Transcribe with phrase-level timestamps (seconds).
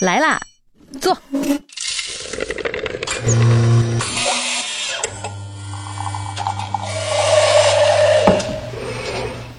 [0.00, 0.40] 来啦，
[1.00, 1.16] 坐。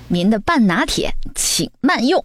[0.07, 2.23] 您的半拿铁，请慢用。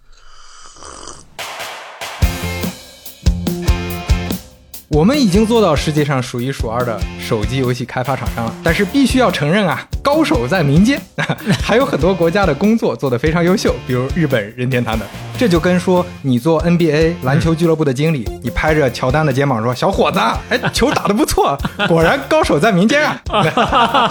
[4.92, 11.00] 我们已经做到世界上数一数二的手机游戏开发厂商了，但是必须要承认啊，高手在民间，
[11.62, 15.06] 还有很多国家的工作做得非常优秀，比如日本任天堂的。
[15.38, 20.18] 这就跟说你做 NBA 篮球俱乐部的经理，你拍着乔丹的肩膀说：“小伙子，
[20.48, 23.22] 哎，球打得不错， 果然高手在民间啊！”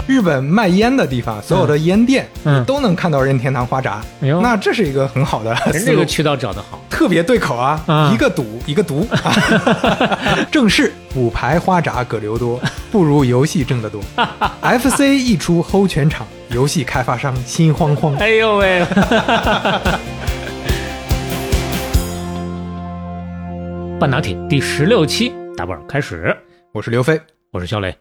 [0.07, 6.05] 日本卖烟的地方，所有的烟店嗯都能看到任天堂花札，那这是一个很好的人这个。
[6.05, 6.81] 渠道找得好。
[6.99, 9.07] 特别对口啊，啊一个赌一个毒。
[10.51, 12.59] 正是五排花札葛留多，
[12.91, 14.01] 不如游戏挣得多。
[14.61, 18.13] FC 一出齁全场，游戏开发商心慌慌。
[18.17, 18.85] 哎呦喂！
[23.97, 26.35] 半导体第十六期打板开始，
[26.73, 27.17] 我是刘飞。
[27.53, 27.95] 我是肖雷。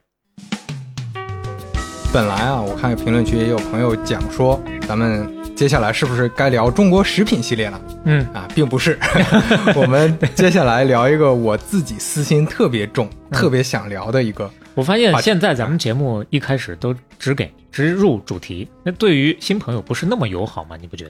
[2.12, 7.80] 本来啊，我看评论区也有朋友讲说，咱们接下来是不是该聊中国食品系列了？
[8.04, 8.96] 嗯，啊，并不是，
[9.74, 14.48] 我们接下来聊一个我自己私心特别重、特别想聊的一个。
[14.76, 20.76] 我发现现在咱们节目一开始都只给直入主题，那对于新朋友不是那么友好吗？
[20.80, 21.06] 你不觉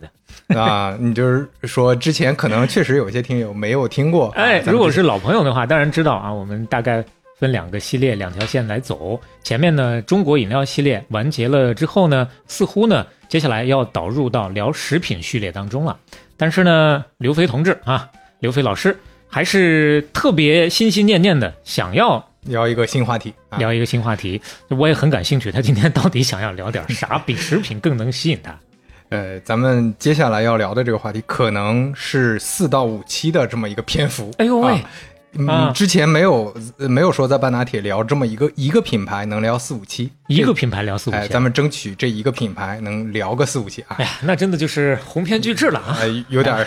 [0.49, 0.59] 得？
[0.59, 7.05] 啊，你就是说之前可能确实有些听友没有听过，哎如果是老朋友的话，当然知道啊，我们大概
[7.39, 9.21] 分两个系列、两条线来走。
[9.43, 15.97] 前面呢，中国饮料系列完结了之后呢，似乎呢，接下来要导入到聊食品序列当中了。
[16.37, 18.09] 但是呢，刘飞同志啊，
[18.41, 18.99] 刘飞老师
[19.29, 25.53] 还是特别心心念念的想要聊一个新话题啊，聊一个新话题，我也很感兴趣。
[25.53, 28.59] 他今天到底想要聊点啥，比食品更能吸引他？
[29.11, 34.31] 呃，咱们接下来要聊的这个话题可能是四到五期的这么一个篇幅。
[34.39, 34.91] 哎呦喂啊
[35.39, 45.97] 嗯，啊之前没有呃没有说在半拿铁聊这么一个一个品牌能聊四五期，一个品牌聊四五哎，期，咱们争取这一个品牌能聊个四五期啊哎，呀，那真的就是鸿篇巨制了啊！
[46.01, 46.67] 呃，有点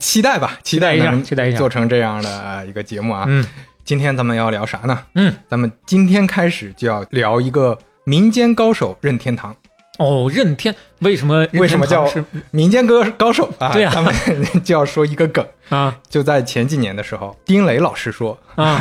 [0.00, 3.24] 期待吧，期待一下期待一下做成这样的呃一个节目啊。
[3.28, 3.46] 嗯
[3.84, 5.02] 今天咱们要聊啥呢？
[5.14, 9.56] 嗯，咱们今天开始就要聊一个民间高手任天堂。
[9.98, 12.08] 哦，任天为什么任为什么叫
[12.50, 13.72] 民间歌高手啊？
[13.72, 14.14] 对啊他们
[14.64, 18.80] 就要说一个梗，啊就在前几年的时候，丁磊老师说，啊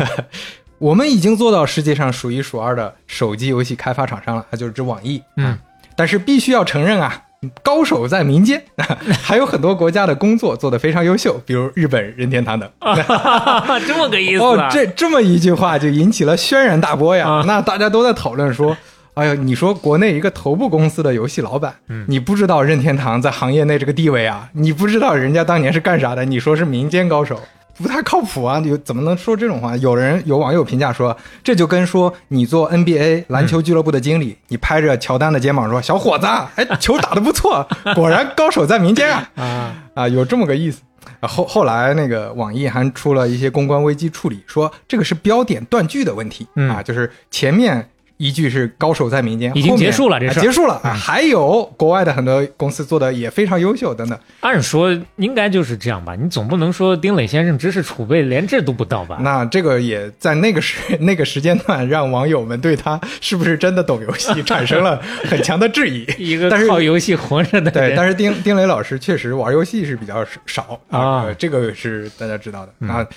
[0.80, 5.22] 我们已经做到世界上数一数二的手机游戏开发厂商了，他就是指网易。
[5.38, 5.58] 嗯啊，
[5.96, 7.24] 但是必须要承认啊，
[7.64, 8.64] 高手在民间，
[9.24, 12.70] 还有很多国家的工作做得非常优秀，比如日本任天堂等。
[12.78, 17.28] 啊， 这么个意思哦啊？，这这么一句话就引起了轩然大波呀！
[17.28, 18.78] 啊那大家都在讨论说，
[19.18, 27.40] 哎呀，你说国内一个头部公司的游戏老板，嗯你不知道任天堂在行业内这个地位啊，你不知道人家当年是干啥的，你说是民间高手。
[27.80, 28.60] 不太靠谱啊！
[28.60, 29.78] 你怎么能说这种话？
[29.78, 40.82] 有人有网友评价说，这就跟说你做 NBA 篮球俱乐部的经理，你拍着乔丹的肩膀说：“小伙子，哎，球打得不错， 果然高手在民间啊！”啊啊，有这么个意思。
[41.20, 50.92] 啊后后来那个网易还出了一些公关危机处理，说这个是标点断句的问题、嗯啊，就是前面一句是高手在民间，已经结束了这事结束了啊。
[50.92, 54.20] 还有国外的很多公司做的也非常优秀，等等。
[54.42, 56.16] 按说应该就是这样吧？
[56.16, 59.20] 你总不能说丁磊先生知识储备连这都不到吧？
[59.22, 66.06] 那这个也在那个时 那个时间段，让网友们对他是不是真的懂游戏产生了 很强的质疑。
[66.18, 73.08] 一个靠游戏活着的对，人，但是丁丁磊老师确实玩游戏是比较少啊呃这个是大家知道的、嗯啊。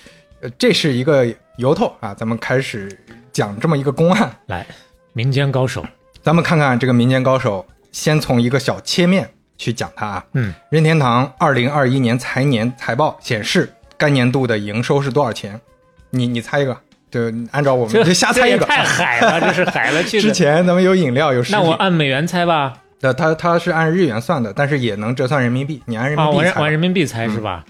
[0.42, 2.88] 呃，这是一个由头啊，咱们开始
[3.30, 4.30] 讲这么一个公案。
[4.46, 4.66] 来
[5.12, 5.84] 民间高手，
[6.22, 9.28] 咱们看看这个民间高手，先从一个小切面
[9.58, 10.24] 去讲它啊。
[10.34, 15.60] 嗯，任天堂二零二一年财年财报显示，该年度的营收是多少钱？
[16.10, 16.76] 你你猜一个，
[17.10, 18.64] 就按照我们这就瞎猜一个。
[18.64, 20.32] 太海了， 这是海了去之。
[20.32, 25.82] 前咱们有饮料有食那，我按美元猜吧，那，它它是按日元算的，但是也能折算人民币。
[25.86, 27.64] 你按人民币我按人民币猜是吧？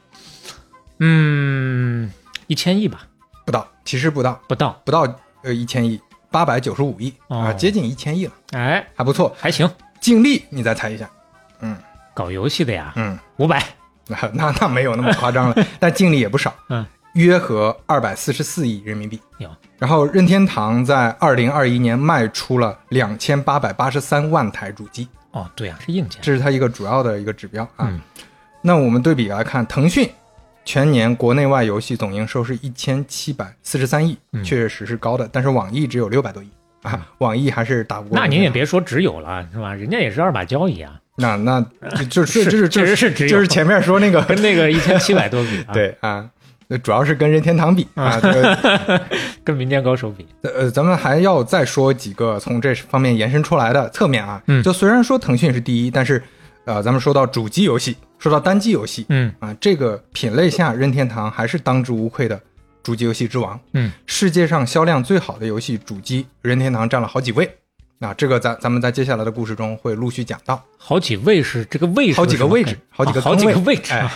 [0.98, 2.12] 嗯，
[2.46, 3.02] 一千亿吧，
[3.46, 5.06] 不到，其实不到，不到，不到
[5.42, 5.98] 呃一千亿，
[6.30, 7.52] 八百九十五亿啊、哦。
[7.54, 9.34] 接近一千亿了，哎，还不错。
[9.38, 11.08] 还行，净利你再猜一下，
[11.60, 11.76] 嗯。
[12.12, 13.64] 搞游戏的呀，嗯，五百，
[14.06, 16.84] 那那那没有那么夸张了， 但净利也不少，嗯，
[17.14, 19.18] 约合二百四十四亿人民币。
[19.38, 19.48] 有。
[19.78, 27.86] 然后任天堂在二零二一年卖出了两千八百八十三万台主机，哦，对啊、是硬件，这是它一个主要的一个指标啊。
[27.88, 28.00] 嗯。
[28.60, 30.10] 那我们对比来看，腾讯
[30.64, 36.48] 全年国内外游戏总营收是一千七百四十三亿，嗯确实是高的，但是网易只有六百多亿
[36.82, 38.18] 啊，网易还是打不过。
[38.18, 39.74] 那您也别说只有了，是吧？
[39.74, 41.60] 人家也是二把交椅啊，那那
[42.04, 45.72] 就就是就是确实是只有就是前面说那个跟那个一千七百多比啊。
[45.74, 46.28] 对啊，
[46.68, 48.18] 呃主要是跟任天堂比啊。
[48.20, 49.02] 这个
[49.42, 54.42] 跟民间高手比，呃，咱们还要再说几个从这方面延伸出来的侧面啊。
[54.46, 56.22] 嗯就虽然说腾讯是第一，但是
[56.70, 62.40] 呃，咱们说到主机游戏，说到单机游戏嗯啊，这个品类下，任天堂还是当之无愧的
[62.80, 63.58] 主机游戏之王。
[63.72, 67.50] 嗯，世界上销量最好的游戏主机，任天堂占了好几位。
[67.98, 74.12] 啊，这个咱咱们在接下来的故事中会陆续讲到，好几位是这个位是好几个位置好几个啊好几个位位置，哎啊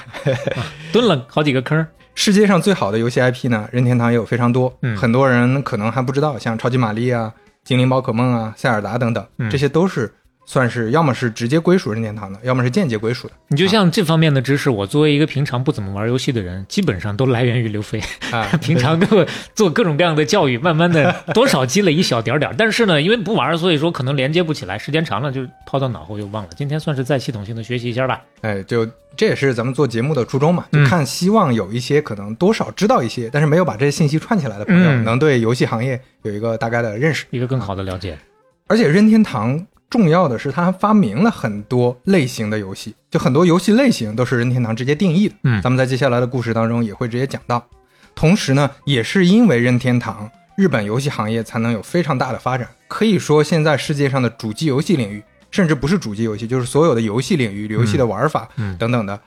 [0.57, 0.63] 啊
[0.93, 1.89] 蹲了好几个坑儿。
[2.15, 7.33] 世界上最好的游戏 IP 呢，任天堂也有非常多，嗯很多人可能还不知道，像超级玛丽啊、
[7.65, 10.15] 精灵宝可梦啊、塞尔达等等，嗯这些都是
[10.47, 13.35] 算是要么是直接归属任天堂的，要么是间接归属的。
[13.49, 18.01] 你就像这方面的知识，我作为一个平常不怎么玩游戏的人，基本上都来源于刘飞。
[18.31, 22.55] 啊， 平常给我做各种各样的教育，慢慢的 多少积累一小点儿点儿。
[22.59, 26.51] 但是呢，因为不玩，所以说可能连接不起来，时间长了就抛到脑后又忘了。
[26.57, 28.23] 今天算是再系统性的学习一下吧。
[28.43, 28.87] 哎，就
[29.17, 37.25] 这也是咱们做节目的初衷嘛，就嗯看希望有一些可能多少知道一些，但是没有把这些信息串起来的朋友，嗯能对游戏行业有一个大概的认识。
[37.31, 38.19] 一个更好的了解。
[38.67, 39.65] 而且任天堂
[39.95, 45.37] 重要的是，它发明了很多类型的游戏，就很多游戏类型都是任天堂直接定义的。
[45.45, 47.65] 嗯咱们在接下来的故事当中也会直接讲到。
[48.13, 52.69] 同时呢，也是因为任天堂，日本游戏行业才能有非常大的发展。
[52.89, 59.21] 可以说，现在世界上的主机游戏领域，甚至不是主机游戏，就是所有的游戏领域、游戏的玩法嗯等等的，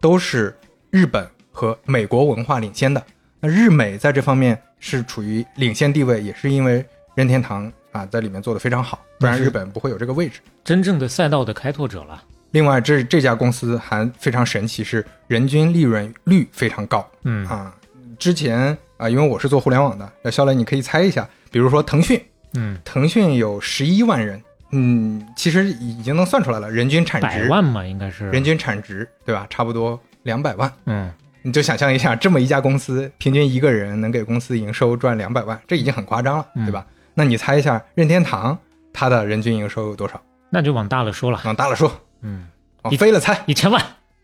[0.00, 0.56] 都是
[0.88, 3.04] 日本和美国文化领先的。
[3.40, 6.82] 那日美在这方面是处于领先地位，也是因为
[7.14, 10.40] 任天堂啊在里面做的非常好，不然日本不会有这个位置。
[10.64, 12.22] 真正的赛道的开拓者了。
[12.50, 17.74] 另外，这这家公司还非常神奇，是人均利润率非常高嗯啊。
[18.18, 22.20] 之前啊，因为我是做互联网的，那肖磊你可以猜一下，比如说腾讯，
[22.54, 24.42] 嗯，腾讯有十一万人，
[24.72, 28.28] 嗯，其实已经能算出来了，人均产值，百万嘛，应该是。
[28.30, 29.46] 人均产值对吧？
[29.48, 30.72] 差不多两百万。
[30.86, 31.12] 嗯，
[31.42, 36.86] 你就想象一下，这么一家公司，平均一个人能给公司营收赚两百万，这已经很夸张了，嗯对吧？
[37.14, 38.58] 那你猜一下，任天堂
[38.92, 40.20] 它的人均营收有多少？
[40.50, 41.40] 那就往大了说了。
[41.44, 41.90] 往大了说，
[42.22, 42.48] 嗯，
[42.82, 43.82] 往飞了猜，一千万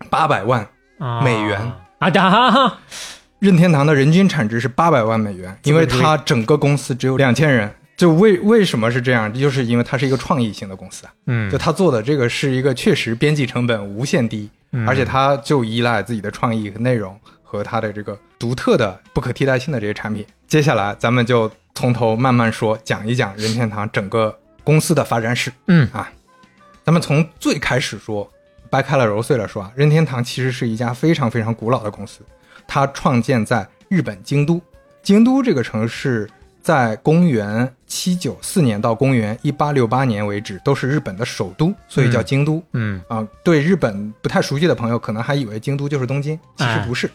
[0.09, 0.67] 八百万。
[0.99, 1.59] 啊，美元
[1.99, 2.79] 啊哈哈，
[3.41, 7.73] 任天堂的人均产值是八百万美元，因为它整个公司只有两千人。
[7.97, 9.33] 就为为什么是这样？
[9.33, 20.25] 就是因为它是一个创意型的公司啊，嗯就，他做的这个是一个确实边际成本无限低，嗯而且他就依赖自己的创意和内容和他的这个独特的、不可替代性的这些产品。
[20.47, 25.53] 接下来咱们就从头慢慢说，讲一讲任天堂整个公司的发展史。
[25.67, 26.11] 嗯啊，
[26.85, 28.31] 咱们从最开始说，
[28.69, 32.21] 掰开了揉碎了说啊，任天堂其实是一家非常非常古老的公司，
[32.67, 34.61] 它创建在日本京都。
[35.03, 36.29] 京都这个城市
[36.63, 42.63] 在公元七九四年到公元一八六八年为止都是日本的首都，所以叫京都。
[42.75, 47.11] 嗯啊，对日本不太熟悉的朋友，可能还以为京都就是东京，其实哎不是。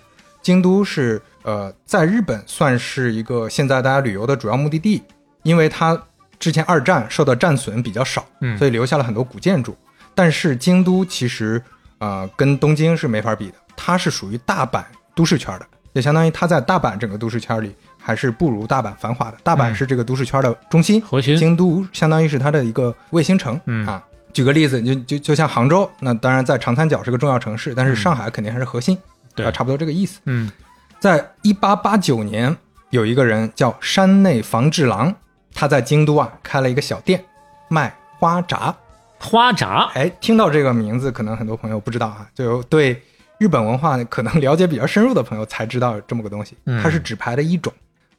[0.46, 5.02] 京都是呃，在日本算是一个现在大家旅游的主要目的地，
[5.42, 6.00] 因为它
[6.40, 9.76] 之前二战受到战损比较少，嗯所以留下了很多古建筑。
[10.14, 11.60] 但是京都其实
[11.98, 14.84] 呃跟东京是没法比的，它是属于大阪
[15.16, 19.38] 都市圈的，也相当于它在大阪整个都市圈里还是不如大阪繁华的。
[19.42, 24.04] 大阪嗯是这个都市圈的中心，核心京都相当于是它的一个卫星城，嗯啊。
[24.32, 28.96] 举个例子，就就就像杭州，那当然在长三角是个重要城市，但是嗯上海肯定还是核心，
[29.36, 30.20] 对啊，差不多这个意思。
[30.26, 30.52] 嗯
[31.00, 32.56] 在一八八九年，
[32.90, 35.13] 有一个人叫山内房治郎，
[35.54, 37.24] 他在京都啊开了一个小店，
[37.68, 38.75] 卖花札。
[39.20, 43.01] 花札哎，听到这个名字，可能很多朋友不知道啊，就对
[43.38, 46.58] 日本文化可能了解比较深入的朋友才知道这么个东西。
[46.65, 47.72] 嗯它是纸牌的一种。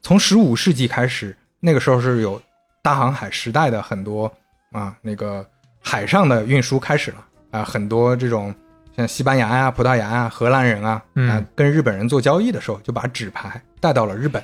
[0.02, 2.40] 从十五世纪开始，那个时候是有
[2.82, 4.32] 大航海时代的很多
[4.72, 5.44] 啊，那个
[5.80, 8.54] 海上的运输开始了啊，很多这种
[8.96, 14.42] 像西班牙呀、葡萄牙呀、荷兰人啊，嗯啊，跟日本人做交易的时候，就把纸牌带到了日本。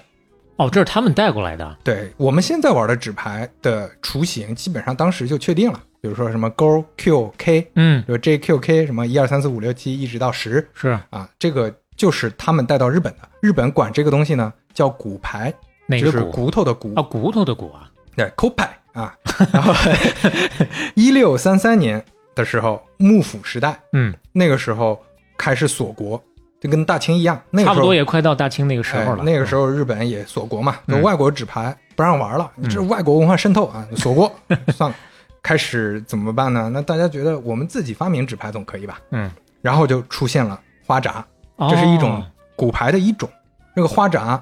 [0.56, 1.76] 哦，这是他们带过来的。
[1.82, 13.20] 对我们现在玩的纸牌的雏形，基本上当时就确定了，比如说什么勾、Q、K，嗯，就 J、Q、K 什么一二三四五六七一直到十是啊，这个就是他们带到日本的。
[13.40, 15.52] 日本管这个东西呢叫骨牌，
[15.88, 17.90] 就是哪个骨骨头的骨啊？，骨头的骨啊。
[18.14, 19.14] 对，抠牌啊。
[19.52, 19.72] 然后
[20.94, 22.04] 一六三三年
[22.34, 25.02] 的时候，幕府时代，嗯，那个时候
[25.36, 26.22] 开始锁国，
[26.60, 29.22] 就跟大清一样，那个时候差不多也快到大清那个时候了。
[29.22, 29.24] 哎。
[29.24, 34.32] 那个时候日本也锁国嘛，嗯就外国纸牌不让玩了，你这是外国文化渗透啊，锁国
[34.72, 34.96] 算了。
[35.42, 36.70] 开始怎么办呢？
[36.72, 39.00] 那大家觉得我们自己发明纸牌总可以吧？
[39.10, 39.28] 嗯，
[39.60, 41.24] 然后就出现了花札，
[41.56, 42.24] 哦这是一种
[42.54, 43.28] 骨牌的一种。
[43.74, 44.40] 这个花札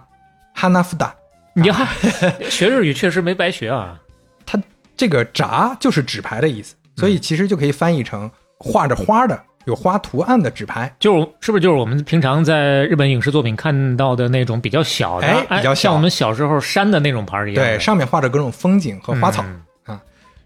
[0.54, 1.14] 哈纳夫达，
[1.54, 1.86] 你看，
[2.50, 3.98] 学日语确实没白学啊。
[4.44, 4.62] 它
[4.94, 10.94] 这个札就是纸牌的意思，所以其实就可以翻译成画着花的有花图案的纸牌。
[11.00, 15.90] 就是是不是就是我们平常在日本影视作品看到的那种比较小的，哎比较小。
[15.90, 17.64] 像我们小时候山的那种牌儿一样。
[17.64, 19.42] 对，上面画着各种风景和花草。
[19.46, 19.62] 嗯。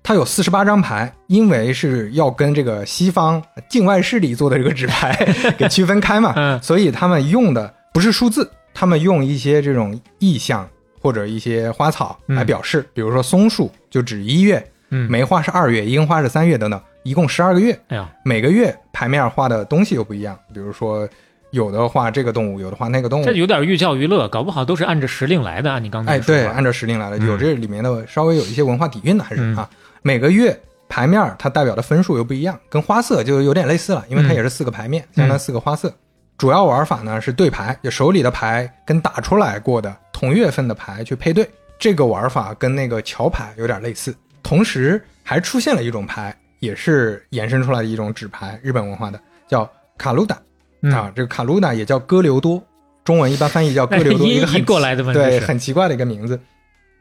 [0.07, 5.17] 它有四十八张牌，因为是要跟这个西方境外势力做的这个纸牌
[5.57, 6.63] 给区分开嘛，嗯。
[6.63, 10.69] 所以他们用的不是数字，他们用一些这种意象
[11.01, 14.63] 或者一些花草来表示，比如说松树就指一月，
[14.95, 21.09] 嗯，梅花是二月，樱花是三月等等，一共十二个月，哎呀，每个月牌面画的东西又不一样，比如说
[21.51, 25.73] 有的画这个动物，有的画那个动物这，有点寓教于乐，搞不好都是按着时令来的。
[25.73, 29.69] 按你刚才哎，说法对，按照时令来的，嗯有这里面的稍微有一些文化底蕴的，还是、嗯啊。
[30.03, 30.57] 每个月
[30.89, 35.93] 牌面它代表的分数又不一样，跟花色就有点类似了，因为它嗯也是四个牌面，相当于四个花色。
[36.39, 41.49] 主要玩法呢是对牌，就手里的牌跟打出来过的同月份的牌去配对。
[41.77, 50.39] 这个玩法跟那个桥牌有点类似，同时还出现了一种牌，也是延伸出来的一种纸牌，日本文化的叫卡路达、
[50.83, 50.93] 嗯。
[50.93, 52.63] 啊，这个卡路达也叫哥留多，
[53.03, 56.39] 中文一般翻译叫哥留多， 一个很过来的嘛对，很奇怪的一个名字。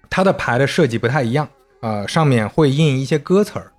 [0.09, 1.47] 它的牌的设计不太一样，
[1.81, 3.71] 呃，上面会印一些歌词儿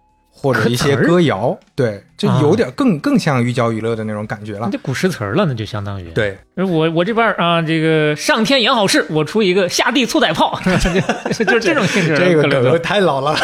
[0.44, 4.70] 或者一些歌谣，对，就啊有点更、更像寓教于乐的那种感觉了那。
[4.70, 6.10] 就古诗词儿了，那就相当于。
[6.10, 10.60] 对，我我这边儿啊，这个上天言好事，我出一个下地粗仔炮，
[11.32, 12.14] 就就是这种性质。
[12.14, 13.34] 这个梗太老了。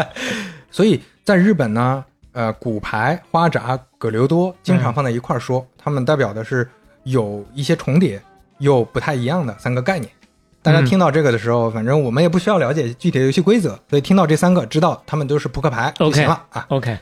[0.70, 6.68] 所以在日本呢，呃，骨牌、花札、葛留多经常放在一块儿说，它们代表的是
[7.04, 8.20] 有一些重叠
[8.58, 10.10] 又不太一样的三个概念。
[10.64, 10.86] 大家嗯。
[10.86, 16.64] 听到这个的时候，反正我们也不需要了解具体的游戏规则，所以听到这三个，知道他们都是扑克牌就 OK 行了啊。
[16.70, 16.98] OK，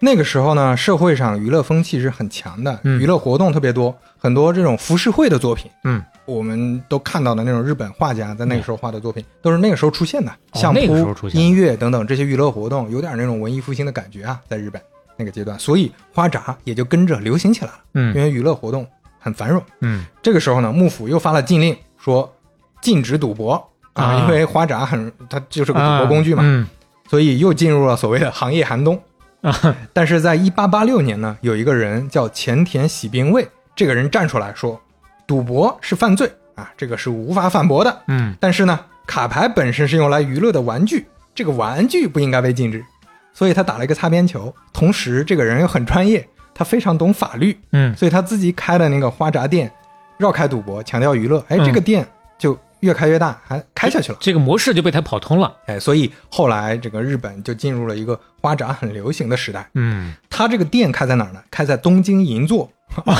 [0.00, 3.00] 那个时候呢，社会上娱乐风气是很强的，嗯。
[3.00, 11.46] 娱乐活动特别多，很多这种浮世绘的作品，嗯，我们都看到的那种日本画家在那个时候画的作品，都是那个时候出现的，相那个时候扑出、现的。
[11.46, 14.82] 音乐等等这些娱乐活动，有点那种文艺复兴的感觉啊，在日本
[15.16, 18.86] 那个阶段，所以花札也就跟着流行起来了，因嗯为娱乐活动
[19.20, 19.62] 很繁荣。
[19.80, 20.04] 嗯。
[20.20, 22.30] 这个时候呢，幕府又发了禁令，说
[22.80, 23.52] 禁止赌博
[23.92, 26.66] 啊，啊因为花札很它就是个赌博工具嘛，嗯
[27.08, 29.00] 所以又进入了所谓的行业寒冬。
[29.42, 29.54] 啊，
[29.92, 34.80] 但是在一八八六年呢，有一个人叫前田喜兵卫，这个人站出来说，
[35.26, 38.02] 赌博是犯罪啊，这个是无法反驳的。
[38.08, 42.84] 嗯但是呢，卡牌本身是用来娱乐的玩具，这个玩具不应该被禁止。
[43.32, 44.52] 所以他打了一个擦边球。
[44.72, 49.70] 同时，这个人又很专业，他非常懂法律，嗯所以他自己开的那个花札店，
[50.16, 51.38] 绕开赌博，强调娱乐。
[51.48, 52.04] 哎，嗯这个店
[52.36, 54.18] 就越开越大，还开下去了。
[54.20, 55.54] 这个模式就被他跑通了。
[55.66, 59.68] 哎，所以后来这个日本就进入了一个花展很流行的时代。
[59.74, 61.42] 嗯他这个店开在哪儿呢？
[61.50, 62.70] 开在东京银座，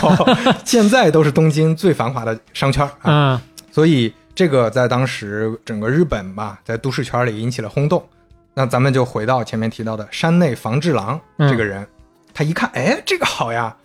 [0.65, 3.13] 现在都是东京最繁华的商圈啊。
[3.13, 3.43] 啊
[3.73, 8.03] 所以这个在当时整个日本吧，在都市圈里引起了轰动。
[8.55, 11.87] 那咱们就回到前面提到的山内房治郎嗯这个人，
[12.33, 13.77] 他一看，哎，这个好呀。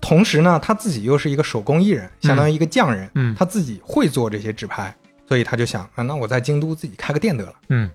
[0.00, 4.92] 同时呢，他自己又是一个手工艺人，相当于一个匠人，嗯他自己会做这些纸牌，
[5.28, 7.52] 所以他就想啊，那我在京都自己开个店得了。
[7.68, 7.90] 嗯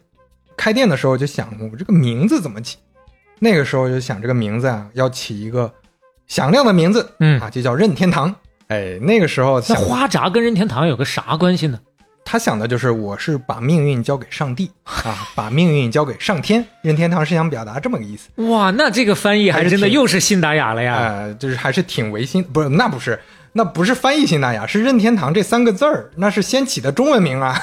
[0.56, 2.78] 开店的时候就想，我这个名字怎么起？
[3.40, 5.74] 那个时候就想这个名字啊，要起一个
[6.28, 8.34] 响亮的名字嗯，啊，就叫任天堂。
[8.68, 11.80] 哎，那个时候那，花札跟任天堂有个啥关系呢？
[12.24, 16.66] 他想的就是我是把命运交给上帝啊，把命运交给上天。
[16.82, 20.96] 任天堂是想表达这么个意思，哇，那这个翻译还真的又是信达雅了呀。
[20.96, 23.20] 呃，就是还是挺违心，不是那不是。
[23.56, 27.56] 那不是翻译性大雅，是任天堂这三个字儿，那是先起的中文名啊。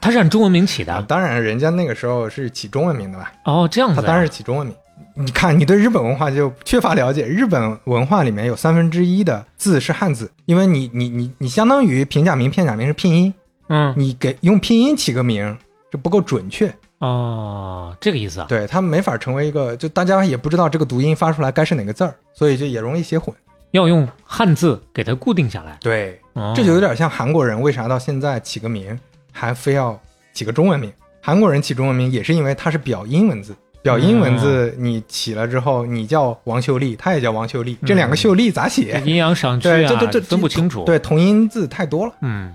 [0.00, 1.00] 它是按中文名起的。
[1.06, 3.30] 当然，人家那个时候是起中文名的吧？
[3.44, 4.00] 哦，这样子啊。
[4.00, 4.74] 他当然是起中文名。
[5.14, 7.26] 你看，你对日本文化就缺乏了解。
[7.26, 13.34] 日本文化里面有三分之一的字是汉字，因为你你你你相当于平假名、片假名是拼音，
[13.68, 15.54] 嗯你给用拼音起个名，
[15.92, 16.72] 就不够准确。
[16.98, 18.46] 哦，这个意思啊。
[18.48, 23.34] 对，它没法成为一个，就大家也不知道这个读音发出来该是哪个字儿，所以就也容易写混。
[23.72, 25.76] 要用汉字给它固定下来。
[25.80, 28.98] 对，哦这就有点像韩国人为啥到现在起个名
[29.32, 29.98] 还非要
[30.32, 30.92] 起个中文名？
[31.20, 39.00] 韩国人起中文名也是因为它是表音文字，表音文字你起了之后，你叫王秀丽，他也叫王秀丽，这两个秀丽咋写？
[39.04, 42.54] 阴阳赏区对，啊，这这这分不清楚。，对，同音字太多了，嗯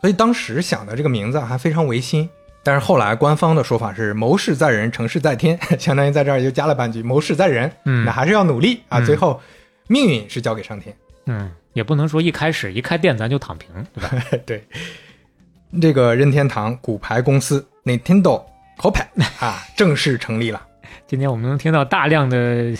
[0.00, 2.28] 所以当时想的这个名字还非常违心。
[2.62, 8.98] 但是后来官方的说法是“谋事在人，成事在天”， 相当于在这儿又加了半句“谋事在人”，嗯那还是要努力啊。
[8.98, 9.40] 嗯最后
[9.86, 10.94] 命运是交给上天。
[11.26, 14.26] 嗯，也不能说一开始一开店咱就躺平，对吧？
[14.46, 14.64] 对，
[15.80, 18.38] 这个任天堂骨牌公司 Nintendo
[18.78, 20.62] c o p a 啊正式成立了，
[21.06, 22.36] 今天我们能听到大量的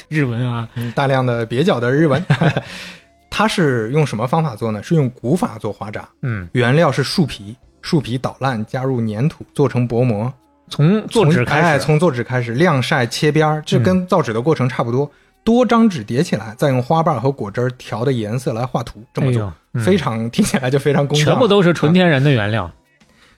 [0.09, 2.25] 日文啊，嗯大量的蹩脚的日文。
[3.29, 4.83] 它是用什么方法做呢？
[4.83, 10.33] 是用古法做花札，嗯，原料是树皮，树皮捣烂，加入粘土，做成薄膜，
[10.71, 15.11] 从做纸开始，从做纸开始晾晒切边儿，这跟造纸的过程差不多。
[15.47, 22.69] 多张纸叠起来，再用花瓣和果汁儿调的颜色来画图，这么做，哎嗯非常听起来就非常工匠啊，全部都是纯天然的原料。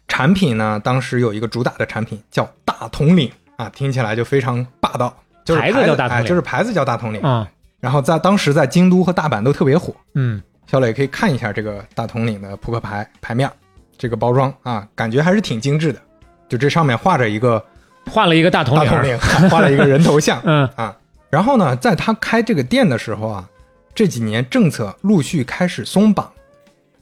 [0.07, 7.21] 产品呢，当时有一个主打的产品叫大统领啊，听起来就非常霸道，就是牌子叫大统领哎就是牌子叫大统领。
[7.21, 7.47] 啊，
[7.79, 9.95] 然后在当时在京都和大阪都特别火。
[10.15, 13.51] 嗯，小磊可以看一下这个大统领的扑克牌牌面，
[13.99, 16.01] 这个包装啊，感觉还是挺精致的。
[16.49, 17.63] 就这上面画着一个
[18.11, 20.97] 画了一个大统领，大统领，画了一个人头像 嗯啊。
[21.31, 23.49] 然后呢，在他开这个店的时候啊，
[23.95, 26.31] 这几年政策陆续开始松绑，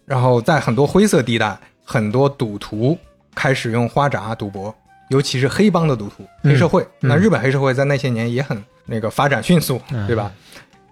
[0.04, 2.98] 然后在很多灰色地带，很多赌徒
[3.34, 4.74] 开始用花札赌博，
[5.10, 6.82] 尤其是黑帮的赌徒、嗯黑社会。
[7.02, 10.32] 嗯那日本黑社会在那些年也很那个发展迅速，嗯对吧？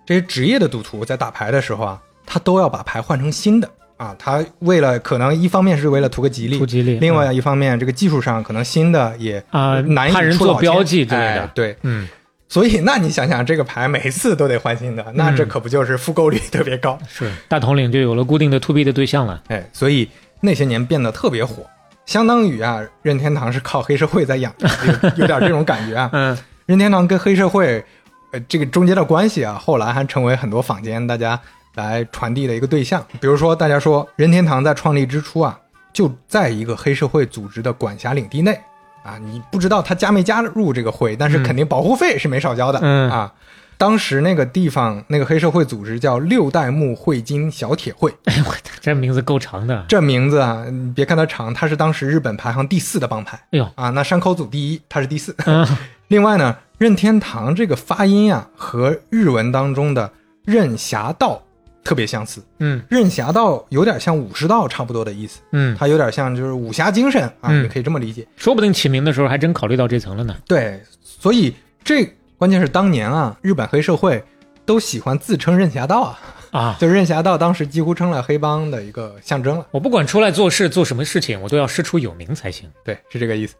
[0.06, 4.14] 这些职业的赌徒在打牌的时候啊，他都要把牌换成新的啊。
[4.18, 12.06] 他为了可能一方面是为了图个吉利，图吉利另外一方面这个技术上可能新的也啊难以怕人出老千做标记之类的哎对，嗯，
[12.48, 16.98] 所以那你想想，这个牌每次都得换新的，那这可不就是复购率特别高？
[17.08, 19.42] 是大统领就有了固定的 to B 的对象了。
[19.48, 20.08] 哎，所以
[20.40, 21.64] 那些年变得特别火，
[22.06, 24.68] 相当于啊，任天堂是靠黑社会在养的，
[25.04, 26.10] 有有点这种感觉啊。
[26.12, 26.36] 嗯
[26.66, 27.84] 任天堂跟黑社会，
[28.32, 31.38] 呃，这个中间的关系啊，后来还成为很多坊间大家
[31.74, 33.06] 来传递的一个对象。
[33.20, 35.60] 比如说，大家说任天堂在创立之初啊，
[35.92, 38.58] 就在一个黑社会组织的管辖领地内
[39.04, 43.32] 啊，你不知道他加没加入这个会，但是肯定保护费是没少交的、嗯啊。
[43.76, 49.84] 当时那个地方那个黑社会组织叫六代目汇金小铁会，哎我这名字够长的。
[49.88, 53.90] 这名字啊，你别看它长，它是当时日本排行第四的帮派哎呦，啊。
[53.90, 55.34] 那山口组第一，它是第四。
[55.46, 55.66] 嗯
[56.08, 60.12] 另外呢，任天堂这个发音啊，和日文当中的
[60.44, 61.42] 任侠道
[61.84, 62.42] 特别相似。
[62.58, 68.26] 嗯任侠道有点像武士道差不多的意思，嗯，它有点像就是武侠精神啊，嗯你可以这么理解。
[68.36, 70.34] 说不定起名的时候还真考虑到这层了呢。
[70.48, 72.04] 对，所以这
[72.38, 74.24] 关键是当年啊，日本黑社会
[74.64, 76.18] 都喜欢自称任侠道啊，
[76.50, 79.66] 啊， 就任侠道当时几乎成了黑帮的一个象征了。
[79.70, 82.68] 我不管出来做事做什么事情，我都要师出有名才行。
[82.82, 83.54] 对，是这个意思。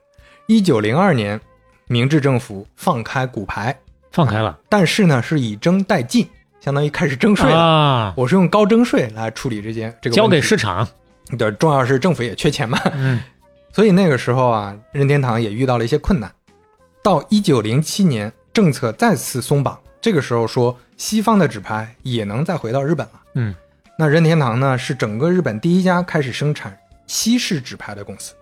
[0.47, 1.41] 一九零二年，
[1.89, 3.79] 明治政府放开骨牌，
[4.11, 6.29] 放开了但是呢是以征代进，
[6.65, 7.59] 相当于开始征税了。
[7.59, 10.89] 啊，我是用高征税来处理这件这个交给市场。
[11.37, 13.21] 对，重要是政府也缺钱嘛， 嗯
[13.71, 16.33] 所以那个时候啊，任天堂也遇到了一些困难。
[17.03, 23.21] 到一九零七年，政策再次松绑，这个时候说西方的纸牌也能再回到日本了。
[23.35, 23.55] 嗯
[23.99, 26.75] 那任天堂呢是整个日本第一家开始生产
[27.07, 28.33] 西式纸牌的公司，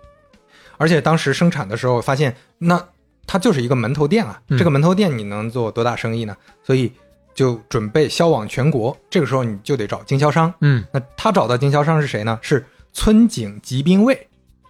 [0.77, 2.81] 而且当时生产的时候发现，那
[3.27, 6.37] 它就是一个门头店啊，嗯这个门头店你能做多大生意呢？
[6.63, 6.93] 所以
[7.35, 8.97] 就准备销往全国。
[9.11, 12.39] 这个时候你就得找经销商，嗯，那他找到经销商是谁呢？
[12.43, 14.29] 是村井吉兵卫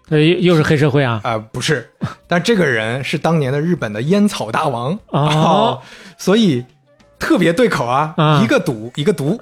[0.09, 1.20] 呃，又又是黑社会啊。
[1.25, 1.88] 啊、不是，
[2.27, 5.81] 但这个人是当年的日本的烟草大王哦，
[6.18, 6.64] 所以
[7.22, 9.38] 特别对口啊，啊一个赌一个毒，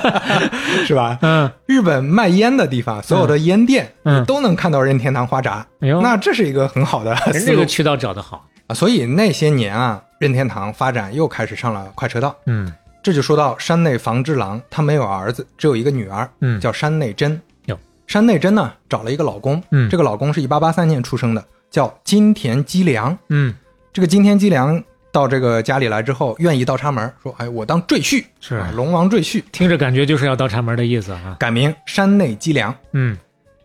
[0.86, 1.18] 是吧？
[1.20, 8.46] 嗯，日本卖烟的地方，所有的烟店，嗯你都能看到任天堂花札，哎呦，那这是一个很好的这个渠道找得好。
[8.66, 8.74] 啊。
[8.74, 12.34] 所以那些年啊，任天堂发展又开始上了快车道。
[12.46, 17.40] 嗯这就说到山内房之郎，他没有儿子，只有一个女儿，嗯叫山内真。
[17.66, 23.16] 哟，山内真呢找了一个老公，嗯这个老公是一八八三年出生的，叫金田基良。
[23.28, 23.54] 嗯，
[23.92, 24.82] 这个金田基良
[25.16, 31.34] 到这个家里来之后，愿意倒插门，说：“哎，我当赘婿，是啊龙王赘婿，听着感觉就是要倒插门的意思啊。
[31.40, 33.16] 改名山内基良。”嗯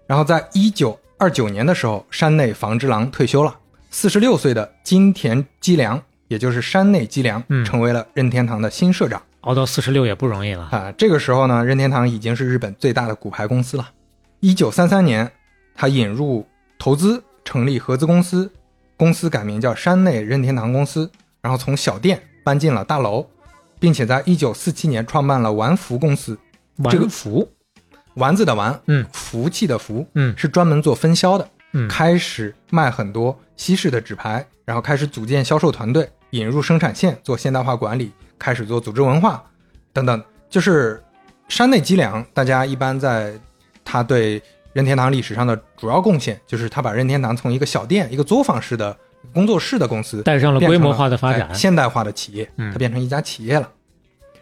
[0.07, 3.53] 然后在一九二九年的时候，山内房之郎退休了，
[3.89, 9.21] 四十六岁的金田基良，也就是山内基良，嗯成为了任天堂的新社长。
[9.41, 10.69] 熬到四十六也不容易了。
[10.71, 13.89] 啊，这个时候呢，任天堂已经是日本最大的骨牌公司了。
[14.39, 15.29] 一九三三年，
[15.75, 16.47] 他引入
[16.79, 18.49] 投资，成立合资公司，
[18.95, 21.11] 公司改名叫山内任天堂公司，
[21.41, 23.25] 然后从小店搬进了大楼，
[23.79, 26.37] 并且在一九四七年创办了丸福公司，
[26.89, 27.51] 这个玩福，
[28.15, 29.05] 丸子的丸，嗯。
[29.11, 30.33] 福气的福，嗯。
[30.37, 31.49] 是专门做分销的。
[31.73, 31.87] 嗯。
[31.87, 39.43] 开始卖很多西式的纸牌，然后开始组建销售团队，引入生产线，做现代化管理，开始做组织文化
[39.93, 40.23] 等等。
[40.49, 41.01] 就是
[41.47, 43.33] 山内积良，大家一般在
[43.83, 44.41] 他对
[44.73, 48.95] 任天堂历史上的主要贡献，就是他把任天堂从一个小店、一个作坊式的
[49.33, 51.53] 工作室的公司，带上了规模化的发展哎。
[51.53, 53.69] 现代化的企业，嗯它变成一家企业了。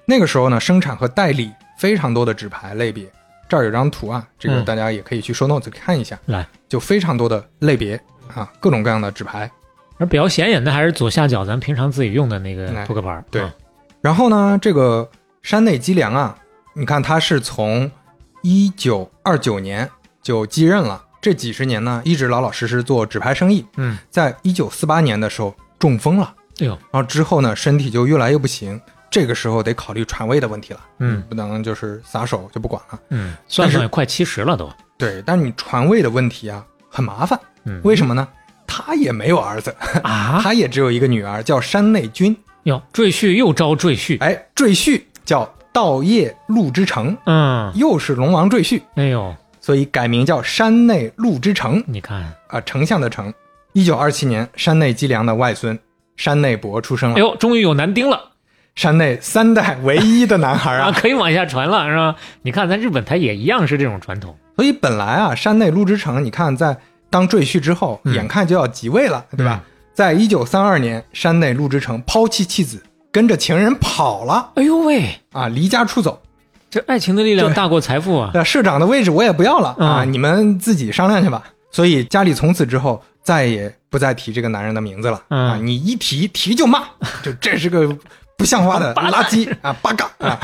[0.06, 3.06] 那个时候呢，生产和代理非常多的纸牌类别。
[3.48, 6.20] 这儿有张图啊，这个嗯大家也可以去 show notes 看一下。
[6.26, 8.00] 来，就非常多的类别
[8.34, 9.50] 啊，各种各样的纸牌。
[9.98, 13.26] 而比较显眼的还是左下角咱平常自己用的那个哎扑克牌儿。
[13.30, 13.54] 对啊
[14.02, 15.10] 然后呢，这个
[15.42, 16.38] 山内基良啊，
[16.74, 17.92] 你看他是从
[18.42, 19.89] 一九二九年
[20.22, 23.66] 就继任了，这几十年呢一直老老实实做纸牌生意。
[23.78, 28.80] 嗯，在一九四八年的时候中风了，哎呦，然后之后呢身体就越来越不行，
[29.10, 33.00] 这个时候得考虑传位的问题了，嗯不能就是撒手就不管了。
[33.10, 34.70] 嗯，算算也快七十了都。
[34.98, 38.28] 对，但是你传位的问题啊很麻烦，嗯，为什么呢？
[38.72, 40.40] 他也没有儿子，啊？
[40.44, 42.38] 他也只有一个女儿，叫山内君。
[42.64, 44.20] 哟，赘婿又招赘婿。
[44.22, 53.34] 哎，赘婿叫稻叶陆之城，嗯，又是龙王赘婿，哎呦，所以改名叫山内陆之城你看，啊，丞相的丞。
[53.74, 55.78] 一九二七年，山内基良的外孙
[56.17, 58.32] 山内博出生了，哎呦，终于有男丁了
[58.76, 60.91] 山内三代唯一的男孩啊， 啊。
[60.91, 62.15] 可以往下传了，是吧？
[62.41, 64.36] 你看，咱日本它也一样是这种传统。
[64.56, 66.76] 所以本来啊，山内陆之城，你看在
[67.10, 69.63] 当赘婿之后，嗯眼看就要即位了，对吧？
[69.93, 76.22] 在一九三二年，山内陆之城抛弃妻子，跟着情人跑了哎呦喂，啊，离家出走。
[76.70, 78.32] 这爱情的力量大过财富啊！
[78.34, 81.44] 那社长的位置我也不要了啊，嗯你们自己商量去吧。
[81.72, 85.56] 所以家里从此之后再也不再提这个男人的名字了、嗯啊！
[85.58, 86.84] 你一提提就骂，
[87.24, 87.96] 就这是个
[88.38, 90.40] 不像话的 垃圾啊，八嘎啊！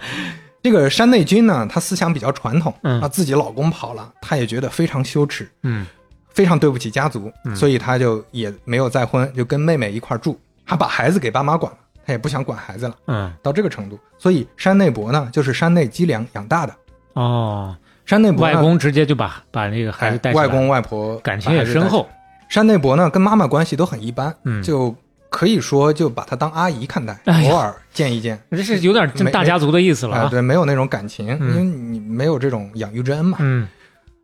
[0.62, 5.86] 这个山内君呢，他思想比较传统，嗯啊，自己老公跑了，他也觉得非常羞耻，嗯
[6.30, 13.98] 非常对不起家族，嗯所以他就也没有再婚，就跟妹妹一块住，还把孩子给爸妈管了，她也不想管孩子了，嗯到这个程度。
[14.16, 16.74] 所以山内博呢，就是山内积粮养大的。
[17.12, 21.86] 哦，山内博外公直接就把把那个孩子哎带外公外婆感情也深。
[21.86, 22.08] 厚。
[22.48, 24.96] 山内博呢，跟妈妈关系都很一般，嗯就
[25.28, 28.40] 可以说就把她当阿姨看待，哎偶尔见一见。
[28.50, 30.28] 这是有点没大家族的意思了啊、啊。
[30.30, 33.36] 对，没有那种感情，嗯因为你没有这种养育之恩嘛。
[33.42, 33.68] 嗯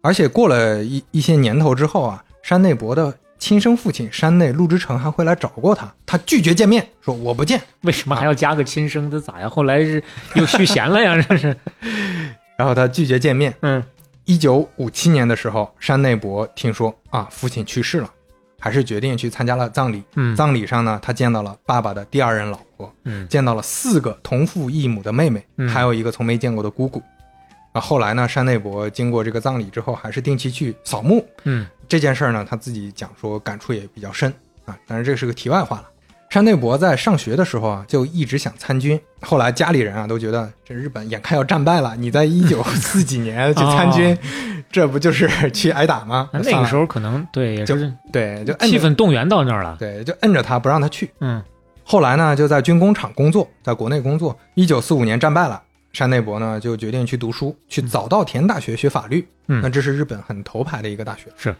[0.00, 3.12] 而且过了一一些年头之后啊，山内博的
[3.44, 7.60] 亲生父亲山内陆之城还会来找过他，他拒绝见面，说我不见。
[7.82, 9.10] 为什么还要加个亲生？
[9.10, 9.46] 这咋呀？
[9.46, 10.02] 后来是
[10.32, 11.20] 又续弦了呀？
[11.20, 11.54] 这是。
[12.56, 13.54] 然后他拒绝见面。
[13.60, 13.84] 嗯
[14.24, 18.10] 一九五七年的时候，山内博听说啊父亲去世了，
[18.58, 20.02] 还是决定去参加了葬礼。
[20.14, 27.02] 嗯葬礼上呢，他见到了爸爸的第二任老婆，嗯见到了四个同父异母的妹妹，嗯还有一个从没见过的姑姑。
[27.72, 31.26] 啊，后来呢，山内博经过这个葬礼之后，还是定期去扫墓。
[31.42, 34.32] 嗯这件事儿呢，他自己讲说感触也比较深
[34.64, 34.76] 啊。
[34.86, 35.84] 但是这是个题外话了。
[36.30, 39.00] 山内博在上学的时候啊，就一直想参军。
[39.20, 44.18] 后来家里人啊都觉得这日本眼看要战败了，你在一九四几 年去参军，
[44.72, 46.28] 这不就是去挨打吗？
[46.32, 49.76] 那那个时候可能对也就是对，就摁气氛动员到那儿了。
[49.78, 51.08] 对，就摁着他不让他去。
[51.20, 51.40] 嗯
[51.84, 54.36] 后来呢，就在军工厂工作，在国内工作。
[54.54, 59.24] 一九四五年战败了，山内博呢就决定去读书，去早稻田大学学法律。
[59.46, 61.54] 嗯那这是日本很头牌的一个大学，是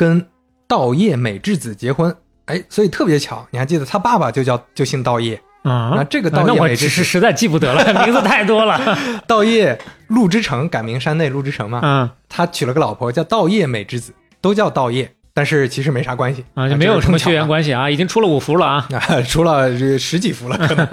[0.00, 0.26] 跟
[0.66, 2.14] 稻叶美智子结婚。
[2.46, 8.80] 哎，所以特别巧，你还记得他爸爸就叫就姓稻叶，啊那这个稻叶美智子，只是实在记不得了， 名字太多了。
[9.28, 11.80] 稻叶陆之城改名山内陆之城嘛。
[11.84, 17.46] 嗯他娶了个老婆叫稻叶美智子，都叫稻叶，但是其实没啥关系啊，就没有什么血缘。
[17.46, 18.88] 关系啊，已经出了五福了啊。
[18.94, 20.88] 啊，除了十几幅了，可能。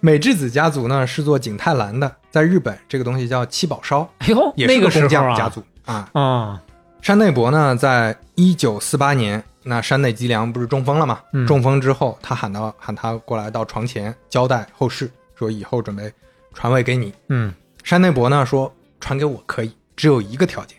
[0.00, 6.08] 美智子家族呢是做景泰蓝的，在日本这个东西叫七宝烧，哎呦，也那个是工匠啊，家族啊。
[6.12, 6.62] 啊，
[7.04, 11.20] 山内博呢，在一九四八年，那山内吉良不是中风了吗？
[11.34, 16.10] 嗯中风之后，他喊到喊他过来到床前交代后事，说以后准备
[16.54, 17.12] 传位给你。
[17.28, 20.78] 嗯山内博呢说传给我可以，只有一个条件，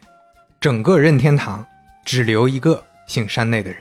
[0.59, 1.63] 整个任天堂
[2.03, 3.79] 只留一个姓山内的人。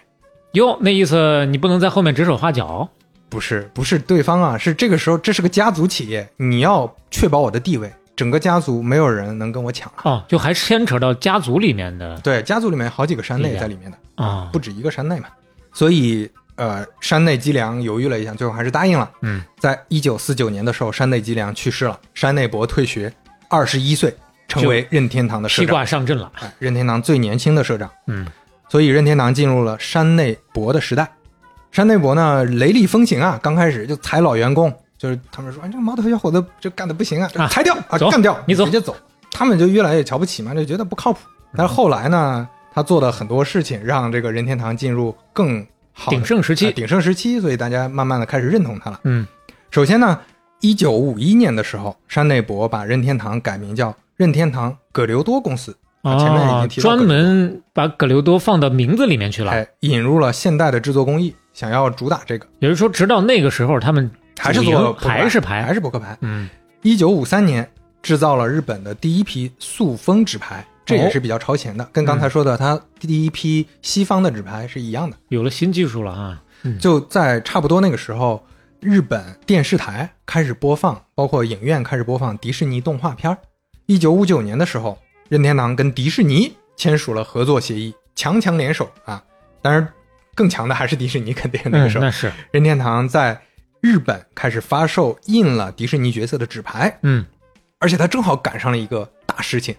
[0.52, 2.86] 哟，那意思你不能在后面指手画脚。
[3.30, 10.02] 不是，不是对方啊，是这个时候这是个家族企业，你要确保我的地位，整个家族没有人能跟我抢了。
[10.04, 15.26] 哦，就还牵扯到家族里面的对，家族里面好几个山内在里面的，啊，不止一个山内嘛。
[15.72, 19.10] 所以，呃，山内基良犹豫了一下，最后还是答应了。
[19.22, 23.12] 嗯在一九四九年的时候，山内基良去世了，山内博退学，
[23.48, 24.14] 二十一岁
[24.46, 26.30] 成为任天堂的社披长，挂上阵了。
[26.40, 27.90] 哎任天堂最年轻的社长。
[28.06, 28.26] 嗯
[28.68, 31.08] 所以任天堂进入了山内博的时代。
[31.70, 38.96] 山内博呢，雷厉风行啊，刚开始就裁老员工，就是他们说，哎，这个毛头小伙子这干的不行啊，啊裁掉啊，干掉，你走直接走。
[39.30, 41.18] 他们就越来越瞧不起嘛，就觉得不靠谱。
[41.56, 49.00] 但是后来呢，他做的很多事情，让这个任天堂进入更好鼎盛时期啊鼎盛时期，所以大家慢慢的开始认同他了。
[49.04, 49.26] 嗯
[49.70, 50.20] 首先呢，
[50.60, 59.50] 一九五一年的时候，山内博把任天堂改名叫任天堂葛留多公司，啊前面已哦经，提到专门把葛留多放到名字里面去了。
[59.50, 66.16] 哎，引入了现代的制作工艺，想要主打这个，也就是说，直到那个时候，他们还是做扑克牌还是牌，还是扑克牌。
[66.20, 66.48] 嗯
[66.82, 67.68] 一九五三年
[68.02, 75.16] 制造了日本的第一批塑封纸牌，这也是比较超前的，跟刚才说的它第一批西方的纸牌是一样的。
[75.28, 76.42] 有了新技术了啊。
[76.62, 78.42] 嗯就在差不多那个时候，
[78.80, 83.36] 日本电视台开始播放，包括影院开始播放迪士尼动画片儿。
[83.86, 89.22] 一九五九年的时候，任天堂跟迪士尼签署了合作协议，强强联手啊！
[89.60, 89.86] 当然，
[90.34, 92.04] 更强的还是迪士尼，肯定那个时候。
[92.04, 93.38] 嗯那是任天堂在
[93.84, 97.22] 日本开始发售印了迪士尼角色的纸牌，嗯
[97.78, 99.76] 而且它正好赶上了一个大事情。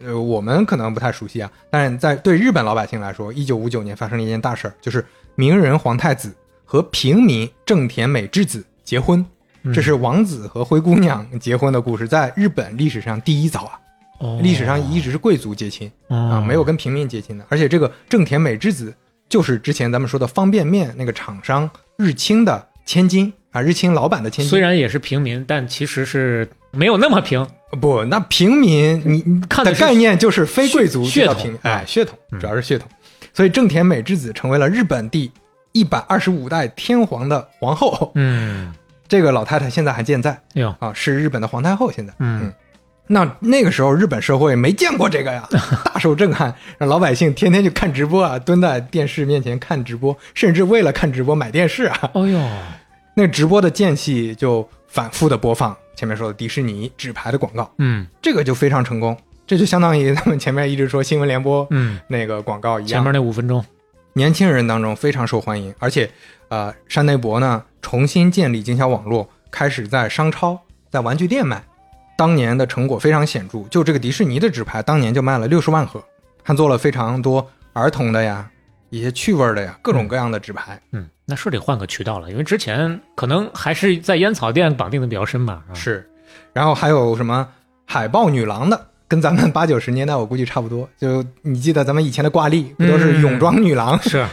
[0.00, 9.24] 呃，我们可能不太熟悉啊，但是在对日本老百姓来说，一九五九年发生了一件大事儿，就是名人皇太子和平民正田美智子结婚。
[9.62, 13.78] 嗯这是王子和灰姑娘结婚的故事，在日本历史上第一早啊！
[14.18, 17.46] 哦历史上一直是贵族结亲啊，哦没有跟平民结亲的。
[17.48, 18.92] 而且这个正田美智子
[19.28, 24.50] 就是之前咱们说的方便面那个厂商日清的千金啊，日清老板的千金。
[24.50, 27.46] 虽然也是平民，但其实是没有那么平。
[27.80, 32.88] 不，那平民你你看的概念就是非贵族血统哎，血统嗯主要是血统。
[33.32, 35.30] 所以正田美智子成为了日本第
[35.72, 38.10] 一百二十五代天皇的皇后。
[38.16, 38.74] 嗯，
[39.08, 41.90] 这个老太太现在还健在哎呦，啊，是日本的皇太后。
[41.92, 42.52] 现在，嗯
[43.06, 45.46] 那那个时候日本社会没见过这个呀，
[45.84, 52.10] 大受震撼，让老百姓天天去看直播啊，蹲在电视面前看直播，甚至为了看直播买电视啊。
[52.14, 52.40] 哦呦，
[53.14, 59.16] 那直播的间隙就反复的播放前面说的迪士尼纸牌的广告，嗯这个就非常成功。
[59.46, 63.64] 这就相当于他们前面一直说新闻联播嗯，那个广告一样，前面那五分钟，
[64.14, 66.10] 年轻人当中非常受欢迎，而且，
[66.48, 70.58] 呃，山内博呢重新建立经销网络，开始在商超、
[70.90, 71.62] 在玩具店卖，
[72.16, 73.62] 当年的成果非常显著。
[73.64, 76.02] 就这个迪士尼的纸牌，当年就卖了六十万盒，
[76.42, 78.50] 还做了非常多儿童的呀、
[78.88, 80.80] 一些趣味的呀、各种各样的纸牌。
[80.92, 85.62] 嗯，那是得换个渠道了，因为之前可能还是在烟草店绑定的比较深吧。
[85.70, 86.06] 啊是，
[86.52, 87.48] 然后还有什么
[87.86, 90.88] 海豹女郎的，跟咱们八九十年代我估计差不多。
[90.98, 93.98] 就你记得咱们以前的挂历不都是嗯泳装女郎？
[94.02, 94.26] 是，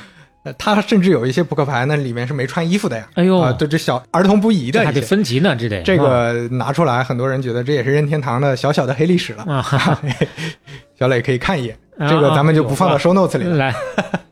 [0.43, 3.07] 呃它甚至有一些扑克牌那里面是没穿衣服的呀。
[3.13, 4.99] 哎呦啊，对，这小儿童不宜的还得。
[5.01, 9.43] 分级呢，这得这个拿出来，很多人觉得这也是任天堂的小小的黑历史了。
[9.43, 10.01] 啊，哈 哈
[10.99, 13.55] 小磊可以看一眼，啊这个咱们就不放到 show notes 里了。
[13.55, 13.73] 来。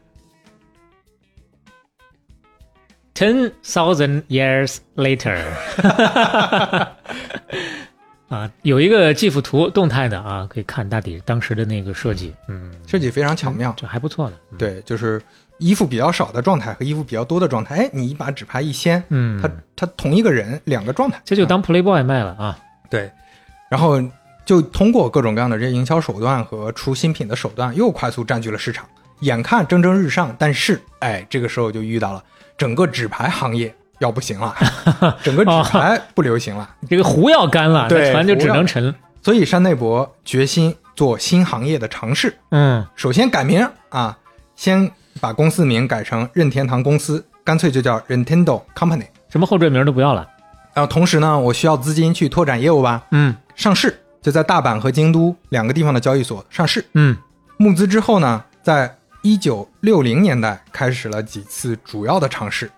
[3.20, 5.44] Ten thousand years later，
[8.30, 15.22] 啊，有一个技术图动态的啊，可以看大体当时的那个设计，嗯，设计非常巧妙，这还不错的，嗯，对，就是
[15.58, 22.58] 衣服比较少的状态和衣服比较多的状态，哎，你一把纸牌一掀，嗯，他他同一个人两个状态，啊这就当 Playboy 卖了啊，
[22.90, 23.12] 对，
[23.70, 24.02] 然后
[24.46, 28.88] 就通过各种各样的这些营销手段和出新品的手段，又快速占据了市场，
[29.20, 32.24] 眼看蒸蒸日上，但是哎，这个时候就遇到了
[32.60, 34.54] 整个纸牌行业要不行了，
[35.24, 42.86] 整个纸牌不流行了，这个壶要干了，对船就只能沉，所以山内博决心做新行业的尝试，嗯。
[42.96, 44.18] 首先改名啊，
[44.56, 44.92] 先
[45.22, 49.06] 把公司名改成任天堂公司，干脆就叫 Nintendo Company。
[49.30, 50.28] 什么后缀名都不要了，
[50.74, 53.36] 然后同时呢，我需要资金去拓展业务吧，嗯。
[53.56, 56.86] 上市就在大阪和京都两个地方的交易所上市。
[56.94, 57.18] 嗯。
[57.58, 62.70] 募资之后呢，在一九六零年代开始了几次主要的尝试。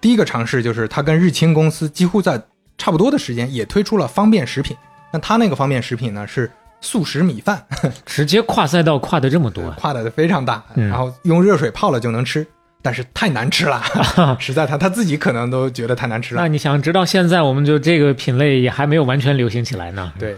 [0.00, 2.40] 第一个尝试就是他跟日清公司几乎在
[2.78, 4.76] 差不多的时间也推出了方便食品。
[5.12, 7.64] 那他那个方便食品呢是速食米饭，
[8.04, 12.46] 直接跨赛道跨的这么多，跨的非常大，嗯然后用热水泡了就能吃，
[12.82, 13.82] 但是太难吃了，
[14.38, 16.48] 实在他他自己可能都觉得太难吃了那。
[16.48, 20.12] 你想，直到现在，我们就这个品类也还没有完全流行起来呢。
[20.18, 20.36] 对，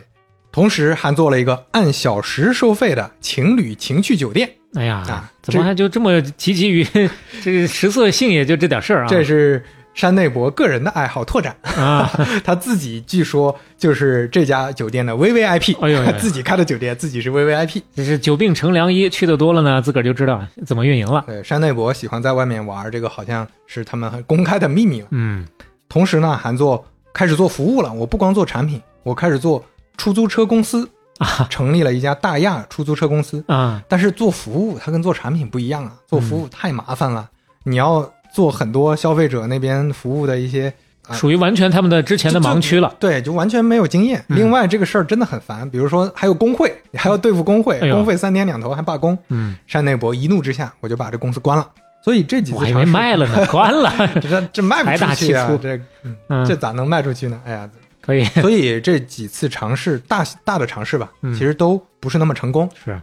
[0.52, 6.86] 同时还做了一个按小时收费的情侣情趣酒店，哎呀，啊怎么还就这么提及于
[7.42, 9.06] 这个食色性，也就这点事儿啊？
[9.08, 9.62] 这是
[9.94, 11.56] 山内博个人的爱好拓展。
[11.62, 12.08] 啊，
[12.44, 17.82] 他自己据说就是这家酒店的 VVIP，哎呦呦自己开的酒店，自己是 VVIP。
[17.96, 21.24] 这是久病成良医，去的多了呢，自个儿就知道怎么运营了。
[21.26, 25.08] 对，山内博喜欢在外面玩，这个好像是他们公开的秘密了。
[25.10, 25.44] 嗯
[25.88, 27.92] 同时呢，还做开始做服务了。
[27.92, 29.64] 我不光做产品，我开始做
[29.96, 30.88] 出租车公司，
[31.18, 33.44] 啊成立了一家大亚出租车公司。
[33.46, 37.28] 啊，但是做服务，它跟做产品不一样啊，做服务太麻烦了，
[37.64, 40.68] 你要做很多消费者那边服务的一些。
[40.68, 40.74] 啊
[41.10, 42.94] 属于完全他们的之前的盲区了。
[43.00, 44.22] 对，就完全没有经验。
[44.28, 49.16] 嗯另外，这个事儿真的很烦，比如说还有工会，你还要对付工会，工会三天两头还罢工。
[49.28, 51.66] 嗯，山内博一怒之下，我就把这公司关了。
[52.04, 53.90] 所以这几次我还以为卖了呢，关了。
[54.20, 55.80] 这这卖不出去啊，这
[56.28, 57.40] 嗯，这咋能卖出去呢？
[57.46, 57.66] 哎呀，
[58.08, 62.66] 可以所以这几次尝试大大的尝试吧，嗯其实都不是那么成功。
[62.82, 62.98] 是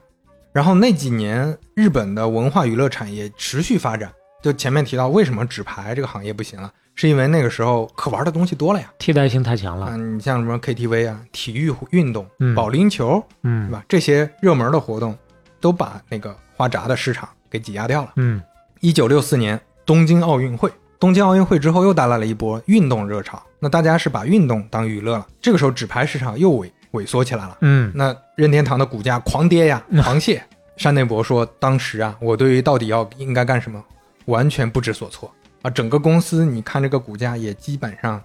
[0.52, 8.92] 然后那几年日本的文化娱乐产业持续发展，就前面提到为什么纸牌这个行业不行了，是因为那个时候可玩的东西多了呀。
[8.98, 9.90] 替代性太强了。
[9.92, 13.84] 嗯，你像什么 KTV 啊、体育运动、嗯保龄球，对嗯吧？
[13.88, 15.16] 这些热门的活动
[15.62, 18.14] 都把那个花札的市场给挤压掉了。
[18.16, 18.42] 嗯
[18.80, 25.28] 一九六四年东京奥运会，东京奥运会之后又带来了一波运动热潮，那大家是把运动当娱乐了。
[25.42, 30.40] 这个时候纸牌市场又萎萎缩起来了，嗯那任天堂的股价狂跌呀，狂泻。
[30.78, 33.82] 山内博说，当时啊，我对于到底要应该干什么，
[34.26, 35.32] 完全不知所措
[35.62, 38.22] 啊，整个公司你看这个股价也基本上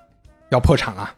[0.48, 1.11] 要破产了。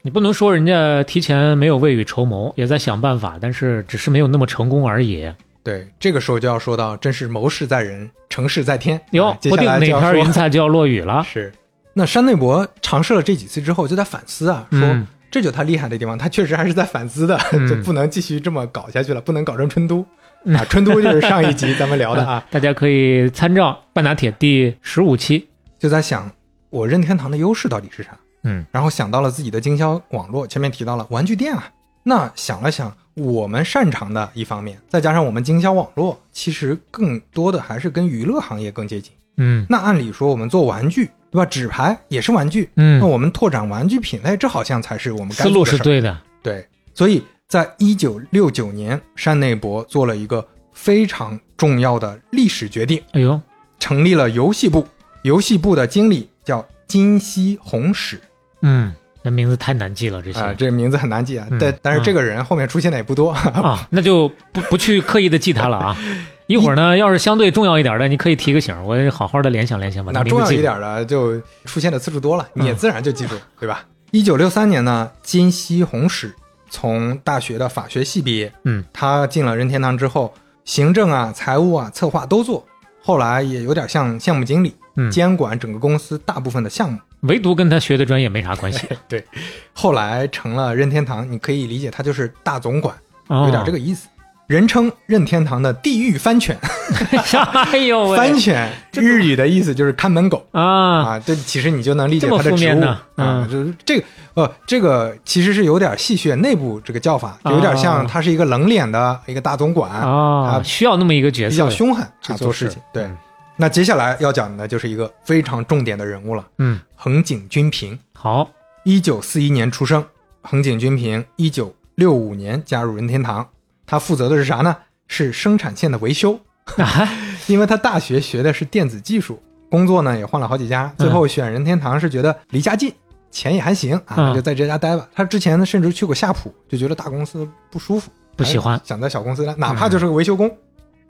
[0.00, 5.30] 你不能说人家提前没有未雨绸缪，也在想办法，但是只是没有那么成功而已。
[5.68, 8.98] 对，这个时候就要说到，真是谋事在人，成事在天。
[9.10, 11.22] 哟啊，接不定哪下来就要说片云彩就要落雨了。
[11.30, 11.52] 是。
[11.92, 20.00] 那山内博尝试了这几次之后，就在反思啊，说、嗯这就他厉害的地方，他确实还是在反思的，嗯 就不能继续这么搞下去了，不能搞成春都
[20.46, 20.64] 啊。
[20.70, 25.46] 春都就是上一集咱们聊的啊， 大家可以参照半打铁第十五期。
[25.78, 26.32] 就在想
[26.70, 31.68] 我任天堂的优势到底是啥，嗯然后想到了自己的经销网络，前面提到了玩具店啊，
[32.04, 39.12] 那想了想我们擅长的一方面，再加上我们经销网络，其实更多的还是跟娱乐行业更接近。
[39.36, 41.46] 嗯那按理说我们做玩具，对吧？
[41.46, 45.64] 纸牌也是玩具，嗯那，我们拓展玩具品类，这好像才是我们该思路。
[45.64, 46.18] 是对的。
[46.42, 53.40] 对，所以在一九六九年，山内博做了一个非常重要的历史决定，哎呦，
[53.78, 54.86] 成立了游戏部。
[55.22, 58.20] 游戏部的经理叫金西弘史
[58.62, 58.92] 嗯，
[59.28, 61.46] 这名字太难记了，这些啊、这名字很难记啊。
[61.50, 63.30] 嗯但但是这个人后面出现的也不多。
[63.30, 65.96] 啊，那就不不去刻意的记他了啊。
[66.48, 70.62] 一会儿呢，要是相对重要一点的，你可以提个醒儿，我好好的联想联想，把它那重要一。
[70.62, 73.84] 点的就出现的次数多了，嗯你也自然就记住，对吧？
[74.12, 76.34] 一九六三年呢，金西弘史
[76.70, 80.32] 从大学的法学系毕业，嗯，他进了任天堂之后，
[80.64, 82.66] 行政啊、财务啊、策划都做，
[83.02, 86.98] 后来也有点像项目经理，嗯监管整个公司大部分的项目。
[87.20, 89.24] 唯独跟他学的专业没啥关系， 对，
[89.72, 92.94] 后来成了任天堂，你可以理解他就是大总管，
[93.28, 94.08] 哦有点这个意思。
[94.46, 96.56] 人称任天堂的地狱番犬，
[97.70, 100.42] 哎呦喂， 番犬日语的意思就是看门狗。
[100.52, 112.82] 啊，啊，这其实你就能理解这么它的职务啊，嗯就是这个呃，这个其实是有点戏谑内部这个叫法，有点像啊他是一个冷脸的一个大总管，啊，啊需要那么一个角色比较凶狠去做事啊做事情。
[112.90, 113.16] 对嗯，
[113.60, 118.48] 那接下来要讲的就是一个非常重点的人物了，嗯，横井军平，好，
[118.84, 120.04] 一九四一年出生，
[120.42, 123.44] 横井军平一九六五年加入任天堂，
[123.84, 124.76] 他负责的是啥呢？
[125.08, 126.38] 是生产线的维修。
[126.76, 127.08] 啊，
[127.48, 132.92] 因为他大学学的是电子技术，工作呢也换了好几家，最后选任天堂是觉得离家近，
[133.32, 134.34] 钱也还行啊，嗯。
[134.34, 135.08] 就在这家待吧。
[135.12, 138.76] 他之前呢甚至去过夏普，就觉得大公司不舒服，不喜欢。
[138.76, 140.48] 哎想在小公司待，哪怕就是个维修工。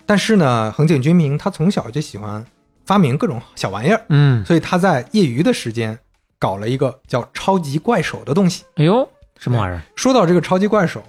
[0.08, 2.42] 但是呢，横井军明他从小就喜欢
[2.86, 5.98] 发明各种小玩意儿，嗯，所以他在业余的时间
[6.38, 8.64] 搞了一个叫超级怪手的东西。
[8.76, 9.06] 哎呦，
[9.38, 9.82] 什么玩意儿？
[9.96, 11.02] 说到这个超级怪手，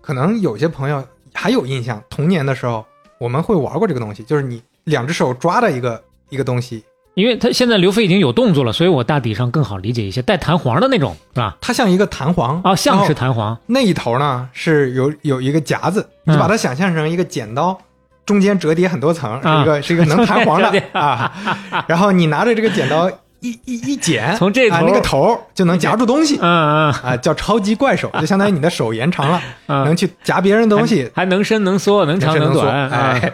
[0.00, 2.86] 可能有些朋友还有印象，童年的时候
[3.18, 11.56] 我们会玩过这个东西，就是你两只手抓的一个一个东西，因为他现在刘飞已经有动作了，所以我大体上更好理解一些，带弹簧的那种，是吧？
[11.60, 17.76] 它像一个弹簧啊，像是弹簧，那一头呢是有有一个夹子，你就把它想象成一个剪刀。
[18.28, 21.32] 中间折叠很多层，是一个、是一个能弹簧的 啊，
[21.88, 23.10] 然后你拿着这个剪刀
[23.40, 26.92] 一一一剪，从这头啊那个头就能夹住东西嗯嗯。
[26.92, 33.18] 啊，叫超级怪手，就相当于你的手延长了， 嗯，能去夹别人的东西，还能伸能缩，能长能缩短，啊。
[33.22, 33.32] 哎，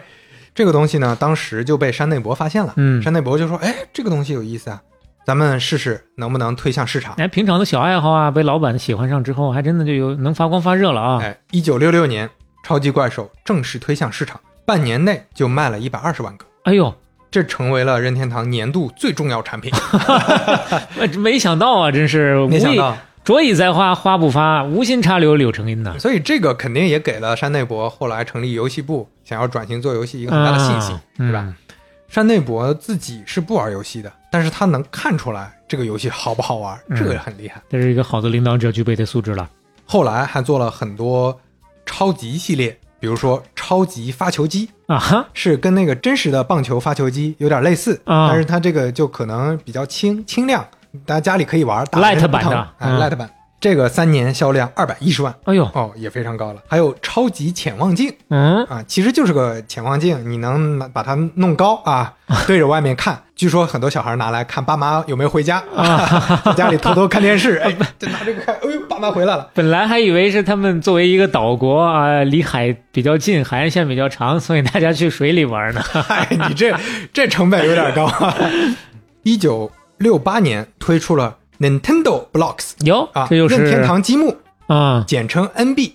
[0.55, 2.73] 这个东西呢，当时就被山内博发现了。
[2.77, 3.03] 嗯。
[3.03, 4.81] 山内博就说：“哎，这个东西有意思啊，
[5.27, 7.15] 咱们试试能不能推向市场。
[7.17, 11.19] 哎，平常的小爱好啊，被老板喜欢上之后，还真的就有能发光发热了啊！
[11.21, 12.31] 哎，一九六六年，
[12.63, 16.95] 超级怪手正式推向市场，半年内就卖了一百二十万个，哎呦，
[17.31, 19.71] 这成为了任天堂年度最重要产品。
[19.85, 20.83] 哈
[21.19, 25.97] 没想到啊，真是没想到，着意栽花花不发，无心插柳柳成荫呐。
[25.99, 30.95] 所以这个肯定也给了山内博后来成立游戏部，想要转型做游戏一个很大的信心，
[31.29, 31.45] 啊吧？
[31.47, 31.55] 嗯
[32.07, 37.61] 山内博自己是不玩游戏的，但是他能看出来这个游戏好不好玩，嗯这个很厉害。
[37.69, 39.51] 这是一个好的领导者具备的素质了。
[39.85, 41.37] 后来还做了很多
[41.85, 48.29] 超级系列，比如说超级发球机，啊哈，是跟那个真实的棒球发球机有点类似，啊。
[48.31, 50.67] 但是它这个就可能比较轻轻量，
[51.05, 53.29] 大家家里可以玩，打 Light 版的哎嗯，light 版。
[53.65, 56.61] 这个三年销量二百一十万哎呦，哦，也非常高了。
[56.69, 62.13] 还有超级潜望镜嗯，啊，其实就是个潜望镜，你能把它弄高啊，
[62.47, 63.23] 对着外面看。
[63.35, 69.49] 据说很多小孩拿来看爸妈有没有回家， 啊在家里偷偷看电视， 哎，就拿这个看，哎呦，爸妈回来了。
[69.55, 75.81] 本来还以为是他们作为一个岛国啊，离海比较近，海岸线比较长，所以大家去水里玩呢。
[75.83, 76.77] 嗨，你这
[77.15, 78.13] 这成本有点高。
[79.23, 84.37] 一九六八年推出了 Nintendo Blocks 哟啊，，这就是任天堂积木，
[84.67, 85.93] 啊，简称 NB，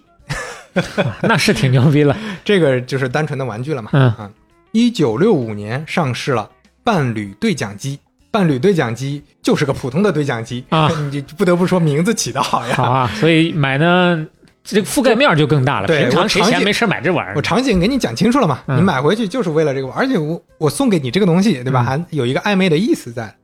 [1.21, 2.15] 那是挺牛逼了。
[2.45, 3.89] 这个就是单纯的玩具了嘛。
[3.93, 4.29] 嗯啊，
[4.71, 6.49] 一九六五年上市了
[6.83, 7.99] 伴侣对讲机。
[8.31, 12.75] 伴侣对讲机就是个普通的对讲机啊 你就不得不说名字起得好呀。
[12.75, 14.23] 好啊，所以买呢，
[14.63, 15.87] 这个覆盖面就更大了。
[15.87, 17.41] 对平常谁闲没事买这玩意儿我？
[17.41, 21.81] 场景给你讲清楚了嘛，嗯你买回去就是为了这个玩，而且我我送给你这个东西，对吧？
[21.81, 23.35] 嗯还有一个暧昧的意思在。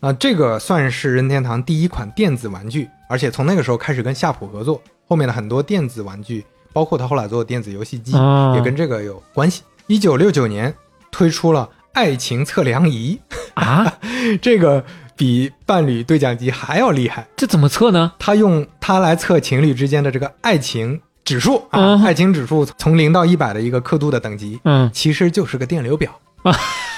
[0.00, 9.62] 啊，这个算是任天堂第一款电子玩具，而且从那个时候开始跟夏普合作，后面的很多电子玩具，包括他后来做的电子游戏机，哦也跟这个有关系。
[9.86, 10.72] 一九六九年
[11.10, 13.18] 推出了爱情测量仪，
[13.54, 13.92] 啊，
[14.40, 14.84] 这个
[15.16, 17.26] 比伴侣对讲机还要厉害。
[17.36, 18.12] 这怎么测呢？
[18.18, 26.54] 他用它来测情侣之间的这个爱情指数啊，嗯爱情指数从零到一百的一个刻度的等级，嗯，其实就是个电流表啊，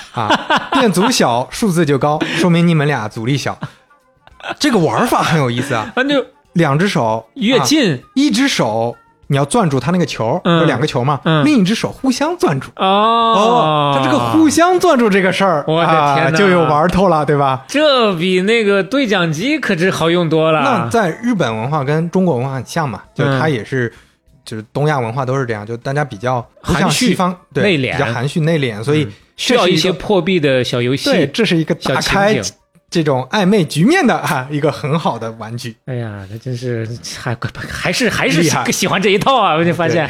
[0.73, 3.59] 电阻小，数字就高，说明你们俩阻力小。
[4.59, 8.97] 这个玩法很有意思啊，那就两只手啊越近一只手
[9.27, 12.69] 你要攥住它那个球，嗯有两个球嘛，嗯另一只手互相攥住。
[12.77, 17.65] 哦它这个互相攥住这个事儿，我的啊天哪就有玩头了，对吧？
[17.69, 20.63] 这比那个对讲机可是好用多了。
[20.63, 23.93] 那在日本文化跟中国文化很像嘛，就它也是，
[24.45, 31.11] 就是东亚文化都是这样，就大家比较不像含蓄西方对内敛比较含蓄内敛，所以嗯需要一些破壁的小游戏。
[31.11, 32.39] 对，这是一个打开
[32.91, 35.75] 这种暧昧局面的啊一个很好的玩具。
[35.87, 36.87] 哎呀，那真是
[37.19, 39.55] 还还是还是喜欢这一套啊！
[39.55, 40.07] 我就发现，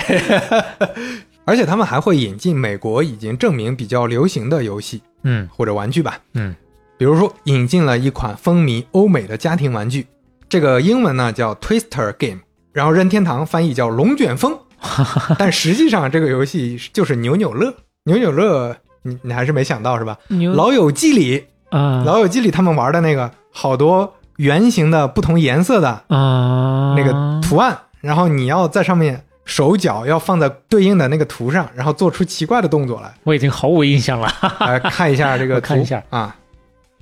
[1.45, 6.55] 而且他们还会引进美国已经证明比较流行的游戏嗯或者玩具吧，嗯，
[6.99, 10.07] 比如说引进了一款风靡欧美的家庭玩具，
[10.49, 12.41] 这个英文呢叫 Twister Game，
[12.72, 14.59] 然后任天堂翻译叫龙卷风，
[15.39, 17.74] 但实际上这个游戏就是扭扭乐，
[18.05, 20.16] 扭扭乐你你还是没想到是吧？
[20.55, 22.03] 老友记里，啊。
[22.05, 26.94] 老友记里他们玩的那个好多圆形的不同颜色的啊。
[26.96, 27.12] 那个
[27.46, 33.12] 图案，然后你要在上面手脚要放在对应的那个图上，然后做出奇怪的动作来。
[33.24, 34.32] 我已经毫无印象了。
[34.61, 36.03] 来看一下这个图， 看一下。
[36.11, 36.36] 啊，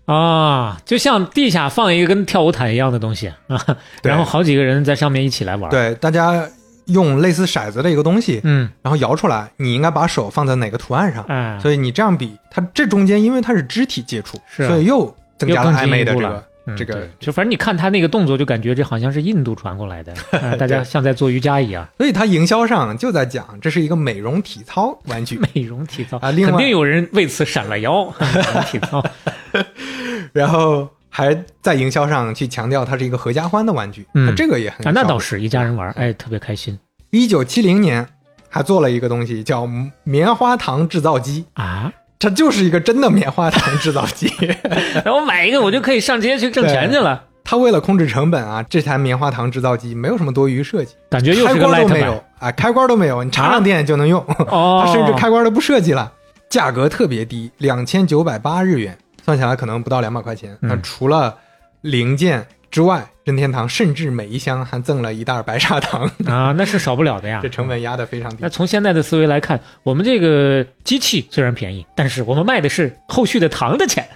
[0.06, 3.60] 啊，就像地下放一个跟跳舞毯一样的东西啊，
[4.02, 6.48] 然后好几个人在上面一起来玩。，对，大家
[6.88, 11.24] 用类似骰子的一个东西，嗯，然后摇出来，你应该把手放在哪个图案上。
[11.28, 16.44] 嗯，所以你这样比，它这中间因为它是肢体接触，所以又增加了暧昧的这个
[16.76, 21.88] 这个就反正你看他那个动作，就感觉这好像是印度传过来的，啊 大家像在做瑜伽一样。
[21.96, 28.04] 所以它营销上就在讲这是一个美容体操玩具， 美容体操啊另外肯定有人为此闪了腰。
[28.20, 29.02] 美容体操，
[30.34, 30.86] 然后
[31.18, 34.32] 还在营销上去强调它是一个合家欢的玩具，嗯。
[34.36, 36.78] 这个也很啊，那倒是一家人玩，哎，特别开心。
[37.10, 38.06] 一九七零年
[38.48, 39.68] 还做了一个东西叫
[40.04, 41.92] 棉花糖制造机，啊！
[42.20, 44.32] 它就是一个真的棉花糖制造机。
[45.04, 47.24] 然后买一个，我就可以上街去挣钱去了。
[47.42, 56.12] 他为了控制成本啊，这台棉花糖制造机没有什么多余设计，感觉又开是个关都没有啊，开关都没有，你插上电就能用，哦，它甚至开关都不设计了，
[56.48, 58.96] 价格特别低，两千九百八日元，
[59.28, 60.56] 算下来可能不到两百块钱。
[60.62, 61.36] 嗯那除了
[61.82, 67.48] 零件之外，任天堂甚至每一箱还赠了一袋白砂糖，啊，那是少不了的呀 这。
[67.50, 68.48] 成本压得非常低那。
[68.48, 74.08] 从现在的思维来看，我们这个机器虽然便宜，但是我们卖的是后续的糖的钱。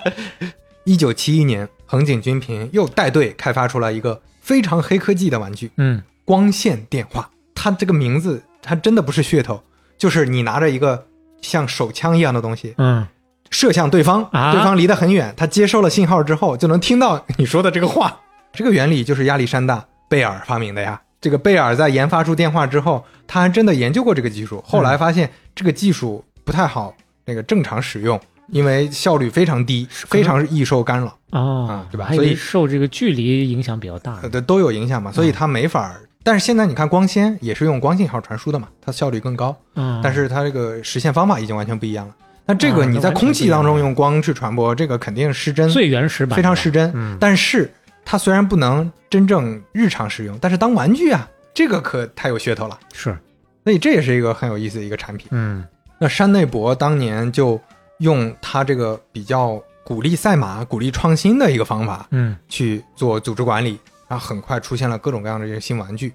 [0.84, 7.30] 一九七一年，横井军平又带队开发出了一个非常黑科技的玩具嗯，——光线电话。
[7.54, 9.62] 它这个名字，它真的不是噱头，
[9.96, 11.06] 就是你拿着一个
[11.40, 13.06] 像手枪一样的东西，嗯，
[13.50, 18.20] 射向对方，啊对方离得很远，他接收了信号之后，就能听到你说的这个话。
[18.52, 19.78] 这个原理就是亚历山大·
[20.08, 21.00] 贝尔发明的呀。
[21.20, 34.28] 这个贝尔在研发出电话之后，他还真的研究过这个技术，后来发现这个技术不太好，那个正常使用，因为效率非常低，非常易受干扰，哦啊，对吧所以受这个距离影响比较大呃，。
[34.28, 36.02] 对，都有影响嘛，所以它没法儿。
[36.22, 42.14] 但是现在你看光纤也是用光信号传输的嘛，它效率更高，嗯，但是它这个实现方法已经完全不一样了。
[42.46, 46.92] 那这个啊你在空气当中用光去传播，这个肯定失真，最原始版非常失真。
[46.94, 47.72] 嗯但是
[48.04, 52.78] 它虽然不能真正日常使用，但是当玩具啊，这个可太有噱头了。
[52.92, 53.16] 是，
[53.64, 55.28] 所以这也是一个很有意思的一个产品。
[55.30, 55.64] 嗯
[55.98, 57.58] 那山内博当年就
[57.98, 63.78] 用他这个比较鼓励赛马、鼓励创新的一个方法嗯去做组织管理，
[64.08, 66.12] 然后很快出现了各种各样的这些新玩具。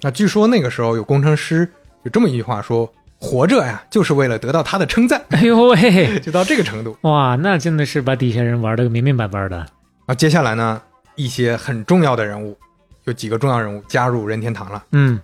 [0.00, 1.68] 那据说那个时候有工程师
[2.02, 2.88] 有这么一句话说
[3.22, 5.22] ：“活着呀，就是为了得到他的称赞。
[5.30, 6.98] 哎呦喂，” 就到这个程度。
[7.02, 9.64] 哇，那真的是把底下人玩的明明白白的。
[10.06, 10.82] 啊，接下来呢，
[11.14, 12.58] 一些很重要的人物，
[13.04, 14.82] 有几个重要人物加入任天堂了。
[14.90, 15.20] 嗯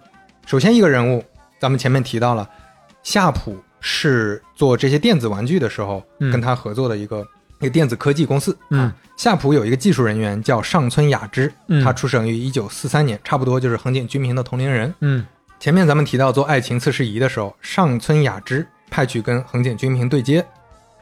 [0.47, 1.23] 首先一个人物，
[1.59, 2.49] 咱们前面提到了，
[3.03, 7.27] 夏普是做这些电子玩具的时候，嗯跟他合作的一个
[7.59, 8.57] 一个电子科技公司。
[8.71, 14.95] 嗯啊，夏普有一个技术人员叫上村雅之，嗯他出生于一九四三年，差不多就是横井军平的同龄人。
[15.01, 15.27] 嗯
[15.61, 20.45] 前面咱们提到做爱情测试仪的时候，上村雅之派去跟横井军平对接。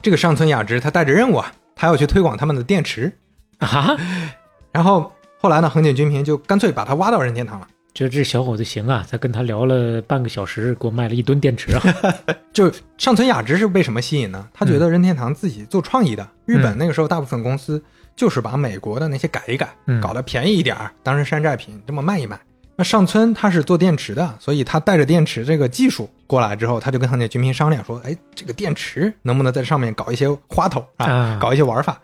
[0.01, 3.13] 这个上村雅之他带着任务啊，他要去推广他们的电池。
[3.59, 3.97] 啊，
[4.73, 7.69] 然后后来呢，横井军平就干脆把他挖到任天堂了。
[7.95, 11.83] 觉得这小伙子行啊，才跟他聊了半个小时，给我卖了一吨电池啊。
[12.53, 14.49] 就上村雅之是被什么吸引呢？
[14.55, 17.83] 他觉得任天堂自己做创意的，日本那个时候大部分公司
[18.15, 22.39] 就是把美国的那些改一改，嗯搞得便宜一点儿，当成山寨品这么卖一卖。
[22.77, 31.99] 那上村他是做电池的，所以他带着电池这个技术过来之后，他就跟横店军民商量说：“哎，这个电池能不能在上面搞一些花头啊，啊搞一些玩法？”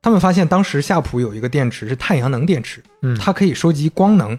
[0.00, 4.38] 他们发现当时夏普有一个电池是太阳能电池，嗯，它可以收集光能，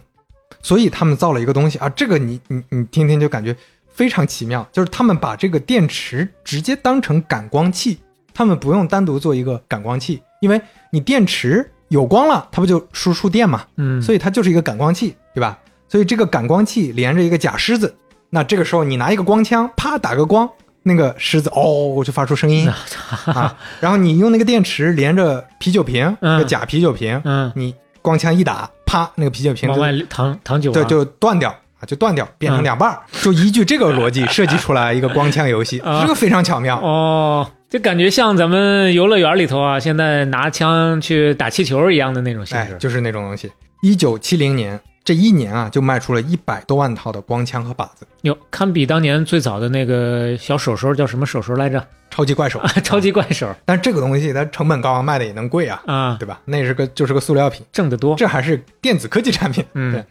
[0.61, 3.53] 所以他们造了一个东西啊，这个你你你听听就感觉
[3.89, 7.97] 非常奇妙，就是他们把这个电池直接当成感光器，
[8.33, 10.61] 他们不用单独做一个感光器，因为
[10.91, 15.55] 你电池有光了，它不就输出电嘛，嗯，所以它就是一个感光器，对吧？
[15.87, 17.95] 所以这个感光器连着一个假狮子，
[18.31, 20.49] 那这个时候你拿一个光枪，啪打个光，
[20.81, 22.67] 那个狮子哦就发出声音
[23.25, 32.99] 啊，然后你用那个电池连着啤酒瓶，个假啤酒瓶，嗯，你光枪一打，啪，那个啤酒瓶就往外淌淌酒啊，对就断掉啊，就断掉，变成嗯两半儿。
[33.21, 36.79] 就依据这个逻辑 设计出来一个光枪游戏，啊这个非常巧妙。
[36.81, 42.73] 哦，就感觉像咱们游乐园里头啊，现在拿枪去打气球一样的那种性质，。
[42.73, 43.51] 哎就是那种东西。
[43.83, 51.81] 一九七零年这一年啊，就卖出了一百多万套的光枪和靶子，哟，堪比当年最早的那个小手手叫什么手手来着？
[52.09, 52.67] 超级怪手啊。
[52.83, 56.41] 超级怪手但是这个东西它成本高啊，卖的也能贵啊，啊，对吧？
[56.43, 58.17] 那是个就是个塑料品，挣得多。
[58.17, 59.63] 这还是电子科技产品。
[59.75, 60.03] 嗯对。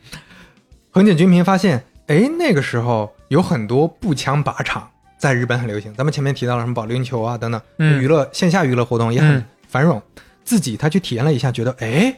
[0.90, 4.88] 横井军平发现，哎，那个时候有很多步枪靶场
[5.18, 5.92] 在日本很流行。
[5.92, 10.00] 咱们前面提到了什么保龄球啊等等，嗯娱乐线下娱乐活动也很嗯繁荣。
[10.42, 12.16] 自己他去体验了一下，觉得哎，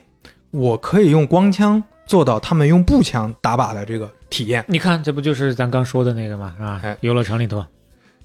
[0.53, 6.55] 我可以用光枪做到他们用步枪打靶的这个体验，你看，这不就是咱刚说的那个吗？
[6.57, 6.97] 是吧哎？
[7.03, 7.65] 游乐城里头，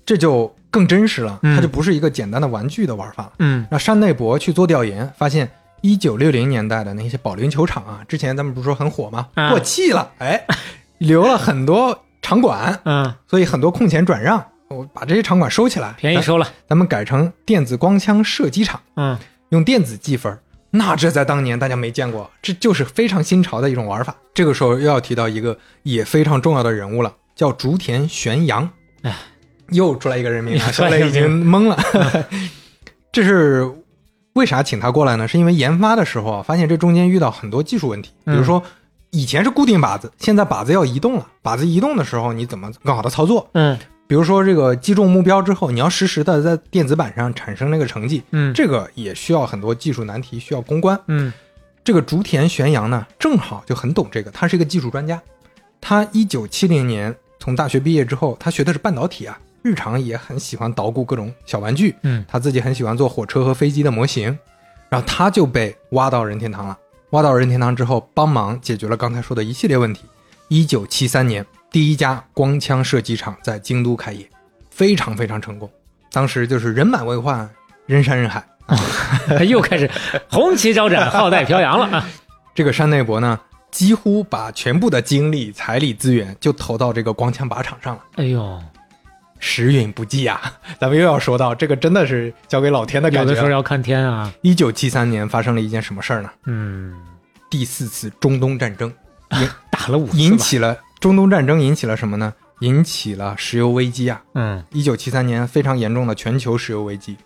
[0.06, 1.38] 这就更真实了。
[1.44, 3.34] 嗯它就不是一个简单的玩具的玩法了。
[3.40, 5.48] 嗯那山内博去做调研，发现
[5.82, 9.28] 一九六零年代的那些保龄球场啊，之前咱们不是说很火吗？
[9.36, 10.42] 啊过气了，哎，
[10.98, 16.48] 留了很多场馆，嗯，所以很多空前转让，我把这些场馆收起来，便宜收了。
[16.70, 19.18] 咱们改成电子光枪射击场，嗯
[19.50, 20.36] 用电子计分。
[20.76, 24.16] 那这在当年大家没见过，这就是非常新潮的一种玩法。
[24.34, 28.68] 这个时候又要提到一个也非常重要的人物了，叫竹田玄阳。
[29.04, 29.16] 哎，
[29.70, 31.78] 又出来一个人名啊， 小磊已经懵了。
[33.14, 33.72] 这是
[34.34, 35.28] 为啥请他过来呢？
[35.28, 38.64] 是因为研发的时候啊，发现这中间遇到很多技术问题，比如说
[39.12, 41.28] 以前是固定靶子，现在靶子要移动了。
[41.44, 43.48] 靶子移动的时候，你怎么更好的操作？
[43.54, 51.00] 嗯比如说这个击中目标之后，你要实时的在电子板上产生那个成绩，嗯这个也需要很多技术难题，需要攻关。
[51.08, 51.32] 嗯
[51.84, 55.22] 这个竹田玄阳呢，正好就很懂这个，他是一个技术专家。
[55.82, 61.96] 他一九七零年从大学毕业之后，他学的是半导体啊，日常也很喜欢捣鼓各种小玩具。
[62.04, 64.38] 嗯他自己很喜欢做火车和飞机的模型，
[64.90, 66.78] 然后他就被挖到任天堂了。
[67.10, 70.04] 挖到任天堂之后，帮忙解决了刚才说的一系列问题。
[70.48, 74.30] 一九七三年，第一家光枪射击场在京都开业，
[74.70, 75.68] 非常非常成功。
[76.12, 77.50] 当时就是人满为患，
[77.88, 78.46] 人山人海。
[78.68, 78.78] 嗯，
[79.50, 79.90] 又开始
[80.30, 82.08] 红旗招展，浩带飘扬了啊！
[82.54, 83.40] 这个山内博呢，
[83.72, 88.62] 几乎把全部的精力、财力资源就投到这个光枪靶场上了，哎呦，
[89.40, 90.40] 时运不济啊！
[90.80, 93.30] 咱们又要说到这个，真的是交给老天的感觉。
[93.32, 94.32] 有的时候要看天啊。
[94.44, 96.30] 一九七三年发生了一件什么事儿呢？
[96.46, 96.94] 嗯，
[97.50, 98.94] 第四次中东战争
[99.72, 102.34] 打了五次引起了中东战争引起了什么呢？
[102.62, 104.24] 引起了石油危机啊！
[104.36, 107.18] 嗯一九七三年非常严重的全球石油危机，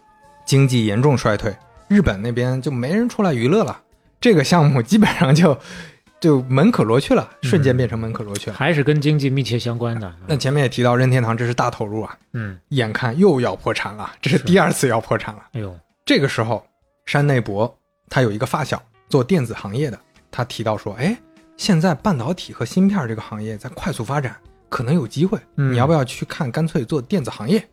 [0.47, 1.55] 经济严重衰退，
[1.87, 3.79] 日本那边就没人出来娱乐了，
[4.19, 5.55] 这个项目基本上就
[6.19, 8.57] 就门可罗雀了，瞬间变成门可罗雀了。
[8.57, 10.11] 还是跟经济密切相关的。
[10.25, 15.43] 那前面也提到任天堂这是大投入啊，嗯，眼看又要破产了，这是第二次要破产了。
[15.53, 16.65] 哎呦，这个时候，
[17.05, 17.71] 山内博
[18.09, 19.99] 他有一个发小做电子行业的，
[20.31, 21.15] 他提到说，哎，
[21.57, 24.35] 现在半导体和芯片这个行业在快速发展，
[24.69, 26.49] 可能有机会，嗯你要不要去看？
[26.51, 27.67] 干脆做电子行业。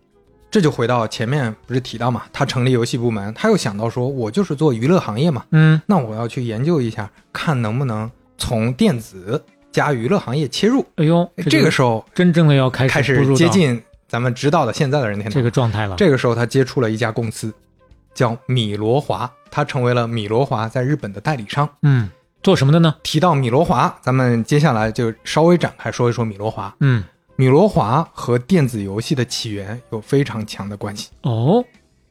[0.51, 10.87] 这就回到前面不是提到嘛，他成立游戏部门，他又想到说，我就是做娱乐行业嘛，嗯那我要去研究一下，看能不能从电子加娱乐行业切入。
[10.95, 15.97] 哎呦，这个时候真正的要开开始始步入到接近咱们知道的现在的任天堂这个状态了。
[15.97, 17.53] 这个时候，他接触了一家公司，
[18.15, 21.69] 叫米罗华，他成为了米罗华在日本的代理商。
[21.83, 22.09] 嗯，
[22.45, 22.95] 做什么的呢？
[23.03, 26.77] 提到米罗华，咱们接下来就稍微展开说一说米罗华。
[26.81, 27.03] 嗯，
[27.37, 31.09] 米罗华和电子游戏的起源有非常强的关系。
[31.23, 31.65] 哦，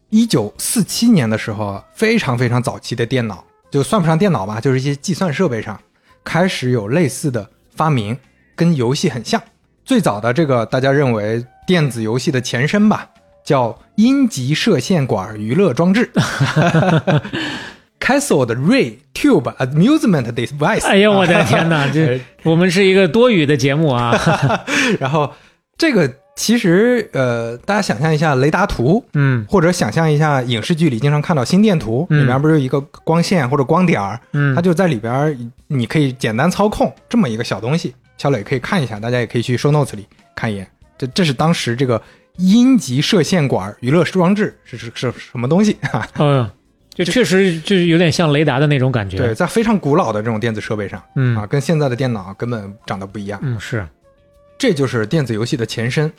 [0.10, 5.80] 一九四七年的时候啊，非常非常早期的电脑，就算不上电脑吧，就是一些计算设备上，
[6.24, 8.18] 开始有类似的发明，
[8.56, 9.40] 跟游戏很像。
[9.86, 13.08] 最早的这个，大家认为电子游戏的前身吧，
[13.46, 16.12] 叫阴极射线管娱乐装置
[18.04, 20.86] （Castle 的 Ray Tube Amusement Device）。
[20.86, 21.88] 哎呦，我的天哪！
[21.94, 24.14] 这我们是一个多语的节目啊。
[25.00, 25.32] 然后
[25.78, 35.38] 这个其实呃，大家想象一下雷达图，嗯或者想象一下影视剧里经常看到心电图，嗯里面不是有一个光线或者光点儿，嗯，它就在里边儿，
[35.68, 37.96] 你可以简单操控这么一个小东西。
[38.18, 40.68] 小磊可以看一下，大家也可以去 show notes 里看一眼。
[40.98, 42.02] 这这是当时这个
[42.38, 46.08] 阴极射线管娱乐装置是是是什么东西啊？
[46.20, 46.50] 嗯，
[46.94, 49.18] 就确实就是有点像雷达的那种感觉。
[49.18, 53.40] 对，，在非常古老的这种电子设备上嗯啊，跟现在的电脑根本长得不一样。
[53.42, 53.88] 嗯是，
[54.58, 56.12] 这就是电子游戏的前身。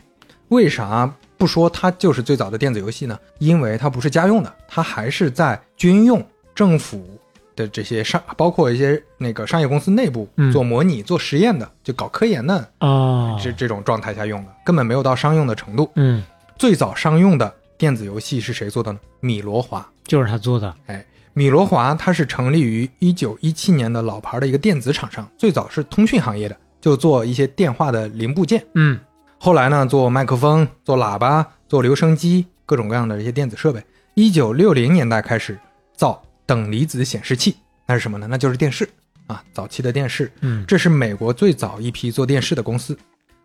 [0.49, 3.19] 为啥不说它就是最早的电子游戏呢？
[3.39, 7.19] 因为它不是家用的，它还是在军用、政府
[7.57, 15.91] 的这些商，包括一些那个商业公司内部嗯做模拟、做实验的，就搞科研的哦，这这种状态下用的，根本没有到商用的程度。
[15.95, 16.23] 嗯，
[16.59, 18.99] 最早商用的电子游戏是谁做的呢？
[19.21, 19.87] 米罗华。
[20.05, 20.75] 就是他做的。
[20.87, 21.05] 哎
[21.37, 28.65] 米罗华它是成立于一九一七年的老牌的一个电子厂商，最早是通讯行业的，就做一些电话的零部件。
[28.75, 29.01] 嗯
[29.37, 33.83] 后来呢，做麦克风、做喇叭、做留声机，各种各样的一些电子设备。
[34.15, 35.59] 一九六零年代开始
[35.97, 38.29] 造等离子显示器，那是什么呢？
[38.31, 38.89] 那就是电视
[39.27, 40.31] 啊，早期的电视。
[40.41, 42.97] 嗯这是美国最早一批做电视的公司。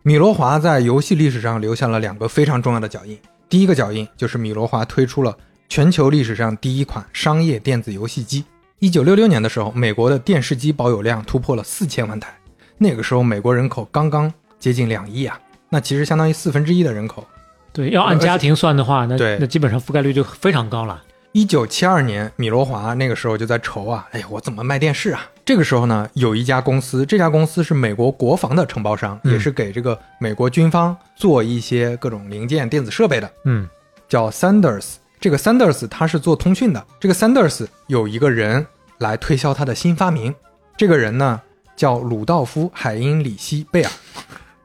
[0.02, 3.18] 米罗华在游戏历史上留下了两个非常重要的脚印。
[3.50, 5.36] 第一个脚印就是米罗华推出了
[5.68, 8.44] 全球历史上第一款商业电子游戏机。
[8.78, 12.32] 一九六六年的时候，美国的电视机保有量突破了四千万台，
[12.78, 15.36] 那个时候美国人口刚刚接近两亿啊，
[15.68, 17.26] 那其实相当于四分之一的人口。
[17.72, 21.02] 对，要按家庭算的话，那对那基本上覆盖率就非常高了。
[21.32, 25.22] 一九七二年，米罗华那个时候就在愁啊，哎呀，我怎么卖电视啊？
[25.44, 33.68] 这个时候呢，有一家公司，这家公司是美国国防的承包商，嗯也是给这个美国军方做一些各种零件、电子设备的，嗯
[34.08, 34.94] 叫 Sanders。
[35.20, 38.66] 这个 Sanders 他是做通讯的，这个 Sanders 有一个人
[38.98, 40.34] 来推销他的新发明，
[40.76, 41.40] 这个人呢
[41.76, 43.90] 叫鲁道夫·海因里希·贝尔，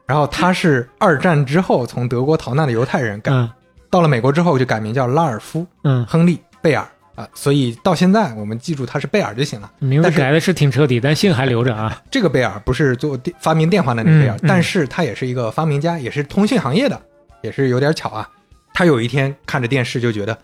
[0.04, 3.48] 然后他是二战之后从德国逃难的犹太人，改、嗯
[3.88, 5.64] 到了美国之后就改名叫拉尔夫。
[5.84, 6.36] 嗯，亨利·
[6.66, 9.70] 贝尔啊，所以到现在我们记住他是贝尔就行了。
[9.78, 12.02] 名字改的是挺彻底，但姓还留着啊。
[12.10, 17.00] 这个贝尔不是做电发明电话的那个贝尔，嗯嗯但是他也是一个发明家，也是通讯行业的，
[17.42, 18.28] 也是有点巧啊。
[18.74, 20.36] 他有一天看着电视就觉得，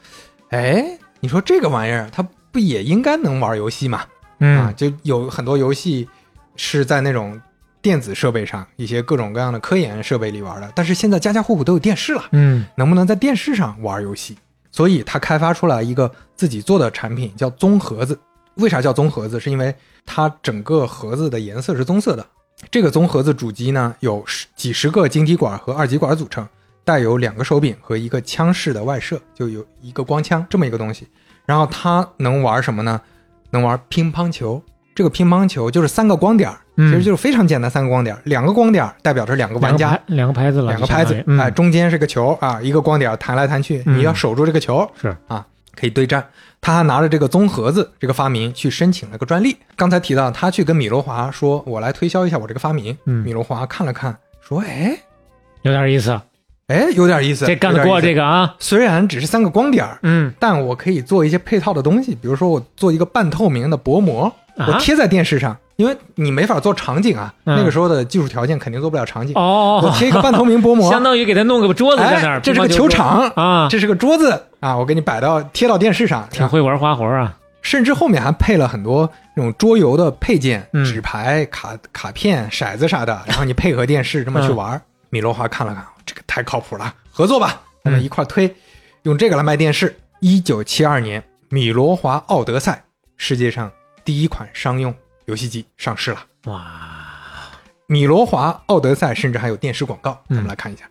[0.50, 0.86] 哎，
[1.18, 3.98] 你说这个玩意儿，它不也应该能玩游戏吗？
[3.98, 4.06] 啊，
[4.38, 6.08] 嗯就有很多游戏
[6.54, 7.38] 是在那种
[7.82, 12.24] 电子设备上，一些各种各样的科研设备里玩的，但是现在家家户户都有电视了。
[12.30, 14.38] 嗯能不能在电视上玩游戏？
[14.72, 18.18] 所以他开发出来一个自己做的产品，叫棕盒子。
[18.56, 19.38] 为啥叫棕盒子？
[19.38, 22.26] 是因为它整个盒子的颜色是棕色的。
[22.70, 26.46] 这个棕盒子主机呢，有十几十个晶体管和二极管组成，
[26.84, 31.06] 带有两个手柄和一个枪式的外设，就有一个光枪这么一个东西。
[31.46, 33.00] 然后它能玩什么呢？
[33.50, 34.62] 能玩乒乓球。
[34.94, 46.24] 这个乒乓球就是三个光点儿，其嗯实就是非常简单，三个光点儿，两个光点儿代表着两个玩家，两个拍子了，两个拍子哎，嗯中间是个球啊，一个光点弹来弹去，嗯你要守住这个球是啊，可以对战。
[46.64, 49.56] 他还拿着这个棕盒子这个发明去申请了个专利。
[49.74, 54.96] 刚才提到他去跟米罗华说：“我来推销一下我这个发明。”嗯米罗华看了看，说：“哎
[55.62, 56.20] 有点意思，
[56.68, 58.24] 哎，有点意思，这干得过这个。
[58.24, 58.54] 啊？
[58.60, 67.56] 虽然只是三个光点儿，嗯但我可以做一些配套的东西，比如说我做一个半透明的薄膜，啊我贴在电视上，因为你没法做场景啊，嗯。
[67.56, 69.34] 那个时候的技术条件肯定做不了场景。
[69.36, 77.36] 哦，我贴一个半透明薄膜，相当于给他弄个桌子在那儿，哎，这是个球场啊，这是个桌子啊，我给你摆到贴到电视上，挺会玩花活啊。
[77.62, 80.84] 甚至后面还配了很多那种桌游的配件，嗯。
[80.84, 84.80] 纸牌、卡卡片、骰子啥的，然后你配合电视这么去玩。
[85.10, 88.52] 米罗华看了看，这个太靠谱了，合作吧，咱们一块儿推，
[89.02, 89.96] 用这个来卖电视。
[90.20, 92.84] 一九七二年，米罗华奥德赛
[93.16, 93.70] 世界上
[94.03, 96.23] 第一款商用游戏机上市了。
[96.45, 96.61] 哇，
[97.87, 100.89] 米罗华奥德赛甚至还有电视广告，咱们来看一下。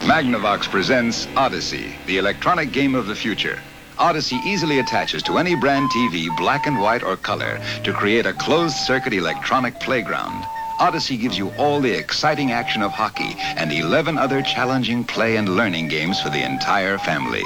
[0.00, 3.56] Magnavox presents Odyssey, the electronic game of the future.
[3.96, 8.34] Odyssey easily attaches to any brand TV, black and white or color, to create a
[8.34, 10.44] closed circuit electronic playground.
[10.78, 15.56] Odyssey gives you all the exciting action of hockey and 11 other challenging play and
[15.56, 17.42] learning games for the entire family.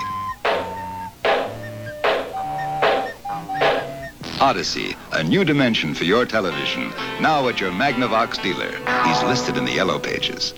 [4.39, 8.69] Odyssey, a new dimension for your television, now at your Magnavox dealer.
[9.05, 10.51] He's listed in the yellow pages.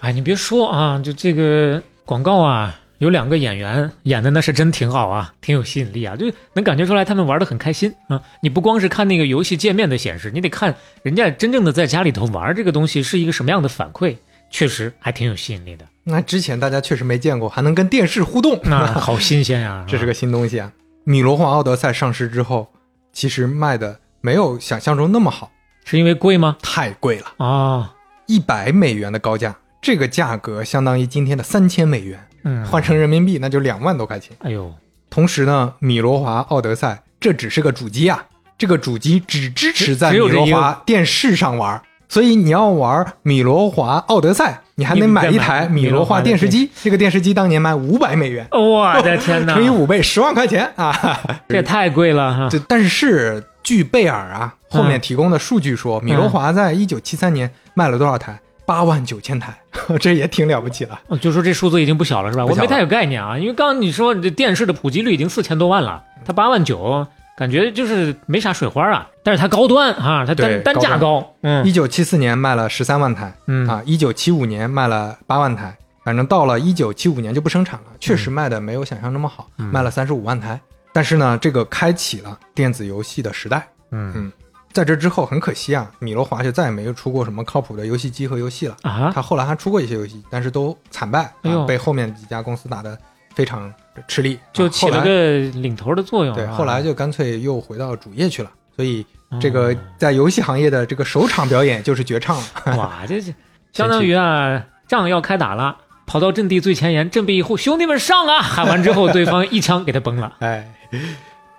[0.00, 8.20] 哎，你别说啊，就这个广告啊，有两个演员演的那是真挺好啊，挺有吸引力啊，就能感觉出来他们玩的很开心啊。
[8.42, 14.16] 你不光是看那个游戏界面的显示，你得看人家真正的在家里头玩这个东西是一个什么样的反馈，
[14.50, 15.84] 确实还挺有吸引力的。
[16.04, 20.72] 那之前大家确实没见过，还能跟电视互动，那好新鲜呀、 这是个新东西啊！
[21.08, 22.70] 米罗华奥德赛上市之后，
[23.14, 25.50] 其实卖的没有想象中那么好，
[25.86, 26.58] 是因为贵吗？
[26.60, 27.94] 太贵了，啊，
[28.26, 34.36] 一百美元的高价这个价格相当于今天的三千美元，嗯，换成人民币那就两万多块钱。
[34.40, 34.70] 哎呦，
[35.08, 38.26] 同时呢，米罗华奥德赛这只是个主机啊，
[38.58, 46.70] 这个主机只支持在米罗华电视上玩，所以你要玩米罗华奥德赛，你还得买一台米罗华电视机。
[46.82, 50.92] 这个电视机当年卖五百美元，我的天哪， 乘以五倍，十万块钱啊！
[51.48, 52.48] 这也太贵了哈！
[52.50, 58.38] 这但是据贝尔啊后面嗯提供的数据说，米罗华在一九七三年卖了多少台？
[58.64, 59.54] 八万九千台，
[60.00, 61.00] 这也挺了不起了。
[61.08, 62.44] 哦就说这数字已经不小了是吧？
[62.44, 67.06] 我没太有概念啊，因为刚刚你说这电视的普及率已经四千多万了，它八万九，
[67.38, 69.08] 感觉就是没啥水花啊。
[69.22, 80.60] 但是它高端啊，它单单价高，嗯一九七四年卖了十三万台，嗯啊，一九七五年卖了八万台，反正到了一九七五年就不生产了，确嗯实卖的没有想象那么好，卖了三十五万台。
[80.92, 83.68] 但是呢，这个开启了电子游戏的时代。
[83.92, 84.32] 嗯
[84.70, 88.76] 在这之后，很可惜啊，米罗华就再也没有出过什么靠谱的游戏机和游戏了。
[88.82, 91.32] 啊，他后来还出过一些游戏，但是都惨败，
[91.66, 92.96] 被后面几家公司打得
[93.34, 93.72] 非常
[94.06, 96.34] 吃力，啊就起了个领头的作用。
[96.34, 98.50] 对，啊后来就干脆又回到主业去了。
[98.76, 99.04] 所以
[99.40, 102.76] 这哦个在游戏行业的这个首场表演就是绝唱了。
[102.76, 103.34] 哇，这这
[103.72, 105.76] 相当于啊，仗要开打了，
[106.06, 108.38] 跑到阵地最前沿，阵地以后，兄弟们上啊！
[108.42, 110.32] 喊完之后，对方一枪给他崩了。
[110.38, 110.66] 哎，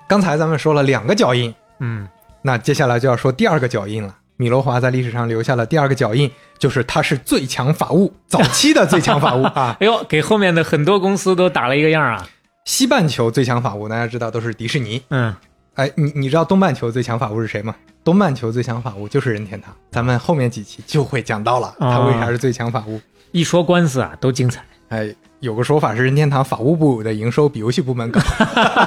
[0.07, 2.07] 刚才咱们说了两个脚印，嗯，
[2.41, 4.15] 那接下来就要说第二个脚印了。
[4.39, 9.75] 米罗华在历史上留下了第二个脚印，就是他是最强法务，早期的最强法务 啊。
[9.81, 12.25] 哎呦，给后面的很多公司都打了一个样啊。
[12.63, 15.35] 西半球最强法务大家知道都是迪士尼，嗯，
[15.75, 17.75] 哎，你你知道东半球最强法务是谁吗？
[18.01, 23.01] 东半球最强法务就是任天堂，咱们后面几期就会讲到了，他为啥是最强法务。
[23.33, 24.63] 一说官司啊，都精彩。
[24.87, 28.21] 哎，有个说法是任天堂法务部的营收比游戏部门高。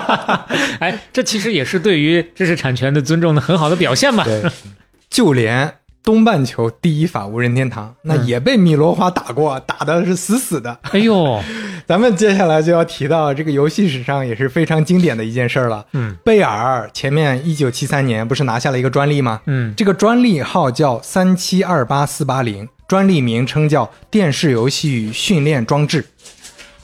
[0.81, 4.25] 哎，这其实也是对于知识产权的尊重的很好的表现嘛。
[4.25, 4.43] 对，
[5.13, 10.79] 就连东半球第一法无人天堂，那嗯也被米罗华打过，打的是死死的。
[10.91, 11.39] 哎呦，
[11.87, 15.85] 咱们接下来就要提到这个游戏史上也是非常经典的一件事儿了。
[15.93, 19.43] 嗯贝尔前面一九七三年不是拿下了一个专利吗？
[19.45, 26.07] 嗯，这个专利号叫三七二八四八零，专利名称叫电视游戏与训练装置。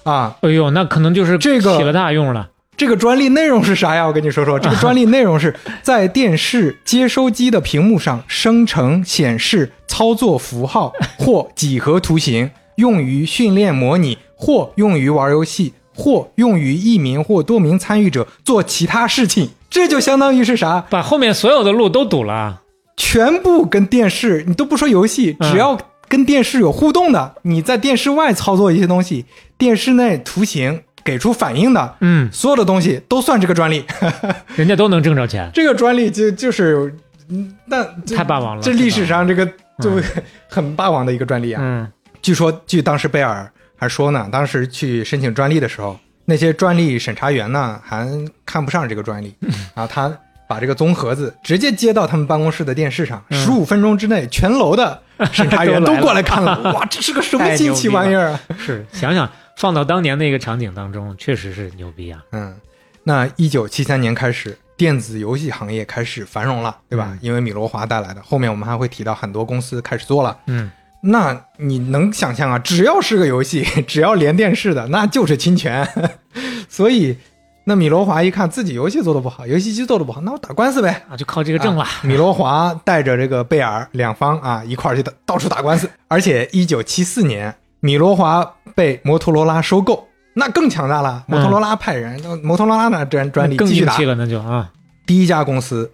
[0.04, 2.50] 啊，哎呦，那可能就是这个起了大用了。
[2.78, 4.06] 这个专利内容是啥呀？
[4.06, 5.52] 我跟你说说， 这个专利内容是
[5.82, 19.50] 在电视接收机的屏幕上生成、显示操作符号 或几何图形，用于训练模拟，或用于玩游戏，或用于一名或多名参与者做其他事情。
[19.68, 20.86] 这就相当于是啥？
[20.88, 22.62] 把后面所有的路都堵了。
[22.96, 25.76] 全部跟电视，你都不说游戏，嗯只要
[26.06, 29.26] 跟电视有互动的，你在电视外操作一些东西，
[29.58, 33.82] 电视内图形给出反应的，嗯，所有的东西都算这个专利。
[34.56, 35.50] 人家都能挣着钱。
[35.54, 36.94] 这个专利就就是，
[37.30, 37.82] 嗯那
[38.14, 39.46] 太霸王了这历史上这个
[39.80, 40.04] 就嗯
[40.50, 41.62] 很霸王的一个专利啊。
[41.64, 41.90] 嗯
[42.20, 48.06] 据说，据当时贝尔还说呢，当时去申请专利的时候，那些专利审查员呢还
[48.44, 49.34] 看不上这个专利，
[49.74, 50.12] 然后他
[50.46, 55.00] 把这个棕盒子直接接到他们办公室的电视上，嗯十五分钟之内，全楼的
[55.32, 56.72] 审查员 都过来看了。
[56.74, 58.40] 哇，这是个什么新奇玩意儿啊！
[58.58, 62.22] 是想想放到当年那个场景当中，确实是牛逼啊。
[62.30, 62.56] 嗯，
[63.02, 67.08] 那一九七三年开始，电子游戏行业开始繁荣了，对吧？
[67.10, 70.38] 嗯因为米罗华带来的，后面我们还会提到很多公司开始做了。
[70.46, 70.70] 嗯，
[71.02, 72.56] 那你能想象啊？
[72.60, 75.84] 只要是个游戏， 只要连电视的，那就是侵权。
[76.70, 77.18] 所以，
[77.64, 81.04] 那米罗华一看自己游戏做的不好，游戏机做的不好，那我打官司呗。
[81.10, 81.82] 啊，就靠这个挣了。
[81.82, 91.24] 啊米罗华带着这个贝尔两方啊一块儿去打到处打官司，而且一九七四年，米罗华被摩托罗拉收购，那更强大了。
[91.26, 94.04] 摩托罗拉派人，摩托罗拉那专专利继续打更硬气。
[94.04, 94.70] 了，那就啊，
[95.06, 95.90] 第一家公司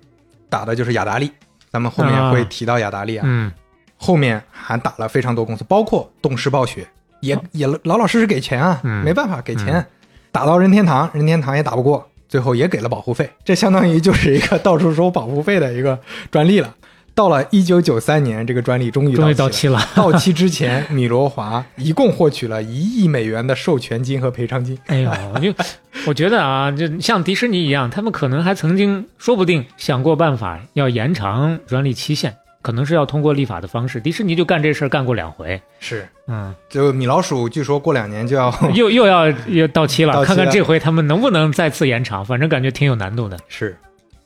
[0.48, 1.30] 打的就是雅达利，
[1.70, 3.24] 咱们后面会提到雅达利啊。
[3.26, 3.52] 嗯，
[3.96, 6.86] 后面还打了非常多公司，包括动视暴雪，
[7.20, 9.84] 也也老老实实给钱啊，嗯没办法给钱。
[10.32, 15.98] 打到任天堂，任天堂也打不过，最后也给了保护费，这相当于就是一个到处收保护费的一个
[16.30, 16.74] 专利了。
[17.14, 19.80] 到了一九九三年，这个专利终于终于到到期了。
[19.94, 24.76] 到期之前，米罗华一共获取了一亿美元的授权金和赔偿金。
[24.86, 25.10] 哎呦，
[25.40, 25.54] 就
[26.08, 34.00] 我觉得啊，就像迪士尼一样，他们可能还曾经说不定想过办法要延长专利期限，可能是要通过立法的方式。
[34.00, 43.38] 迪士尼就干这事儿干过两回，是，嗯，就米老鼠，据说过两年就要又又要又到期了，到期了看看这回他们能不能再次延长，反正感觉挺有难度的。
[43.46, 43.78] 是。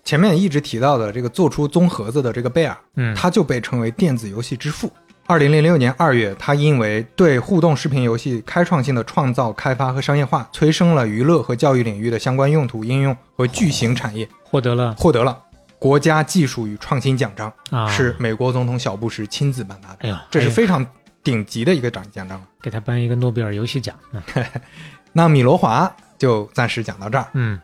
[0.09, 4.91] 前面一直提到的这个做出棕盒子的这个贝尔，嗯，他就被称为电子游戏之父。
[5.27, 15.39] 二零零六年二月，他因为对互动视频游戏开创性的创造、开发和商业化，催生了娱乐和教育领域的相关用途、应用和巨型产业，获得了获得了
[15.79, 19.97] 国家技术与创新奖章，啊，是美国总统小布什亲自颁发的。
[20.01, 20.87] 哎呀，这是非常
[21.23, 22.47] 顶级的一个奖奖章了。
[22.63, 23.95] 给他颁一个诺贝尔游戏奖。
[24.13, 24.23] 嗯
[25.13, 27.29] 那米罗华就暂时讲到这儿。
[27.35, 27.61] 嗯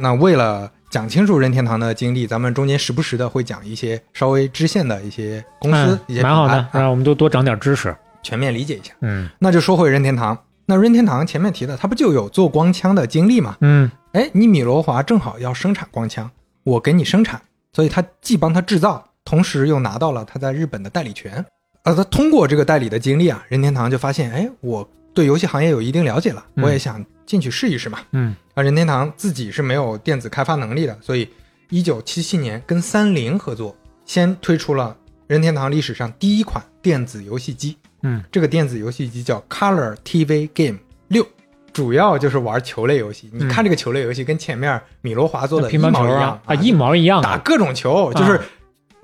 [0.00, 7.94] 那为了讲清楚任天堂的经历，咱们中间时不时的会讲一些稍微支线的一些公司、嗯一些蛮好的，啊我们就多长点知识。
[8.22, 8.92] 全面理解一下。
[9.02, 10.36] 嗯那就说回任天堂，
[10.66, 13.56] 那任天堂前面提的，他不就有做光枪的经历吗？
[13.60, 16.30] 嗯哎，你米罗华正好要生产光枪，
[16.64, 17.40] 我给你生产，
[17.72, 21.44] 所以他既帮他制造，同时又拿到了他在日本的代理权。
[21.84, 27.98] 呃，他通过这个代理的经历啊，任天堂就发现，哎，我对游戏行业有一定了解了，嗯我也想进去试一试嘛。
[28.12, 31.28] 嗯啊，任天堂自己是没有电子开发能力的，所以
[31.70, 34.96] 一九七七年跟三菱合作，先推出了
[35.26, 37.76] 任天堂历史上第一款电子游戏机。
[38.04, 41.26] 嗯这个电子游戏机叫 Color TV Game 六，
[41.72, 43.28] 主要就是玩球类游戏。
[43.32, 48.42] 你看这个球类游戏跟前面米罗华做的一乒乓球毛一样啊啊，一毛一样，打各种球，就是、啊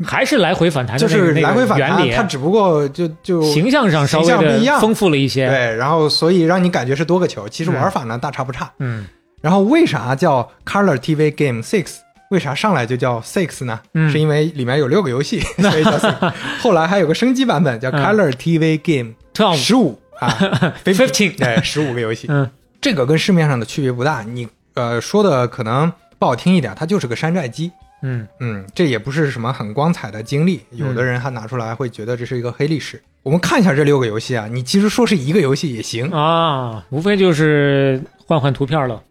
[0.04, 5.46] 还是来回反弹的就是来回反弹，原理，它只不过就就形象上稍微丰富了一些。
[5.48, 8.70] 对，然后所以让你感觉是多个球，其实玩法呢、大差不差。
[8.78, 9.06] 嗯
[9.40, 11.96] 然后为啥叫 Color TV Game Six？
[12.30, 13.78] 为啥上来就叫 Six 呢？
[13.92, 16.32] 嗯是因为里面有六个游戏， 所以叫 Six。
[16.60, 20.28] 后来还有个升级版本叫嗯 Color TV Game，twelve 十五啊
[20.84, 22.26] Fifteen 对，十五个游戏。
[22.30, 24.22] 嗯这个跟市面上的区别不大。
[24.22, 27.70] 你呃说的可能不好听一点，它就是个山寨机。
[28.06, 33.02] 嗯嗯，这也不是什么很光彩的经历，有的人还拿出来会觉得这是一个黑历史。
[33.22, 39.02] 我们看一下这六个游戏啊，你其实说是一个游戏也行，啊，无非就是换换图片了。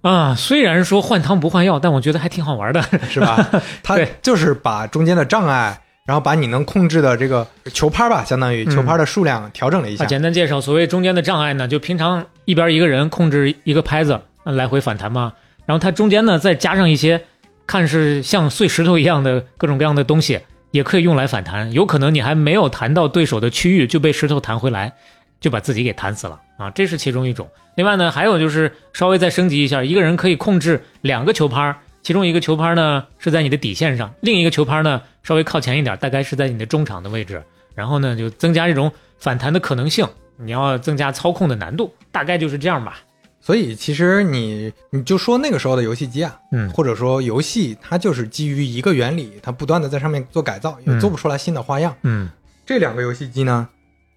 [0.00, 2.82] 啊，虽然说换汤不换药，但我觉得还挺好玩的。
[3.10, 3.36] 是吧？
[3.84, 10.04] 它对就是把中间的障碍，然后把你能控制的这个球拍吧，相当于嗯球拍的数量调整了一下。
[10.04, 15.34] 啊，简单介绍，所谓中间的障碍呢，就平常一边一个人控制一个拍子，呃来回反弹嘛，
[15.66, 17.22] 然后它中间呢再加上一些
[17.66, 20.40] 看似像碎石头一样的各种各样的东西，
[20.70, 21.72] 也可以用来反弹。
[21.72, 24.92] 有可能你还没有弹到对手的区域，就被石头弹回来，
[25.40, 27.48] 就把自己给弹死了啊，这是其中一种。
[27.76, 37.42] 另外呢，还有就是稍微再升级一下，一个人可以控制两个球拍，其中一个球拍呢是在你的底线上，另一个球拍呢稍微靠前一点，大概是在你的中场的位置。
[37.74, 40.06] 然后呢，就增加这种反弹的可能性。
[40.36, 42.98] 你要增加操控的难度，大概就是这样吧。
[43.44, 51.94] 所以其实你你就说那个时候的游戏机啊，嗯或者说游戏，它就是基于一个原理，它不断的在上面做改造，也嗯做不出来新的花样。
[52.04, 52.30] 嗯
[52.64, 53.68] 这两个游戏机呢，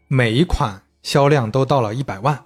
[0.08, 2.40] 每一款销量都到了一百万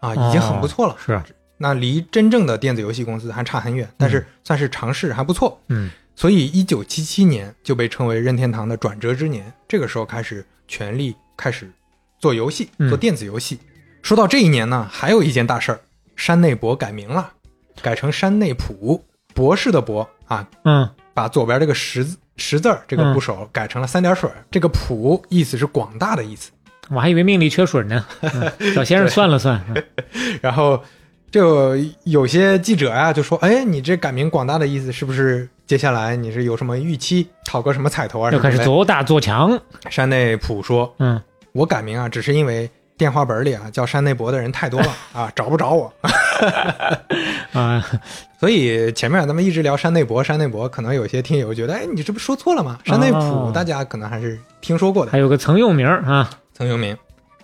[0.00, 0.96] 啊，已经很不错了。
[1.04, 1.20] 是，
[1.58, 5.60] 那离真正的电子游戏公司还差很远，但是算是尝试还不错。
[5.68, 9.52] 嗯所以，一九七七年就被称为任天堂的转折之年。
[9.68, 11.70] 这个时候开始全力开始
[12.18, 13.58] 做游戏，嗯做电子游戏。
[14.02, 15.80] 说到这一年呢，还有一件大事儿，
[16.16, 17.32] 山内博改名了，
[17.80, 19.02] 改成山内普，
[19.34, 26.50] 博士的博啊，嗯把左边这个十字十字儿这个部首改成了三点水儿，这个普意思是广大的意思。
[26.90, 28.04] 我还以为命里缺水呢。
[28.22, 29.82] 嗯小先生算了算，嗯
[30.42, 30.82] 然后
[31.30, 39.58] 就有些记者呀、就说：“哎，你这改名广大的意思是不是接下来你是有什么预期，讨个什么彩头啊什要开始？”做大做强。
[39.90, 41.20] 山内普说嗯
[41.52, 42.68] ：“我改名啊，只是因为
[43.02, 45.92] 电话本里啊叫山内博的人太多了 啊，找不着我。
[47.52, 47.84] 啊，
[48.38, 52.78] 所以前面咱们一直聊山内博，山内博，可能有些听友觉得，哎，你这不说错了吗？
[52.84, 56.30] 山内溥哦大家可能还是听说过的还，有个曾用名啊。
[56.54, 56.96] 曾用名。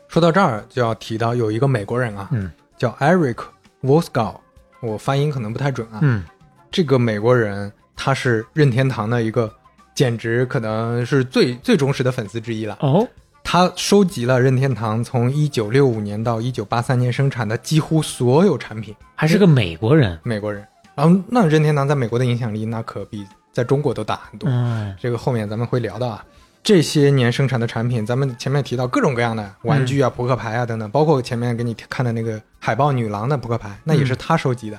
[0.07, 3.39] 说到这儿就要提到有一个美国人啊，嗯叫 Eric
[3.83, 4.37] Vosgau，
[4.81, 5.99] 我发音可能不太准啊。
[6.03, 6.23] 嗯
[6.71, 9.53] 这个美国人他是任天堂的一个，
[9.93, 12.79] 简直可能是最最忠实的粉丝之一了。
[12.79, 13.05] 哦
[13.51, 20.21] 他收集了任天堂从一九六五年到一九八三年生产的几乎所有产品，还是个美国人。
[20.23, 20.63] 美国人。
[20.95, 24.47] 然后那任天堂在美国的影响力那可比在中国都大很多。
[24.51, 26.23] 嗯这个后面咱们会聊到啊。
[26.63, 34.79] 这些年生产的产品，咱们前面提到各种各样的玩具啊、扑克牌啊等等，包括前面给你看的那个海豹女郎的扑克牌，那也是他收集的，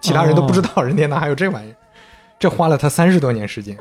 [0.00, 1.76] 其他人都不知道任天堂还有这玩意儿。
[2.38, 3.76] 这花了他三十多年时间，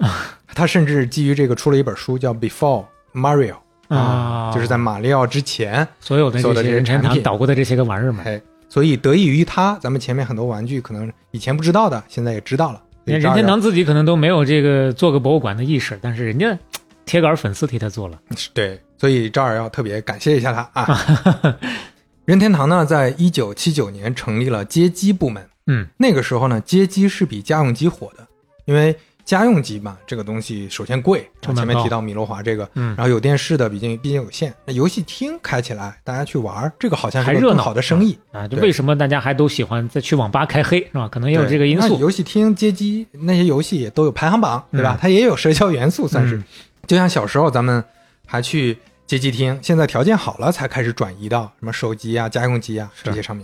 [0.53, 2.83] 他甚至基于这个出了一本书，叫《Before
[3.13, 3.53] Mario》
[3.87, 5.87] 啊就是在马里奥之前。
[5.99, 12.81] 所有的这些这些任天堂产品捣鼓的这些个玩意儿嘛，哎，所以得益于他，咱们前面很多玩具可能以前不知道的，现在也知道了。
[13.05, 16.57] 任天堂自己可能都没有这个做个博物馆的意识，但是人家
[17.05, 18.19] 铁杆粉丝替他做了。
[18.53, 21.57] 对，所以这儿要特别感谢一下他啊。
[22.25, 25.45] 任天堂呢，在一九七九年成立了街机部门。
[25.67, 28.25] 嗯那个时候呢，街机是比家用机火的，
[28.65, 38.17] 因为家用机嘛，这个东西首先贵，前面提到米罗华这个，嗯然后有电视的毕竟毕竟有限，那游戏厅开起来，大家去玩儿，这个好像是还热闹好的生意。
[38.31, 41.09] 啊，就为什么大家还都喜欢再去网吧开黑是吧？
[41.09, 41.87] 可能也有这个因素。
[41.89, 44.95] 那游戏厅、街机那些游戏也都有排行榜，对吧？
[44.95, 46.37] 嗯它也有社交元素，算是。
[46.37, 46.43] 嗯
[46.85, 47.83] 就像小时候咱们
[48.27, 53.43] 还去街机厅，现在条件好了才开始转移到什么手机啊、家用机啊这些上面。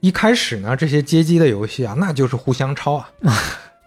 [0.00, 3.10] 一开始呢，这些街机的游戏啊，那就是互相抄啊。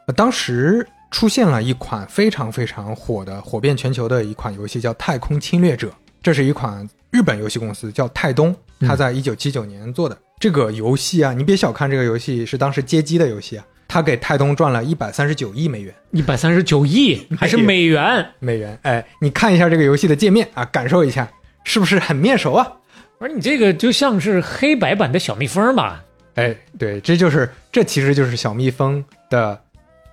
[0.06, 5.88] 呃 当时出现了一款非常非常火的、火遍全球的一款游戏，叫《太空侵略者》。
[6.24, 15.94] 这是一款日本游戏公司叫泰东，它在一九七九年做的、这个游戏啊，你别小看这个游戏，是当时街机的游戏啊，它给泰东赚了一百三十九亿美元。
[16.12, 18.26] 一百三十九亿还是美元？
[18.40, 21.30] 美元，哎，你看一下这个游戏的界面啊，感受一下，
[21.64, 22.72] 是不是很面熟啊？
[23.18, 26.04] 不是你这个就像是黑白版的小蜜蜂吧？
[26.36, 29.60] 哎，对，这就是这其实就是小蜜蜂的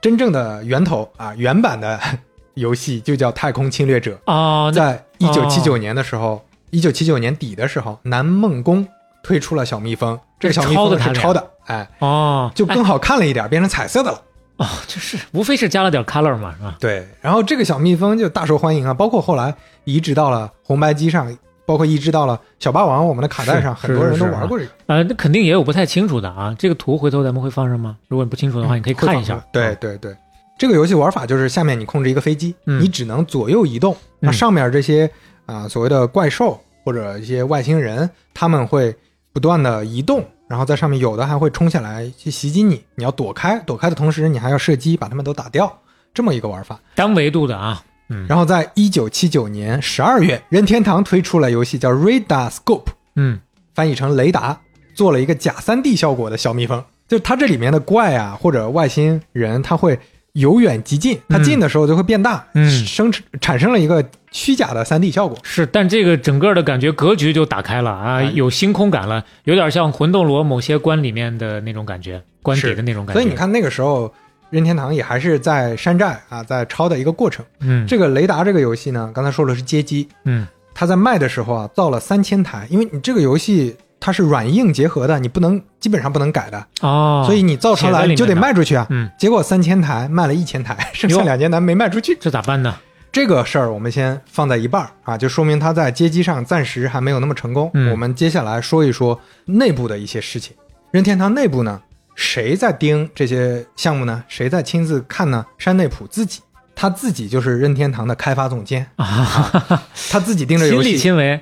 [0.01, 1.99] 真正的源头啊，原版的
[2.55, 4.19] 游戏就叫《太空侵略者》。
[4.33, 8.87] 啊，那在一九七九年的时候，一九七九年底的时候，南梦宫
[9.23, 14.23] 推出了小蜜蜂，这个小蜜蜂是抄的，哎，哦，就更好看了一点，变成彩色的了。
[14.59, 16.77] 哦，就是无非是加了点 color 嘛，是吧？
[16.81, 21.37] 对，然后这个小蜜蜂就大受欢迎啊，包括后来移植到了红白机上，
[21.69, 24.71] 包括移植到了小霸王我们的卡带上，很多人都玩过这个。
[24.87, 26.57] 呃，那肯定也有不太清楚的啊。
[26.59, 27.99] 这个图回头咱们会放上吗？
[28.09, 29.45] 如果你不清楚的话，你可以看一下。
[29.53, 30.17] 对对对，
[30.59, 33.95] 这个游戏玩法就是下面你控制一个飞机，嗯你只能左右移动。
[34.19, 35.11] 那上面这些
[35.45, 38.97] 啊、所谓的怪兽或者一些外星人，他们会
[39.35, 45.71] 不断的移动，然后在上面有的还会冲下来去袭击你，你要躲开，躲开的同时你还要射击把他们都打掉，
[46.15, 46.81] 这么一个玩法。
[46.95, 52.87] 单维度的啊，嗯然后在一九七九年十二月，任天堂推出了游戏叫 Radar Scope，
[53.17, 53.41] 嗯
[53.75, 54.61] 翻译成雷达，
[54.95, 56.85] 做了一个假三 D 效果的小蜜蜂。
[57.07, 59.99] 就它这里面的怪啊或者外星人，它会
[60.33, 65.39] 由远及近，它近的时候就会变大，嗯生产生了一个虚假的三 D 效果。
[65.43, 73.21] 是，但这个整个的感觉格局就打开了啊，哎有星空感了，有点像魂斗罗某些关里面的那种感觉，关底的那种感觉。
[73.21, 74.13] 所以你，看那个时候，
[74.51, 77.45] 任天堂也还是在山寨啊，在抄的一个过程。
[77.61, 88.87] 嗯，这个雷达这个游戏呢，刚才说了是街机，嗯它在卖的时候啊，造了三千台，因为你这个游戏它是软硬结合的，你不能基本上不能改的，哦，所以你造出来你就得卖出去啊。
[88.91, 92.17] 嗯，结果三千台卖了一千台，剩下哟两千台没卖出去。
[92.21, 92.77] 这咋办呢？
[93.11, 97.71] 这个事儿我们先放在一半儿啊，就说明它在街机上暂时还没有那么成功。
[97.75, 100.55] 嗯我们接下来说一说内部的一些事情。
[100.91, 101.81] 任天堂内部呢，
[102.19, 104.25] 谁在盯这些项目呢？
[104.27, 105.47] 谁在亲自看呢？
[105.57, 106.41] 山内普自己，
[106.75, 110.99] 他自己就是任天堂的开发总监，啊，他自己盯着游戏。
[110.99, 111.41] 亲为，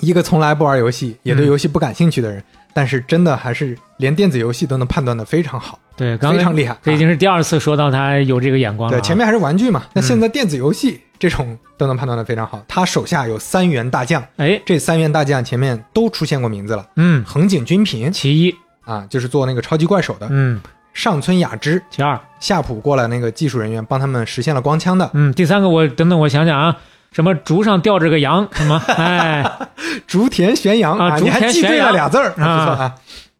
[0.00, 2.44] 一个从来不玩游戏，也对游戏不感兴趣的人，
[2.74, 6.76] 但是真的还是连电子游戏都能判断的非常好，对，非常厉害。
[6.82, 9.00] 这已啊经是第二次说到他有这个眼光了、啊。
[9.00, 12.62] 对，前面还是玩具嘛，那嗯现在电子游戏这种都能判断的非常好。
[12.68, 18.54] 他手下有三员大将，哎，这三员大将前面都出现过名字了，嗯，横井军平其一，
[18.84, 20.60] 啊，就是做那个超级怪手的；嗯，
[20.92, 26.76] 上村雅之、其二，夏普过来那个技术人员帮他们实现了光枪的；嗯，第三个我等等我想想啊，
[27.12, 29.44] 什么竹上吊着个羊，什么，哎，
[30.06, 32.94] 竹田玄阳啊你还记对竹田玄阳了俩字儿，不错啊啊。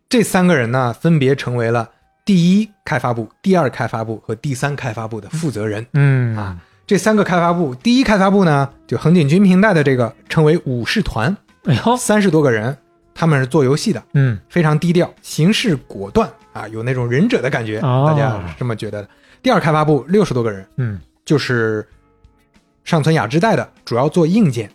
[0.08, 1.88] 这三个人呢，分别成为了
[2.24, 5.86] 第一开发部、第二开发部和第三开发部的负责人。
[5.94, 12.76] 嗯啊，这三个开发部，第一开发部呢，就横井军平带的这个称为武士团，哎呦，三十多个人，
[13.20, 19.08] 他们是做游戏的，嗯非常低调，行事果断啊，有那种忍者的感觉，哦大家是这么觉得的。
[19.42, 21.86] 第二开发部六十多个人，嗯就是
[22.82, 24.70] 上村雅之带的，主要做硬件，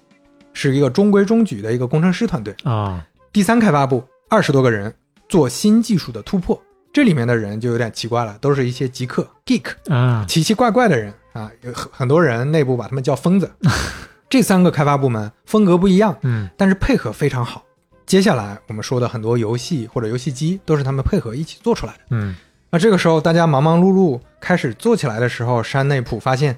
[0.54, 2.56] 是一个中规中矩的一个工程师团队。
[2.64, 4.93] 啊，第三开发部二十多个人，
[5.28, 6.62] 做新技术的突破。
[6.93, 13.52] 这里面的人就有点奇怪了，都是一些极客 geek，啊，奇奇怪怪的人啊，有很很多人内部把他们叫疯子。
[14.30, 17.64] 这三个开发部门风格不一样，嗯但是配合非常好。
[18.06, 21.99] 接下来我们说的很多游戏或者游戏机都是他们配合一起做出来的。
[22.12, 22.36] 嗯
[22.72, 26.58] 那这个时候大家忙忙碌碌开始做起来的时候，山内普发现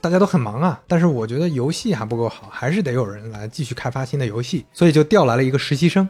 [0.00, 6.08] 大家都很忙啊，但是我觉得游戏还不够好，还是得有人来继续开发新的游戏，所以就调来了一个实习生，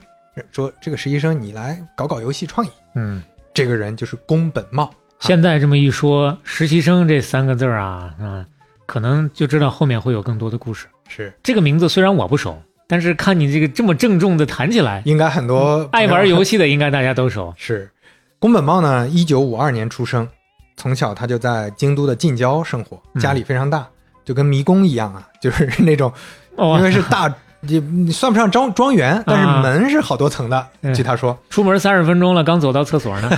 [0.50, 2.70] 说这个实习生你来搞搞游戏创意。
[2.94, 3.22] 嗯，
[3.54, 8.44] 这个人就是宫本茂，现在这么一说，实习生这三个字儿啊，嗯，
[8.84, 10.86] 可能就知道后面会有更多的故事。
[11.08, 12.60] 是这个名字虽然我不熟，
[12.92, 16.58] 但是看你这个这么郑重的谈起来，应该很多爱玩游戏。
[16.58, 17.50] 的应该大家都熟。
[17.56, 17.90] 是，
[18.38, 20.28] 宫本茂呢，一九五二年出生，
[20.76, 23.88] 从小他就在京都的近郊生活，嗯家里非常大，
[24.26, 26.12] 就跟迷宫一样啊，就是那种
[26.56, 27.34] 哦因为是大，
[27.64, 30.66] 你你算不上庄庄园，但是啊门是好多层的。
[30.82, 33.30] 嗯据他说，出门三十分钟了，刚走到厕所呢。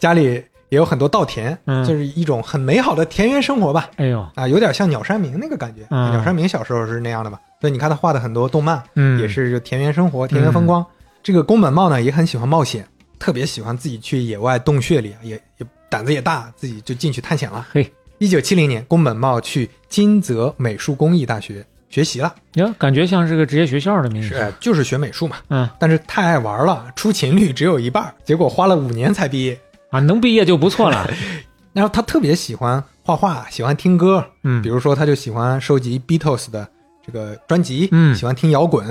[0.00, 0.24] 家里
[0.70, 3.88] 也有很多稻田，嗯就是一种很美好的田园生活吧。
[3.98, 5.86] 哎呦，啊，有点像鸟山明那个感觉。
[5.90, 10.84] 嗯鸟山明小时候是那样的嘛，所以你看他画的很多动漫，嗯，也是就田园生活、田园风光。
[11.22, 12.86] 这个宫本茂呢，也很喜欢冒险，
[13.18, 17.66] 特别喜欢自己去野外洞穴里啊，也也胆子也大，自己就进去探险了。
[17.72, 24.28] 嘿，一九七零年，宫本茂去金泽美术工艺大学学习了，呀，感觉像是个职业学校的名字。
[24.28, 25.36] 是就是学美术嘛。
[25.48, 29.58] 嗯但是太爱玩了，出勤率只有一半，结果花了五年才毕业。
[29.88, 31.10] 啊，能毕业就不错了。
[31.72, 36.68] 然后他特别喜欢画画，喜欢听歌，嗯比如说他就喜欢收集 Beatles 的
[37.06, 38.14] 这个专辑，嗯。
[38.14, 38.86] 喜欢听摇滚，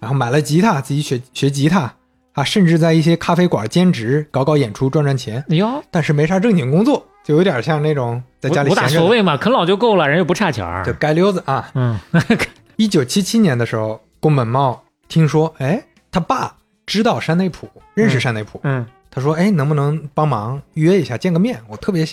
[0.00, 1.92] 然后买了吉他自己学学吉他
[2.34, 10.84] 啊，甚至在一些咖啡馆兼职搞搞演出赚赚钱，哎呦，但是没啥正经工作，就有点像那种在家里无无大闲着的所谓嘛，啃老就够了，人又不差钱儿。
[10.84, 10.92] 就。
[10.94, 11.70] 街溜子啊。
[11.74, 11.98] 嗯，
[12.76, 18.84] 一九七七年的时候，宫本茂听说，哎，他爸知道山内溥，认识山内溥，嗯
[19.16, 21.58] 他说：“哎，能不能帮忙约一下，见个面？
[21.68, 22.06] 我特别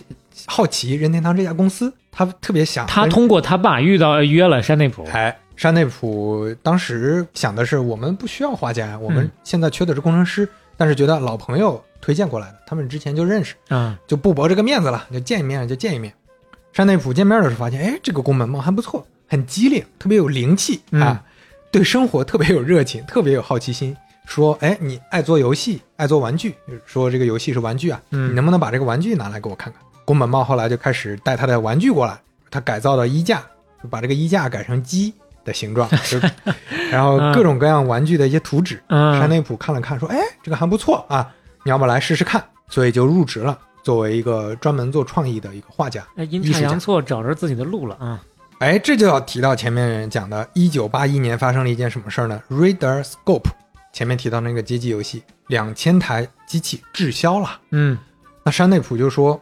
[0.45, 5.05] 好奇任天堂这家公司，他特别想他通过他爸遇到约了山内溥。
[5.11, 10.47] 哎，山内溥当时想的是，我们不需要画家，我们嗯现在缺的是工程师，
[10.77, 16.13] 但是觉得老朋友推荐过来的，他们之前就认识，嗯，就不驳这个面子了，就见一面就见一面。
[16.71, 21.21] 山内溥见面的时候发现，哎，这个宫本茂还不错，很机灵，特别有灵气嗯啊，
[21.69, 23.93] 对生活特别有热情，特别有好奇心。
[24.25, 26.55] 说，哎，你爱做游戏，爱做玩具，
[26.85, 29.81] 说这个游戏是玩具啊，嗯你能不能把这个玩具拿来给我看看？
[30.05, 32.19] 宫本茂后来就开始带他的玩具过来，
[32.49, 33.41] 他改造的衣架，
[33.81, 35.13] 就把这个衣架改成鸡
[35.45, 36.19] 的形状， 就
[36.89, 38.81] 然后各种各样玩具的一些图纸。
[38.87, 41.31] 嗯山内溥看了看，说：“哎，这个还不错啊，
[41.63, 46.05] 你要不来试试看？”所以就入职了，作为一个专门做创意的一个画家。
[46.15, 48.19] 哎，阴差阳错找着自己的路了啊。
[48.59, 53.49] 哎，这就要提到前面讲的，一九八一年发生了一件什么事儿呢？Radar Scope，
[53.93, 57.59] 前面提到那个街机游戏，两千台机器滞销了。
[57.69, 57.97] 嗯
[58.43, 59.39] 那山内溥就说：“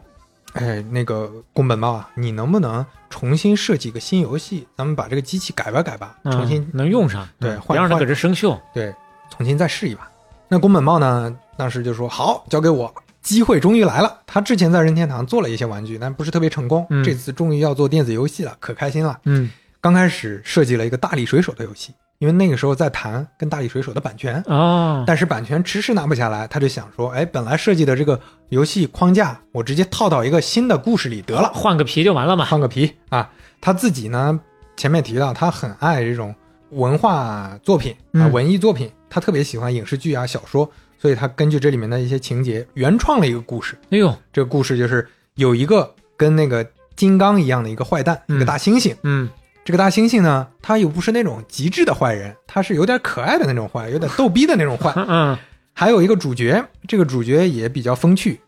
[0.54, 4.68] 哎，那个宫本茂啊，你能不能重新设计一个新游戏？
[4.76, 8.56] 咱们把这个机器改吧改吧，重新嗯能用上，对别让它搁这生锈。
[8.72, 8.94] 对，
[9.28, 10.08] 重新再试一把。
[10.48, 14.20] 那宫本茂呢，当时就说好，交给我，机会终于来了。
[14.26, 19.18] 他之前在任天堂做了一些玩具，但不是特别成功，嗯这次终于要做电子游戏了，可开心了。
[19.24, 19.50] 嗯
[19.80, 21.92] 刚开始设计了一个大力水手的游戏，
[22.22, 28.20] 因为那个时候在谈跟大力水手的版权，啊，但是版权迟迟拿不下来，他就想说，哎，本来设计的这个
[28.50, 32.44] 游戏框架，我直接套到一个新的故事里得了，换个皮就完了嘛。
[32.44, 33.28] 换个皮啊。
[33.60, 34.38] 他自己呢，
[34.76, 36.32] 前面提到他很爱这种
[36.70, 40.70] 文化作品啊，嗯文艺作品，他特别喜欢影视剧啊、小说，
[41.00, 43.76] 所以他根据这里面的一些情节，原创了一个故事。
[43.90, 45.04] 哎呦，这个故事就是
[45.34, 46.64] 有一个跟那个
[46.94, 48.94] 金刚一样的一个坏蛋，嗯一个大猩猩。
[49.02, 49.28] 嗯
[49.64, 54.92] 这个大猩猩呢，他又不是那种极致的坏人，他是有点可爱的那种坏，有点逗逼的那种坏。
[54.96, 55.38] 嗯嗯
[55.74, 58.38] 还有一个主角，这个主角也比较风趣，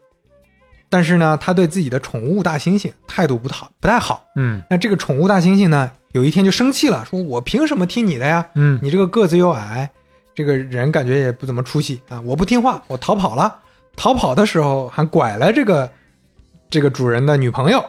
[0.91, 4.25] 但是呢，他对自己的宠物大猩猩态度不好，不太好。
[4.37, 8.47] 嗯那这个宠物大猩猩呢，有一天就生气了，说我凭什么听你的呀？
[8.55, 9.89] 嗯你这个个子又矮，
[10.35, 12.21] 这个人感觉也不怎么出息啊！
[12.23, 13.61] 我不听话，我逃跑了。
[13.97, 15.91] 逃跑的时候还拐了这个
[16.71, 17.85] 这个主人的女朋友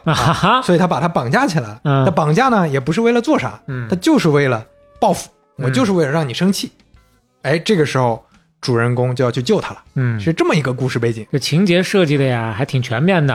[0.64, 1.82] 所以他把他绑架起来了。
[1.84, 2.06] 嗯。
[2.06, 4.66] 他绑架呢，也不是为了做啥，嗯他就是为了
[5.00, 6.72] 报复，我嗯就是为了让你生气。
[7.42, 8.24] 哎，这个时候
[8.62, 11.26] 主人公就要去救他了，嗯，是这么一个故事背景。
[11.32, 13.34] 这情节设计的呀，还挺全面的。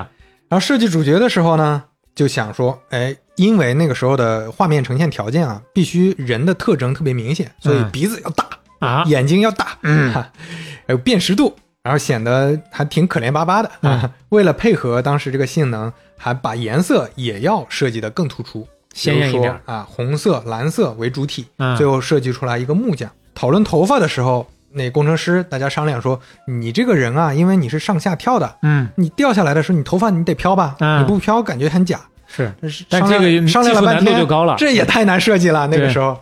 [0.48, 1.84] 然后设计主角的时候呢，
[2.14, 7.90] 就想说，哎，因为那个时候的画面呈现条件啊，必须人的特征特别明显，所以嗯。
[7.92, 8.44] 鼻子要大，
[8.80, 10.12] 啊，眼睛要大，嗯。
[10.12, 10.28] 哈，
[10.88, 14.00] 还有辨识度，然后显得还挺可怜巴巴的啊。
[14.02, 14.10] 嗯。
[14.30, 19.58] 为了配合当时这个性能，还把颜色也要设计得更突出，鲜艳一点。
[19.64, 21.76] 啊，红色、蓝色为主体，嗯。
[21.76, 23.10] 最后设计出来一个木匠。
[23.34, 28.88] 讨论头发的时候，那工程师大家商量说，你这个人啊，因为你是上下跳的，嗯。
[28.96, 31.00] 你掉下来的时候，你头发你得飘吧，嗯。
[31.02, 32.00] 你不飘感觉很假。
[32.32, 34.54] 是，是但这个商量了半天就高了。
[34.56, 36.16] 这也太难设计了那个时候，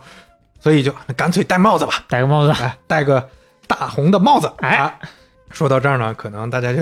[0.59, 3.29] 所以就干脆戴帽子吧，戴个帽子，哎，戴个
[3.67, 4.51] 大红的帽子。
[4.57, 4.69] 哎。
[4.77, 4.95] 啊，
[5.51, 6.81] 说到这儿呢，可能大家就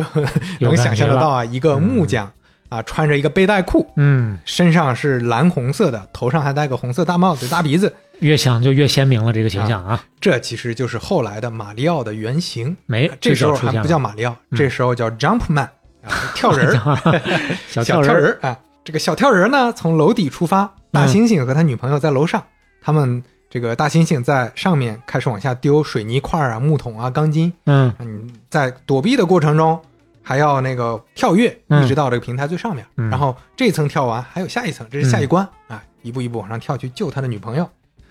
[0.60, 2.32] 能想象得到啊，一个木匠
[2.70, 10.04] 啊，穿着一个背带裤，嗯，身上是蓝红色的，头上还戴个红色大帽子、大鼻子，越想就越鲜明了这个形象啊。
[10.20, 12.76] 这其实就是后来的马里奥的原型。
[12.86, 15.62] 没，这时候还不叫马里奥，嗯这时候叫 Jumpman
[16.04, 17.22] 啊，跳人儿。
[17.70, 18.58] 小小跳人儿，啊。
[18.84, 22.42] 这个小跳人儿呢，从楼底出发，大猩猩和他女朋友在楼上，
[22.82, 27.94] 他们这个大猩猩在上面开始往下丢水泥块啊、木桶啊、钢筋，嗯。
[28.00, 29.80] 嗯，在躲避的过程中
[30.22, 31.84] 还要那个跳跃，嗯。
[31.84, 33.10] 一直到这个平台最上面，嗯。
[33.10, 37.70] 然后这层跳完还有下一层，这是下一关、啊，一步一步往上跳去救他的女朋友。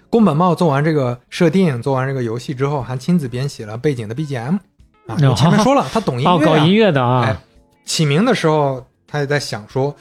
[0.09, 4.59] 宫本茂做完这个设定，做完这个游戏之后，还亲自编写了背景的 BGM
[5.07, 5.17] 啊。
[5.35, 7.43] 前面说了，他懂音乐、搞音乐的哎啊，
[7.85, 9.95] 起名的时候，他也在想说，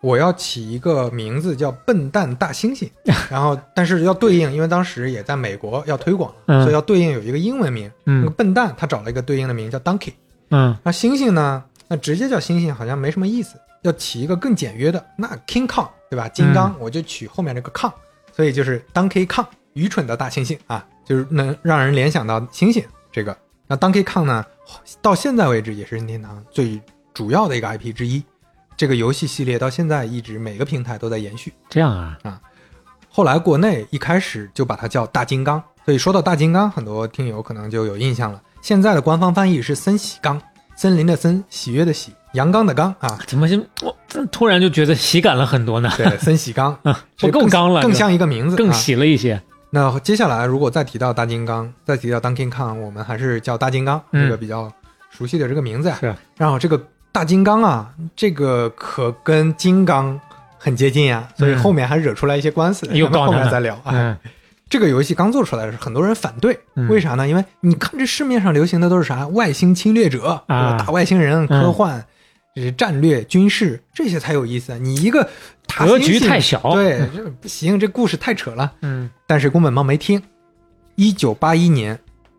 [0.00, 2.88] 我要起一个名字叫“笨蛋大猩猩”，
[3.28, 7.90] 然后但是要对应，因为当时也在美国要推广，嗯所以要对应有一个英文名。
[8.04, 10.12] 那个嗯笨蛋他找了一个对应的名叫 Donkey，
[10.50, 16.28] 嗯那猩猩呢，那直接叫猩猩好像没什么意思，要起一个更简约的，那 King Kong 对吧？
[16.28, 17.92] 金刚我就取后面这个 Kong，
[18.32, 23.36] 所以就是 Donkey Kong，愚蠢的大猩猩啊，就是能让人联想到猩猩这个。
[23.66, 24.46] 那 Donkey Kong 呢，
[25.02, 26.80] 到现在为止也是任天堂最
[27.12, 28.22] 主要的一个 IP 之一。
[28.78, 31.52] 这个游戏系列到现在一直每个平台都在延续。
[31.68, 32.40] 这样啊啊，
[33.10, 38.40] 后来国内一开始就把它叫大金刚，所以说到大金刚，很多听友可能就有印象了。
[38.62, 40.40] 现在的官方翻译是森喜刚，
[40.76, 43.18] 森林的森，喜悦的喜，阳刚的刚啊。
[43.26, 43.96] 怎么就我
[44.30, 45.90] 突然就觉得喜感了很多呢？
[45.96, 49.42] 对，森喜刚 啊，这不够刚了，更像一个名字，更啊喜了一些。
[49.70, 54.72] 那接下来如果再提到大金刚，再提到 Donkey Kong，我们还是叫大金刚、嗯这个比较
[55.10, 55.96] 熟悉的这个名字呀。
[55.98, 56.80] 是然后这个
[57.12, 60.18] 大金刚啊，这个可跟金刚
[60.58, 63.92] 很接近呀，所以后面还惹出来一些官司，咱们后面再聊啊。
[63.92, 64.16] 嗯
[64.70, 67.26] 这个游戏刚做出来的时候，很多人反对，嗯为啥呢？
[67.26, 72.04] 因为你看这市面上流行的都是啥外星侵略者、啊打外星人、嗯科幻、
[72.76, 74.78] 战略、军事这些才有意思。
[74.78, 75.26] 你一个
[75.66, 78.70] 大格局太小对，这不行，这故事太扯了。
[78.82, 80.22] 嗯但是宫本茂没听。
[80.96, 81.98] 一九八一年，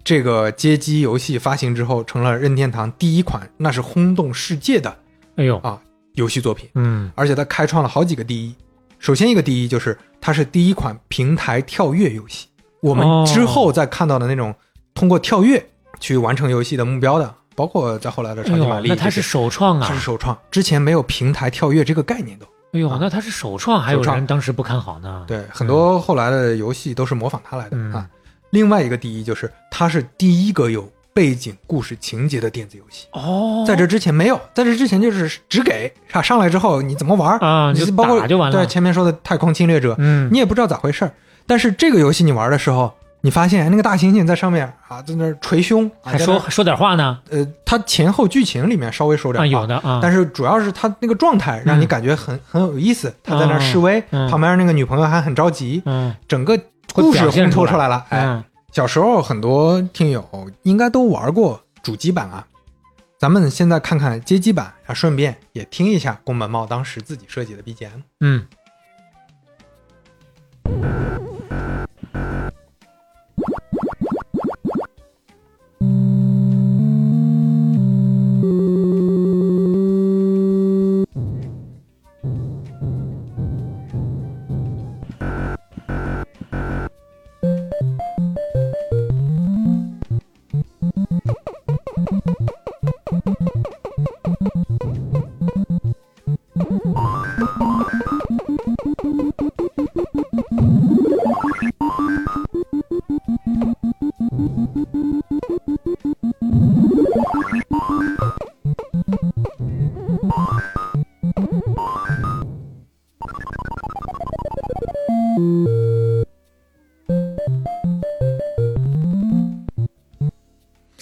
[0.09, 4.97] 这个街机游戏发行之后，成了任天堂第一款那是轰动世界的
[5.35, 5.79] 哎呦啊
[6.15, 8.55] 游戏作品，嗯而且它开创了好几个第一。
[8.97, 12.47] 首先一个第一就是它是第一款平台跳跃游戏，
[12.81, 14.51] 我们哦之后再看到的那种
[14.95, 15.63] 通过跳跃
[15.99, 19.85] 去完成游戏的目标的，包括在后来的超级玛丽，那它是首创啊！
[19.87, 22.47] 它是首创，之前没有平台跳跃这个概念都。
[22.73, 25.23] 哎呦啊，那它是首创，还有人当时不看好呢。
[25.27, 28.09] 对，很多后来的游戏都是模仿它来的、嗯啊。
[28.51, 38.57] 另外一个第一就是它是第一个有背景故事情节的电子游戏，哦，在这之前没有，在这之前就是只给啊上来之后你怎么玩啊就你包括打就完了。
[38.57, 40.29] 对前面说的太空侵略者，嗯。
[40.31, 41.11] 你也不知道咋回事儿。
[41.45, 47.19] 但是这个游戏你玩的时候，你发现那个大猩猩在上面啊，在那捶胸，啊还说说点话呢？
[47.29, 53.13] 呃，它前后剧情里面稍微说点有的啊，但是主要是它那个状态让你嗯感觉很、很有意思。
[53.23, 56.57] 他在那示威，嗯旁边那个女朋友还很着急，嗯整个
[56.93, 58.05] 故事烘托出来了。
[58.09, 60.23] 哎，嗯小时候很多听友
[60.61, 62.45] 应该都玩过主机版啊，
[63.17, 68.01] 咱们现在看看街机版啊，顺便也听一下宫本茂当时自己设计的 BGM。
[68.19, 68.45] 嗯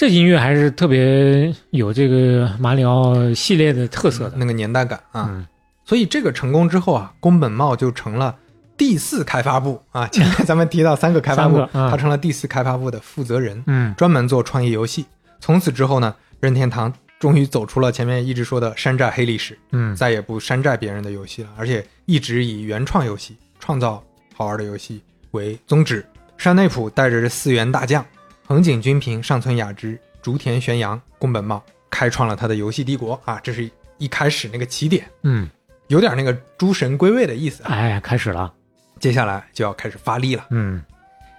[0.08, 5.46] 这音乐还是特别有这个马里奥系列的特色的那个年代感啊，嗯
[5.84, 8.34] 所以这个成功之后啊，宫本茂就成了
[8.78, 10.08] 第四开发部啊。
[10.14, 13.62] 前面咱们提到三个开发部，他成了第四开发部的负责人。
[13.68, 15.06] 嗯专门做创意游戏。
[15.42, 24.02] 从此之后呢，任天堂终于走出了前面一直说的山寨黑历史，嗯再也不山寨别人的游戏了，而且一直以原创游戏、创造
[24.34, 25.02] 好玩的游戏
[25.32, 26.06] 为宗旨。
[26.38, 28.06] 山内溥带着这四员大将
[28.48, 33.38] 横井军平、上村雅之、竹田玄阳、宫本茂，开创了他的游戏帝国啊！
[33.44, 35.49] 这是一开始那个起点，嗯，
[35.88, 37.74] 有点那个诸神归位的意思啊。
[37.74, 38.53] 哎，开始了，
[39.02, 40.45] 接下来就要开始发力了。
[40.52, 40.82] 嗯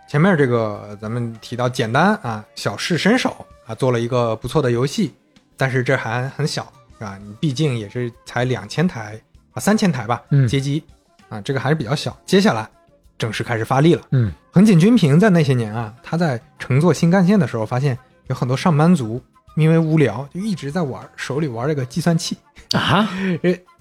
[0.06, 5.14] 前面这个咱们提到简单啊，小试身手啊，做了一个不错的游戏，
[5.56, 7.18] 但是这还很小是吧？
[7.24, 9.18] 你毕竟也是才两千台
[9.54, 10.84] 啊，三千台吧，嗯街机
[11.30, 12.14] 啊，这个还是比较小。
[12.26, 12.68] 接下来
[13.18, 14.02] 正式开始发力了。
[14.12, 17.96] 嗯横井军平在那些年啊，他在乘坐新干线的时候，发现
[18.28, 19.20] 有很多上班族
[19.56, 22.36] 因为无聊就一直在玩手里玩这个计算器。
[22.72, 23.08] 啊，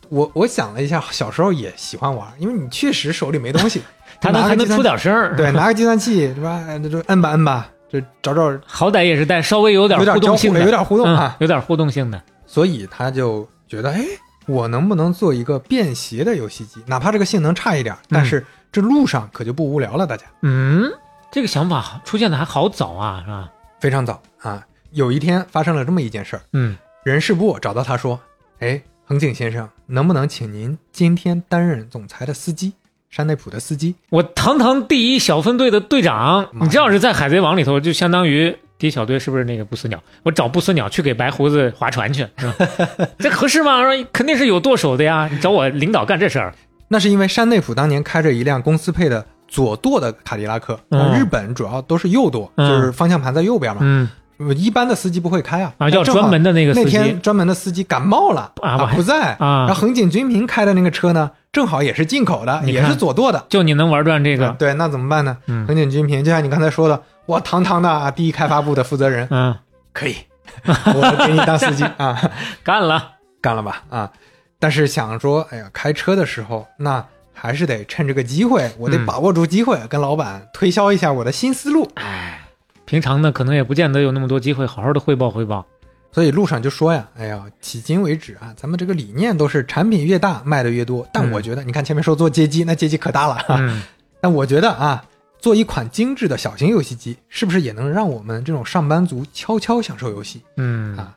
[0.10, 3.82] 我我想了一下，小时候也喜欢玩，因为你确实手里没东西，
[4.22, 6.64] 他能还能出点声儿，对， 拿个计算器是吧？
[6.82, 14.02] 那就摁吧摁吧，就找找好歹也是带稍微有点互动性的，有点互动嗯啊，有点互动性的，所以他就觉得，哎，
[14.46, 16.82] 我能不能做一个便携的游戏机？
[16.86, 20.06] 哪怕这个性能差一点，但是这路上可就不无聊了。
[20.06, 20.92] 大家嗯，
[21.32, 23.50] 这个想法出现的还好早啊，是吧？
[23.80, 28.20] 非常早啊，有一天发生了这么一件事儿，嗯人事部找到他说，
[28.60, 32.74] 哎，横井先生，能不能请您今天担任总裁的司机，
[33.10, 33.96] 山内普的司机？
[34.10, 40.02] 我堂堂第一小分队的队长，你这要是在海贼王里头，就相当于第一小队是不是那个不死鸟？
[40.24, 42.56] 我找不死鸟去给白胡子划船去，是吧？
[43.20, 43.82] 这合适吗？
[43.84, 46.54] 说肯定是有剁手的呀，你找我领导干这事儿，
[46.90, 53.80] 那是因为山内溥当年开着一辆公司配的左舵的卡迪拉克，嗯日本主要都是右舵，嗯就是方向盘在右边嘛。
[53.84, 54.10] 嗯
[54.40, 63.44] 呃一般的司机不会开啊，啊，要专门的那个司机那天专门的司机感冒了啊不在啊然后横井军平开的那个车呢，正好也是进口的，也是左舵的。
[63.50, 65.36] 就你能玩转这个，对，那怎么办呢？
[65.48, 69.56] 嗯横井军平就像你刚才说的，我堂堂的啊第一开发部的负责人，嗯，
[69.92, 70.16] 可以，
[70.68, 72.16] 我给你当司机 啊，
[72.64, 74.12] 干了，干了吧啊！
[74.60, 81.88] 但是想说，哎呀，开车的时候那还是得趁这个机会，我得嗯把握住机会，跟老板推销一下我的新思路。
[81.96, 82.42] 哎，
[82.86, 85.66] 平常呢可能也不见得有那么多机会好好的汇报汇报，
[86.12, 91.08] 所以路上就说呀，哎呀，迄今为止啊，咱们这个理念都是产品越大卖的越多。
[91.14, 93.38] 但嗯我觉得，你看前面说做街机，那街机可大了。
[93.50, 93.84] 嗯，
[94.20, 95.06] 但我觉得啊，
[95.40, 100.42] 做一款精致的小型游戏机，是不是也能让我们这种上班族悄悄享受游戏？
[100.58, 101.14] 嗯啊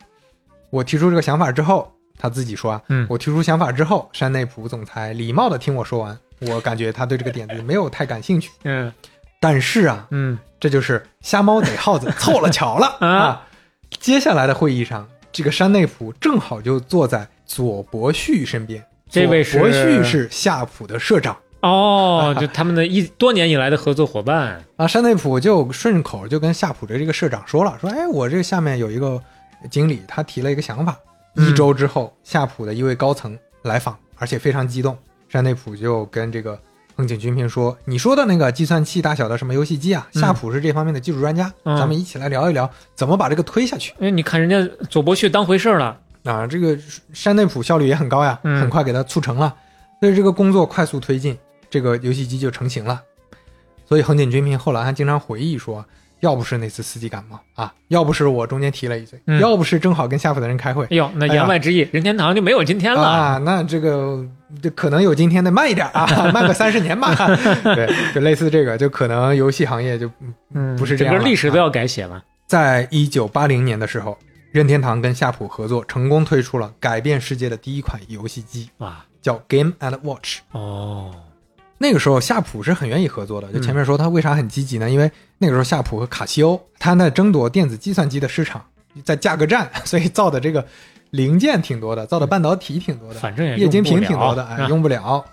[0.69, 1.91] 我提出这个想法之后，
[2.21, 8.51] 他自己说啊，嗯我提出想法之后，山内普总裁礼貌的听我说完，我感觉他对这个点子没有太感兴趣。
[8.65, 8.93] 嗯
[9.43, 13.47] 但是啊，嗯这就是瞎猫逮耗子，凑了巧了 啊啊！
[13.99, 18.85] 接下来的会议上，这个山内普正好就坐在左伯旭身边。
[19.09, 29.19] 这位是佐伯旭是夏普的社长哦，就他们的一多年以来的合作伙伴，啊，山内普就顺口就跟夏普的这个社长说了，说，哎，我这个下面有一个
[29.71, 30.95] 经理，他提了一个想法。
[31.37, 34.97] 嗯一周之后，夏普的一位高层来访，而且非常激动。
[35.29, 36.59] 山内普就跟这个
[36.97, 43.95] 横井军平说：“你说的那个计算器大小的什么游戏机啊，嗯夏普是这方面的技术专家，嗯咱们一起来聊一聊怎么把这个推下去。
[44.01, 46.77] 哎，你看人家佐伯旭当回事儿了，啊，这个
[47.13, 49.55] 山内普效率也很高呀，嗯很快给他促成了，
[50.01, 51.39] 所以这个工作快速推进，
[51.71, 53.01] 这个游戏机就成型了。
[53.89, 55.85] 所以横井军平后来还经常回忆说，
[56.21, 63.03] 要不是那次司机感冒啊，要不是我中间提了一嘴，嗯要不是正好跟夏普的人开会哎呦，那言外之意，任天堂就没有今天了。
[63.03, 64.25] 啊，那这个
[64.63, 67.15] 就可能有今天的慢一点啊， 慢个三十年吧。
[67.75, 70.11] 对，就类似这个，就可能游戏行业就
[70.55, 72.23] 嗯，不是这样了整个历史都要改写了。
[72.47, 74.19] 在一九八零年的时候，
[74.51, 80.39] 任天堂跟夏普合作，成功推出了改变世界的第一款游戏机，哇，叫 Game and Watch。
[80.53, 81.15] 哦，
[81.83, 84.91] 那个时候夏普是很愿意合作的，就嗯前面说他为啥很积极呢？
[84.91, 88.63] 因为那个时候夏普和卡西欧他在争夺电子计算机的市场，
[89.03, 90.63] 在价格战， 所以造的这个
[91.09, 95.25] 零件挺多的，造的半导体挺多的，反正也液晶屏挺多的，哎，用不了，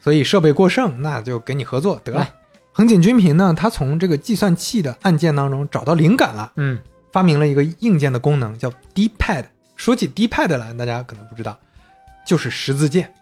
[0.00, 2.28] 所以设备过剩，那就给你合作得了来。
[2.72, 6.78] 横井军平呢，他从这个计算器的按键当中找到灵感了，嗯
[7.12, 9.44] 发明了一个硬件的功能叫 D-pad。
[9.76, 11.56] 说起 D-pad 来，大家可能不知道，
[12.26, 13.12] 就是十字键。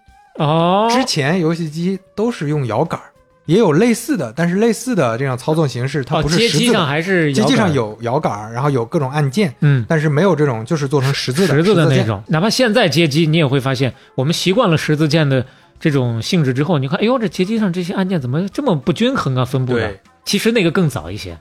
[0.41, 3.13] 哦，之前游戏机都是用摇杆儿，
[3.45, 6.87] 也有类似的，但是类似的这样操作形式，它哦，不是街机上。
[6.87, 9.85] 还是街机上有摇杆儿，然后有各种按键，嗯。
[9.87, 12.03] 但是没有这种就是做成十字的十字的那。
[12.07, 15.45] 种，哪怕现在街机，你也会发现，我们习惯了十字键的
[15.79, 19.45] 这种性质之后，你看，哎呦，这街机上这些按键怎么这么不均衡啊？
[19.45, 21.39] 分布的对，，其实那个更早一些。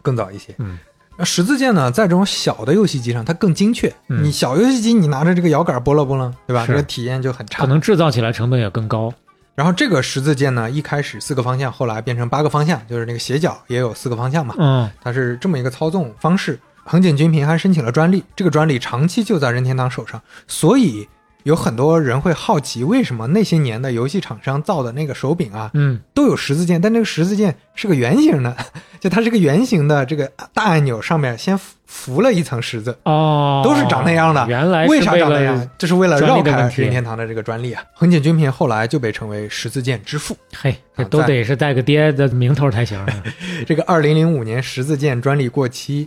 [0.00, 0.54] 更早一些。
[0.58, 0.78] 嗯，
[1.18, 3.92] 那十字键呢，在这种小的游戏机上，它更精确。
[4.08, 6.64] 嗯你小游戏机，你拿着这个摇杆拨了拨了，对吧？
[6.64, 7.62] 这个体验就很差。
[7.62, 9.12] 可能制造起来成本也更高。
[9.56, 14.54] 然后这个十字键呢，一开始四个方向，后来变成八个方向，就是那个斜角也有四个方向嘛。
[14.58, 16.56] 嗯它是这么一个操纵方式。
[16.84, 21.06] 横井军平还申请了专利，这个专利长期就在任天堂手上，所以
[21.48, 28.54] 有很多人会好奇，为什么那些年的游戏厂商造的那个手柄啊嗯，都有十字键，但这个十字键是个圆形的，
[29.00, 34.46] 就它是个圆形的这个大按钮上面先浮浮了一层十字，哦，都是长那样的。
[34.46, 35.70] 原来是为啥长那样？
[35.78, 37.82] 这是为了绕开任天堂的这个专利啊。
[37.94, 40.36] 横井军平后来就被称为十字键之父。
[40.54, 40.76] 嘿，
[41.08, 43.06] 都得是带个爹的名头才行啊。
[43.66, 46.06] 这个二零零五年十字键专利过期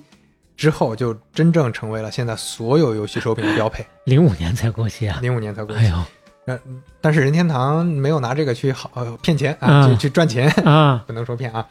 [0.61, 3.83] 之后，就真正成为了现在所有游戏手柄的标配。
[4.05, 5.17] 零五年才过期啊！
[5.19, 6.59] 零五年才过期，哎呦
[7.01, 11.65] 但是任天堂没有拿这个去好、呃、骗钱啊，嗯去去赚钱，啊，不能说骗啊。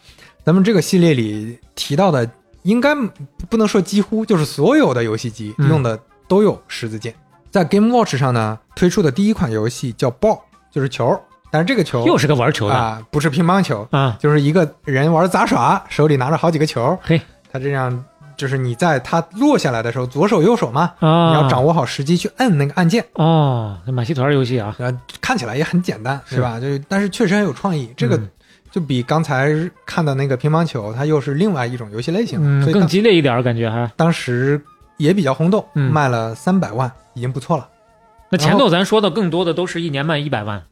[0.45, 2.29] 咱们这个系列里提到的，
[2.62, 2.95] 应该
[3.49, 5.97] 不能说几乎，就是所有的游戏机嗯用的
[6.27, 7.15] 都有十字键。
[7.51, 10.41] 在 Game Watch 上呢，推出的第一款游戏叫 Ball，
[10.73, 17.21] 就是球，但是这个球又是个玩球的啊，不是乒乓球，啊，就是一个人玩杂耍，手里拿着好几个球，嘿
[17.53, 18.05] 他这样
[18.41, 23.05] 就是你在它落下来的时候，左手右手嘛，啊，你要掌握好时机去摁那个按键。
[23.12, 26.59] 哦，那马戏团游戏啊，呃，看起来也很简单，是吧？
[26.59, 27.93] 就但是确实很有创意。
[27.97, 28.29] 这个嗯
[28.71, 29.53] 就比刚才
[29.85, 33.91] 看的那个乒乓球，它又是另外一种游戏类型，嗯，更所以当激烈一点儿，感觉还。
[33.97, 34.62] 当时
[34.97, 37.69] 也比较轰动，嗯卖了三百万，已经不错了。
[38.31, 40.62] 那前头咱说的更多的都是一年卖一百万，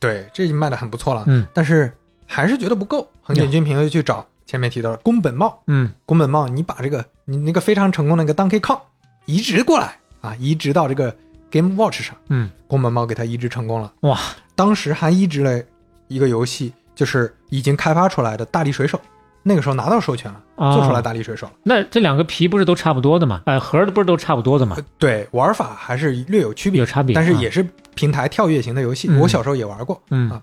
[0.00, 1.24] 对，这已经卖的很不错了。
[1.26, 1.92] 嗯但是
[2.26, 3.06] 还是觉得不够。
[3.22, 8.80] 横井军平又去找前面提到了宫本茂，嗯宫本茂，你把这个你那个非常成功的那个 Donkey Kong
[9.26, 11.14] 移植过来啊，移植到这个
[11.50, 12.16] Game Watch 上。
[12.28, 13.92] 嗯，宫本茂给他移植成功了。
[14.00, 14.18] 哇，
[14.54, 15.62] 当时还移植了
[16.08, 19.00] 一个游戏就是已经开发出来的大力水手，
[19.42, 21.52] 那个时候拿到授权了，啊做出来大力水手了。
[21.62, 23.42] 那这两个皮不是都差不多的吗？
[23.46, 24.76] 哎，盒儿不是都差不多的吗？
[24.98, 29.08] 对，玩法还是略有区别，有差别啊但是也是平台跳跃型的游戏。
[29.08, 30.00] 嗯我小时候也玩过。
[30.10, 30.42] 嗯啊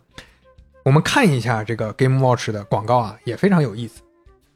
[0.89, 4.01] 我们看一下这个 Game Watch 的广告啊，也非常有意思。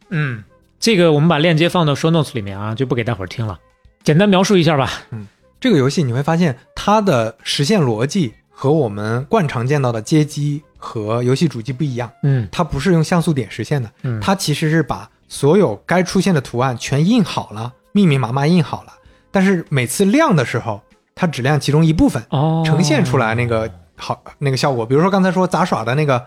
[0.10, 0.44] 嗯，
[0.80, 3.60] 这个我们把链接放到 show notes 里面啊，就不给大伙儿听了，
[4.02, 4.90] 简单描述一下吧。
[5.12, 5.28] 嗯
[5.60, 12.50] 这个游戏你会发现它的实现逻辑和我们惯常见到的街机和游戏主机不一样，嗯。
[12.52, 18.94] 它不是用像素点实现的，嗯，它其实是把所有该出现的图案全印好了，密密麻麻印好了，
[19.30, 20.82] 但是每次亮的时候，
[21.14, 22.64] 它只亮其中一部分，哦。
[22.66, 24.86] 呈现出来那个好那个效果。
[24.86, 26.24] 比如说刚才说杂耍的那个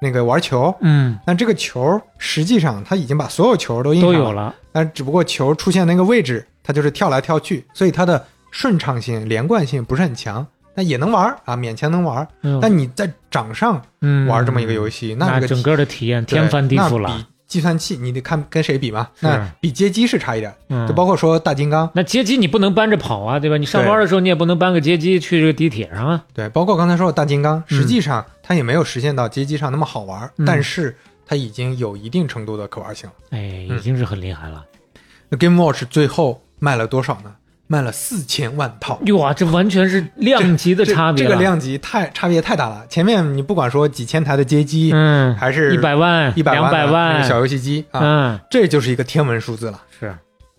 [0.00, 10.46] 那个玩球，嗯但这个球实际上它已经把所有球都印上都有了，但只不过球出现那个位置，它就是跳来跳去，所以它的顺畅性、连贯性不是很强。
[10.72, 12.26] 但也能玩儿啊，勉强能玩
[12.62, 17.26] 但你在掌上嗯玩这么一个游戏，那这个整个的体验天翻地覆了比。
[17.50, 20.54] 计算器你得看跟谁比嘛，那比街机是差一点。
[20.68, 23.56] 嗯就包括说大金刚，那街机你不能搬着跑啊，对吧？
[23.56, 26.24] 你上班的时候你也不能搬个街机去这个地铁上啊。
[26.32, 30.96] 对，包括刚才说的大金刚，嗯实际上它也没有实现到街机上那么好玩但是
[31.26, 33.14] 它已经有一定程度的可玩性了。
[33.30, 34.64] 哎，嗯已经是很厉害了。
[35.28, 37.34] 那 Game Watch 最后卖了多少呢？
[37.70, 39.00] 卖了四千万套。
[39.16, 42.84] 哇，这完全是量级的差别了这个，量级太差别太大了。
[42.88, 49.80] 前面你不管说几千台的街机，嗯，还是一百万、一百两百万的小游戏机啊，嗯，这就是一个天文数字了。
[50.00, 50.12] 是，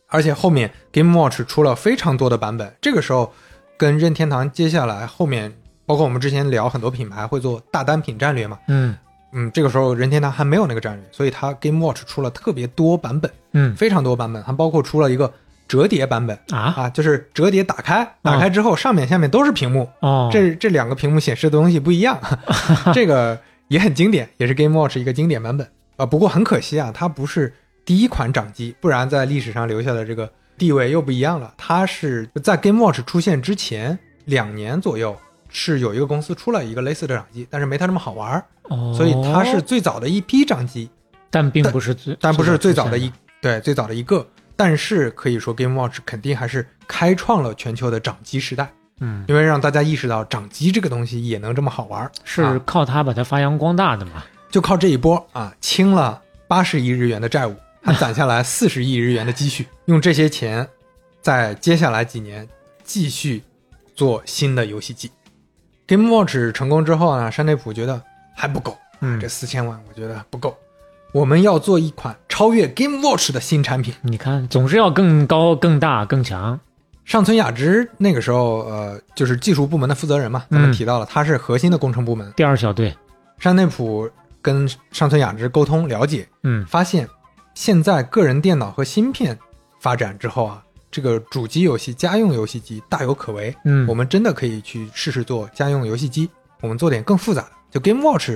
[0.07, 3.33] 而且后面 Game Watch 出了非常多的版本，这个时候
[3.75, 5.53] 跟任天堂接下来后面，
[5.85, 8.95] 包括我们之前聊很多品牌会做大单品战略嘛，嗯
[9.33, 15.29] 嗯，这个时候任天堂还没有那个战略，所以它 Game Watch 出了特别多版本，嗯非常多版本，还包括出了一个
[15.71, 22.19] 折叠版本啊，啊，就是折叠打开，打开之后上面下面都是屏幕，哦，这这两个屏幕显示的东西不一样，
[22.93, 23.39] 这个
[23.69, 25.65] 也很经典，也是 Game Watch 一个经典版本。
[25.95, 26.05] 啊。
[26.05, 27.53] 不过很可惜啊，它不是
[27.85, 31.53] 第一款掌机，不然在历史上留下的这个地位又不一样了。
[31.55, 35.15] 它是在 Game Watch 出现之前两年左右，
[35.47, 40.89] 是有一个公司出了一个类似的掌机，但是没它这么好玩儿，哦，所以它是最早的一批掌机，
[41.29, 43.09] 但并不是最，但不是最早的一
[43.41, 44.27] 对最早的一个。
[44.63, 52.61] 但是可以说，Game Watch 肯定还是开创了全球的掌机时代，嗯，因为让大家意识到掌机这个东西也能这么好玩儿，是啊。
[52.63, 54.23] 靠它把它发扬光大的嘛。
[54.51, 60.67] 就靠这一波啊，清了八十亿日元的债务，还攒下来四十亿日元的积蓄， 用这些钱，
[61.23, 62.47] 在接下来几年
[62.83, 63.41] 继续
[63.95, 65.09] 做新的游戏机。
[65.87, 67.99] Game Watch 成功之后呢，山内普觉得
[68.35, 69.19] 还不够，嗯。
[69.19, 70.55] 这四千万我觉得不够，
[71.13, 73.93] 我们要做一款超越 Game Watch 的新产品。
[74.01, 76.57] 你看，总是要更高、更大、更强。
[77.03, 82.31] 上村雅之那个时候，呃，就是技术部门的负责人嘛，咱们嗯提到了，他是核心的工程部门。
[82.37, 82.95] 第二小队，
[83.39, 84.09] 山内普
[84.41, 87.05] 跟上村雅之沟通了解，嗯发现
[87.55, 89.37] 现在个人电脑和芯片
[89.81, 93.53] 发展之后啊，这个主机游戏、家用游戏机大有可为。
[93.65, 96.29] 嗯，我们真的可以去试试做家用游戏机，
[96.61, 97.51] 我们做点更复杂的。
[97.71, 98.31] 就 Game Watch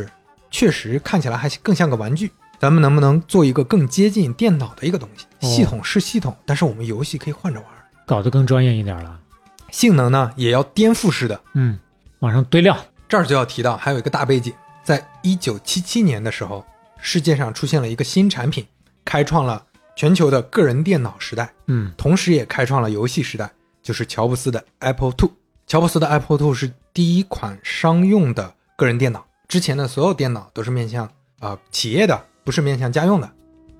[0.51, 5.25] 确实看起来还更像个玩具，咱们能不能做一个更接近电脑的一个东西？
[5.25, 7.69] 哦系统是系统，但是我们游戏可以换着玩，
[8.05, 9.19] 搞得更专业一点了。
[9.71, 11.39] 性能呢也要颠覆式的。
[11.53, 11.77] 嗯，
[12.19, 12.77] 往上堆料。
[13.07, 14.51] 这儿就要提到还有一个大背景，
[14.83, 16.65] 在一九七七年的时候，
[16.99, 18.65] 世界上出现了一个新产品，
[19.03, 19.63] 开创了
[19.95, 21.53] 全球的个人电脑时代。
[21.67, 23.51] 嗯同时也开创了游戏时代，
[23.83, 25.29] 就是乔布斯的 Apple II。
[25.67, 31.05] 乔布斯的 Apple II 是第一款商用的个人电脑，之前的所有电脑都是面向
[31.39, 33.29] 啊、呃企业的，不是面向家用的。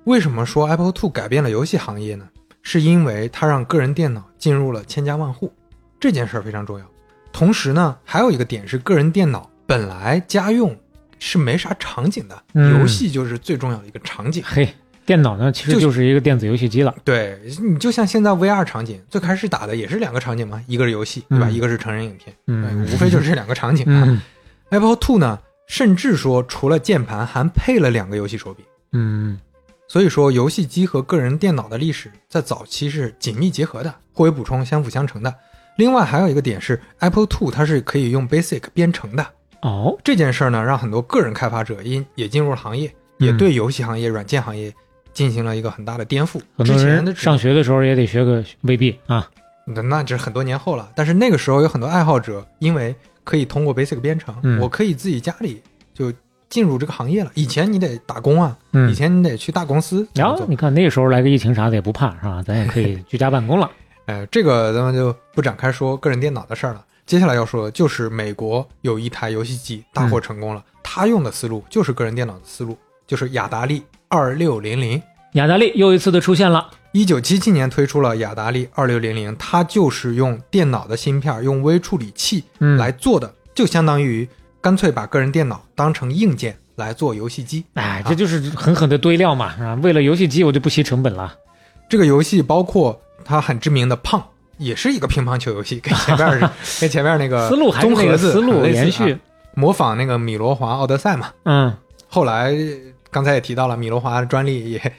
[0.04, 2.28] 为什么说 Apple II 改变了游戏行业呢？
[2.62, 5.54] 是因为它让个人电脑进入了千家万户，
[6.00, 6.86] 这件事儿非常重要。
[7.32, 10.76] 同时呢，还有一个点是，个人电脑本来家用
[11.20, 14.44] 是没啥场景的，嗯游戏就是最重要的一个场景。
[14.46, 14.68] 嘿，
[15.06, 16.96] 电脑呢其实就就是一个电子游戏机了。
[17.04, 21.48] 对你就像现在 VR 场景，最开始打的也是两个场景嘛，一个是游戏，对吧？
[21.50, 24.06] 嗯一个是成人影片，嗯，无非就是这两个场景啊。
[24.08, 24.22] 嗯
[24.70, 29.40] Apple Two 呢，甚至说除了键盘还配了两个游戏手柄，嗯
[29.88, 35.34] 所以说游戏机和个人电脑的历史在早期是紧密结合的，互为补充、相辅相成的。
[35.78, 39.26] 另外还有一个点是，Apple Two 它是可以用 Basic 编程的，
[39.62, 44.74] 哦，这件事儿呢，让很多个人开发者因也进入了行业，也嗯对游戏行业、软件行业
[45.14, 46.40] 进行了一个很大的颠覆。
[46.64, 49.30] 之前的上学的时候也得学个 VB 啊。
[49.68, 50.92] 那那只是很多年后了。
[50.96, 52.96] 但是那个时候有很多爱好者，因为
[53.26, 55.62] 可以通过 Basic 编程，嗯我可以自己家里
[55.94, 56.14] 就
[56.48, 57.32] 进入这个行业了。
[57.34, 60.46] 以前你得打工啊，嗯以前你得去大公司然后。
[60.48, 62.42] 你看那时候来个疫情啥的也不怕是吧？
[62.42, 63.70] 咱也可以 居家办公了。
[64.06, 66.86] 呃，这个咱们就不展开说个人电脑的事儿了。
[67.06, 72.78] 接下来要说的就是美国有一台游戏机大获成功了，他用的思路就是个人电脑的思路，
[73.08, 75.02] 就是雅达利二六零零。
[75.34, 76.70] 雅达利又一次的出现了。
[76.96, 84.26] 一九七七年推出了雅达利二六零零，它就是用电脑的芯片，用微处理器嗯来做的，就相当于
[84.62, 87.66] 干脆把个人电脑当成硬件来做游戏机。
[87.74, 89.78] 哎，这就是狠狠的堆料嘛啊！
[89.84, 91.36] 为了游戏机，我就不惜成本了。
[91.90, 94.24] 这个游戏包括它很知名的胖，
[94.58, 96.50] 也是一个乒乓球游戏，跟前面
[96.80, 99.20] 跟前面那个思路还是那综合子个思路很类似延续啊，
[99.54, 101.34] 模仿那个米罗华奥德赛嘛。
[101.44, 101.76] 嗯
[102.08, 102.56] 后来
[103.12, 104.94] 刚才也提到了，米罗华的专利也也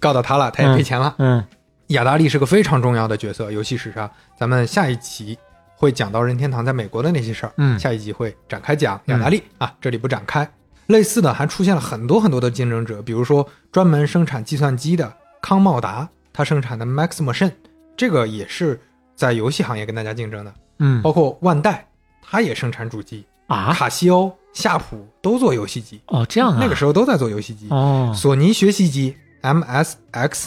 [0.00, 1.14] 告到他了，他也赔钱了。
[1.18, 1.44] 嗯
[1.88, 4.10] 雅达利是个非常重要的角色，游戏史上。
[4.38, 5.38] 咱们下一集
[5.76, 10.48] 会讲到任天堂在美国的那些事儿，嗯下一集会展开讲雅达利、啊，这里不展开。
[10.86, 15.12] 类似的还出现了很多很多的竞争者，比如说专门生产计算机的
[15.42, 17.52] 康茂达，它生产的 Max Machine，
[17.96, 18.80] 这个也是
[19.14, 20.54] 在游戏行业跟大家竞争的。
[20.78, 21.86] 嗯包括万代，
[22.22, 27.68] 它也生产主机，啊卡西欧、夏普都做游戏机，哦这样啊，那个时候都在做游戏机。
[27.68, 30.46] 哦索尼学习机 MSX。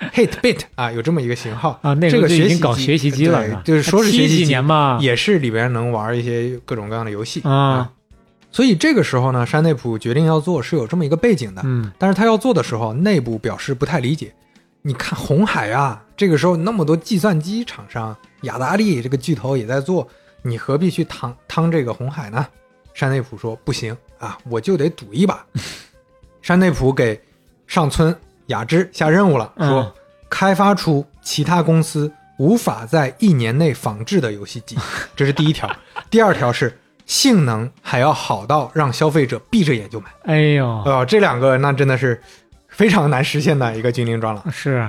[0.12, 7.92] Hitbit 啊，有这么一个型号啊，那这个学习搞学习机了对，就是说是学习机年嘛，也是里边能玩一些各种各样的游戏啊。
[8.50, 14.34] 所以这个时候呢，山内溥决定要做是有这么一个背景的，嗯但是他要做的时候，内部表示不太理解。
[14.82, 20.06] 你看红海啊，这个时候那么多计算机厂商，雅达利这个巨头也在做，
[20.42, 22.46] 你何必去趟趟这个红海呢？
[22.92, 25.46] 山内溥说不行啊，我就得赌一把。
[26.42, 27.18] 山内溥给
[27.74, 29.92] 上村雅之下任务了，说、嗯
[30.30, 34.76] 开发出其他公司无法在一年内仿制的游戏机，
[35.14, 35.68] 这是第一条。
[36.08, 40.06] 第二条是性能还要好到让消费者闭着眼就买。
[40.24, 42.20] 哎呦呃，这两个那真的是
[42.68, 44.88] 非常难实现的一个精灵装了，是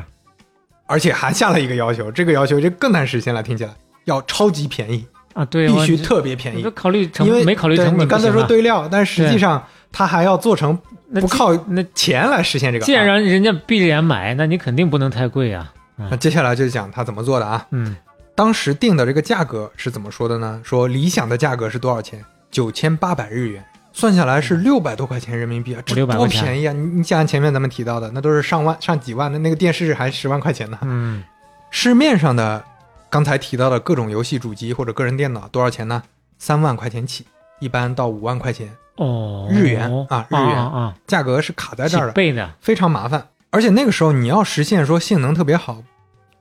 [0.86, 3.72] 而且还下了一个要求，这个要求就更难实现了，听起来
[4.04, 6.64] 要超级便宜，啊对，必须特别便宜。
[6.72, 10.78] 考虑成因为没考虑成本你刚才说堆料，但实际上它还要做成
[11.14, 12.86] 不靠那钱来实现这个。
[12.86, 15.72] 既然人家闭着眼买，那你肯定不能太贵啊。
[15.98, 17.66] 那接下来就讲他怎么做的啊。
[17.72, 17.96] 嗯
[18.36, 20.60] 当时定的这个价格是怎么说的呢？
[20.62, 22.22] 说理想的价格是多少钱？
[22.52, 23.64] 九千八百日元，
[23.94, 26.74] 算下来是六百多块钱人民币啊，这600多便宜啊！
[26.74, 30.78] 你你想想前面咱们提到的，那都是上万、上几万的，那个电视还十万块钱呢。
[30.82, 31.24] 嗯
[31.72, 32.62] 市面上的
[33.10, 36.04] 刚才提到的各种游戏主机或者个人电脑多少钱呢？
[36.38, 37.26] 三万块钱起，
[37.60, 40.56] 一般到五万块钱，哦，日元啊日元。
[40.56, 43.28] 啊啊，价格是卡在这儿的，倍的非常麻烦。
[43.50, 45.82] 而且那个时候你要实现说性能特别好，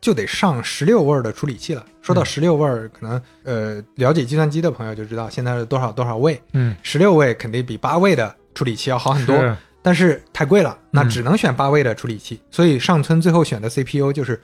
[0.01, 1.85] 就得上十六位的处理器了。
[2.03, 2.27] 说到嗯。
[2.27, 6.75] 十六位，可能呃了解计算机的朋友就知道现在是多少多少位，嗯。
[6.83, 9.57] 十六位肯定比八位的处理器要好很多，是。
[9.81, 12.41] 但是太贵了，那嗯只能选八位的处理器。
[12.51, 14.43] 所以上村最后选的 CPU 就是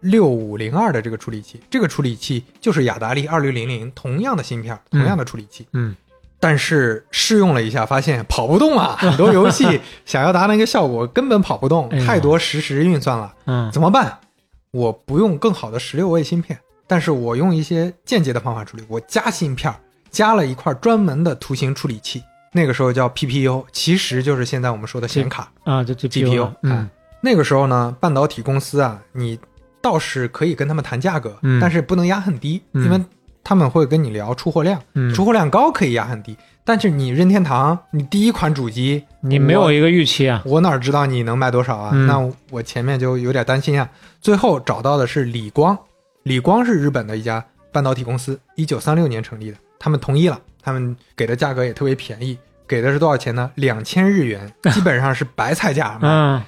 [0.00, 5.00] 六五零二的这个处理器，这个处理器就是雅达利二六零零同样的芯片，嗯。
[5.00, 5.66] 同样的处理器。
[5.72, 5.96] 嗯
[6.40, 8.96] 但是试用了一下，发现跑不动啊！
[9.00, 14.18] 很多游戏想要达到那个效果，根本跑不动太多实时运算了，嗯怎么办？
[14.70, 19.72] 我不用更好的十六位芯片，但是我用一些间接的方法处理，我加芯片，
[20.10, 25.50] 加了一块专门的图形处理器，那个时候叫 PPU，其实就是现在我们说的显卡。
[25.64, 26.90] 啊，这这 GPU 嗯啊
[27.20, 29.38] 那个时候呢，半导体公司啊，你
[29.80, 33.00] 倒是可以跟他们谈价格，嗯但是不能压很低，嗯因为
[33.44, 41.90] 他们会跟你聊出货量，嗯，出货量高可以压很低，但是你任天堂，你第一款主机，你没有一个预期啊，我哪知道你能卖多少啊？
[41.92, 43.88] 嗯那我前面就有点担心啊。
[44.20, 45.78] 最后找到的是理光，
[46.22, 53.50] 理光是日本的一家半导体公司，一九三六年成立的，他们同意了，他们给的价格也特别便宜，给的是多少钱呢？
[53.56, 55.98] 两千日元， 基本上是白菜价。
[56.00, 56.42] 嗯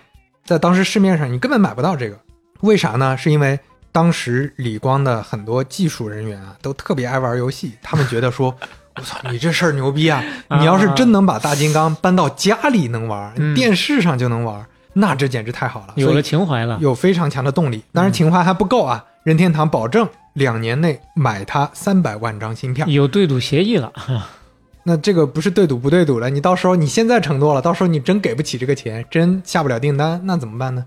[0.44, 2.16] 在当时市面上你根本买不到这个，
[2.60, 3.16] 为啥呢？
[3.16, 3.58] 是因为
[3.96, 8.54] 当时理光的很多技术人员啊，都特别爱玩游戏，他们觉得说，
[8.94, 10.22] 我操，你这事儿牛逼啊！
[10.48, 17.82] 啊你要是真能把大金刚搬到家里能玩，嗯电视上就能玩，那这简直太好了，有了情怀了，有非常强的动力。
[17.94, 22.86] 当然情怀还不够啊，任天堂保证两年内买它三百万张芯片。
[22.92, 23.90] 有对赌协议了，
[24.84, 30.84] 那这个不是对赌不对赌了，你到时候你现在承诺了，到时候你真给不起这个钱，真下不了订单，那怎么办呢？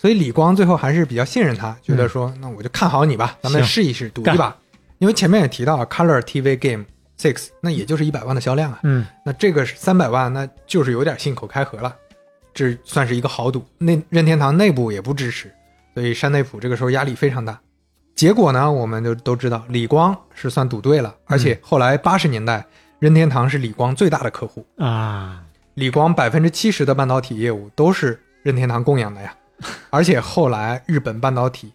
[0.00, 4.56] 所以李光最后还是比较信任他，觉得说，那我就看好你吧，咱们试一试，赌一把。
[4.96, 6.86] 因为前面也提到，Color TV Game
[7.18, 11.94] Six，那也就是一百万的销量啊，嗯那这个是三百万，那就是有点信口开河了，
[12.54, 13.62] 这算是一个豪赌。
[13.76, 15.52] 那任天堂内部也不支持，
[15.92, 17.60] 所以山内溥这个时候压力非常大。
[18.14, 22.64] 结果呢，我们就都知道，李光是算赌对了，而且后来八十年代，
[22.98, 25.42] 任天堂是李光最大的客户，啊，
[25.74, 29.34] 李光百分之七十的半导体业务都是任天堂供养的呀。
[29.90, 31.72] 而且后来日本半导体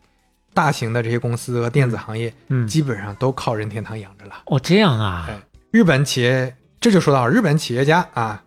[0.53, 4.33] 大型的这些公司和电子行业，嗯，基本上都靠任天堂养着了。
[4.45, 5.37] 哦这样啊，哎
[5.71, 8.41] 日本企业这就说到日本企业家啊，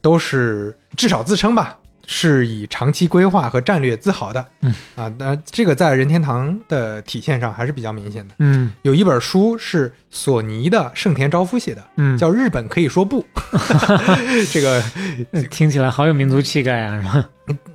[0.00, 4.44] 都是至少自称吧，是以长期规划和战略自豪的。
[4.62, 8.34] 嗯啊，那这个在任天堂的体现上还是比较明显的。
[8.40, 13.22] 嗯有一本书是索尼的盛田昭夫写的，嗯，叫《日本可以说不》。
[14.52, 14.82] 这个
[15.30, 17.28] 呃听起来好有民族气概啊，是吧？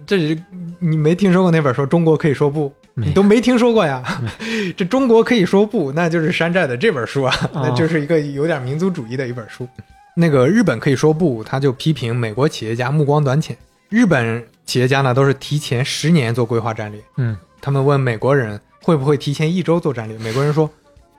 [0.07, 0.41] 这是
[0.79, 4.01] 你没听说过那本书《中国可以说不》，你都没听说过呀？
[4.75, 9.67] 这中国可以说不，那就是山寨的这本书啊，哦那就是一个有点民族主义的一本书。
[10.15, 13.55] 那个日本可以说不，他就批评美国企业家目光短浅。
[13.89, 20.69] 日本企业家呢都是提前十年做规划战略，嗯他们问美国人会不会提前一周做战略，美国人说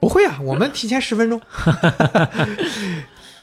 [0.00, 1.40] 不会啊， 我们提前十分钟。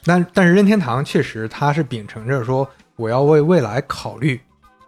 [0.03, 4.39] 但但是任天堂确实他是秉承着说我要为未来考虑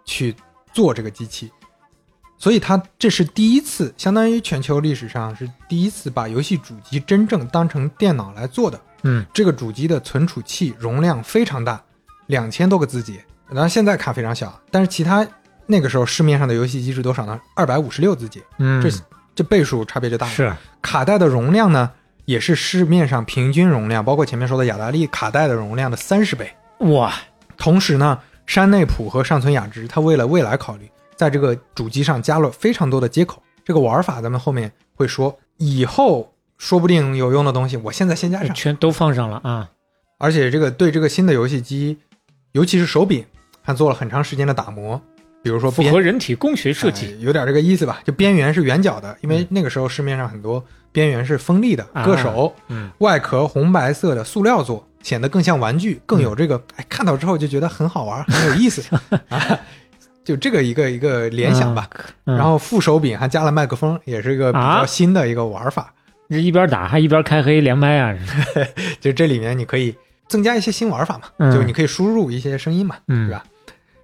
[0.04, 0.32] 去
[0.78, 1.50] 做这个机器，
[2.38, 8.80] 所以它这是第一次，相当于全球历史上是第一次把游戏主机真正当成电脑来做的。
[9.02, 11.82] 嗯这个主机的存储器容量非常大，
[12.26, 15.26] 两千多个字节，当然现在看非常小，但是其他
[15.66, 17.40] 那个时候市面上的游戏机是多少呢？
[17.56, 18.88] 二百五十六字节，嗯，这
[19.34, 20.32] 这倍数差别就大了。
[20.32, 21.90] 是卡带的容量呢，
[22.24, 26.54] 也是市面上平均容量，包括前面说的雅达利卡带的容量的三十倍。
[26.78, 27.12] 哇，
[27.56, 33.42] 同时呢，山内溥和上村雅之，他为了未来考虑，在这个主机上加了非常多的接口。
[33.62, 38.54] 这个玩法咱们后面会说，以后说不定有用的东西，我现在先加上。
[38.54, 39.68] 全都放上了啊，
[40.16, 41.98] 而且这个对这个新的游戏机，
[42.52, 43.22] 尤其是手柄，
[43.60, 44.98] 还做了很长时间的打磨。
[45.42, 47.20] 比如说边符合人体工学设哎计。
[47.20, 48.00] 有点这个意思吧？
[48.02, 58.82] 就边缘是圆角的，因为那个时候市面上很多边缘是锋利的，啊割手，嗯外壳红白色的塑料做，显得更像玩具，更有这个哎看到之后就觉得很好玩，很有意思
[59.28, 59.58] 啊，
[60.24, 61.88] 就这个一个一个联想吧。
[62.26, 65.92] 嗯然后副手柄还加了麦克风，也是一个比较啊新的一个玩法。
[66.28, 68.14] 这一边打还一边开黑连麦啊，
[69.00, 69.96] 就这里面你可以
[70.28, 73.42] 增加一些新玩法嘛，嗯就你可以输入一些声音嘛，嗯对吧？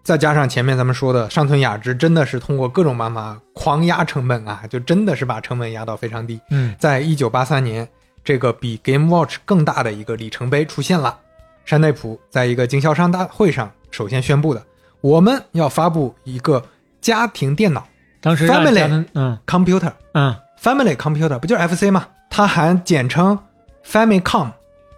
[0.02, 6.40] 再加上前面咱们说的上村雅之，真的是通过各种办法狂压成本啊，就真的是把成本压到非常低。
[6.50, 7.86] 嗯在一九八三年，
[8.24, 11.18] 这个比 Game Watch 更大的一个里程碑出现了。
[11.64, 14.62] 山内普在一个经销商大会上首先宣布的，
[15.00, 16.62] 我们要发布一个
[17.00, 17.86] 家庭电脑
[18.20, 19.92] 当时 Family 嗯 computer。
[20.12, 22.06] 嗯 Family Computer 不就是 FC 吗？
[22.30, 23.38] 它还简称
[23.86, 24.50] Famicom。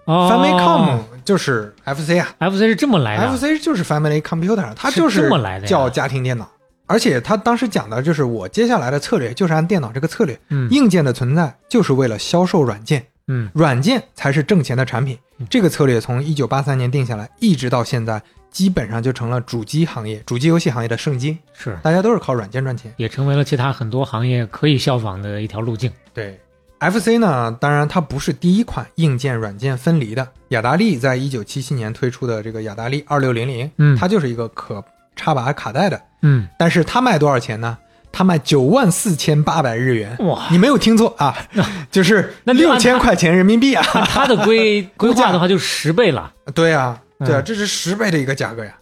[0.04, 6.48] 哦 Famicom 就是 FC 啊 FC 是这么来的，，FC 就是 Family Computer，它就是这么来的叫家庭电脑。
[6.86, 15.18] 而且他当时讲的就是我接下来的策略就是按电脑这个策略，嗯硬件的存在就是为了销售软件，嗯软件才是挣钱的产品。
[15.50, 22.92] 这个策略从一九八三年定下来，一直到现在，基本上就成了主机行业、主机游戏行业的圣经，是，大家都是靠软件赚钱。
[22.96, 25.92] 也成为了其他很多行业可以效仿的一条路径。
[26.14, 26.40] 对
[26.78, 30.26] ，FC 呢，当然它不是第一款硬件软件分离的。
[30.48, 34.82] 雅达利在一九七七年推出的这个雅达利二六零零，嗯它就是一个可
[35.16, 37.76] 插拔卡带的，嗯，但是它卖多少钱呢？
[38.15, 41.35] 它卖九万四千八百日元，哇，你没有听错啊，
[41.89, 43.85] 就是那六千块钱人民币啊！
[43.93, 46.31] 按 它的规 规估价划的话，就十倍了。
[46.53, 48.73] 对啊，对啊，嗯这是十倍的一个价格呀。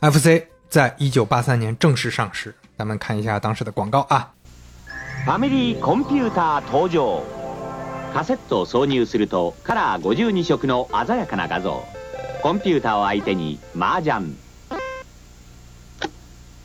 [0.00, 4.30] FC 在一九八三年正式上市，咱们看一下当时的广告啊。
[5.24, 7.22] ファミリーコンピューター登場
[8.14, 11.84] カセットを挿入するとカラー52色の鮮やかな画像
[12.40, 14.32] コンピューターを相手に麻雀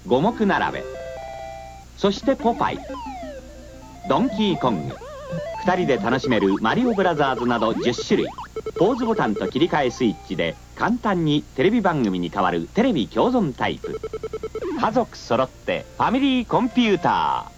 [0.06, 0.84] 五目並べ
[1.99, 2.79] そしてポパイ。
[4.09, 4.95] ドンキーコング。
[5.67, 8.27] 2人で楽しめるマリオブラザーズなど10種類。
[8.79, 14.01] ポーズボタンと切り替えスイッチで簡単にテレビ番組に変わるテレビ共存タイプ。
[14.81, 17.58] 家族揃ってファミリーコンピューター。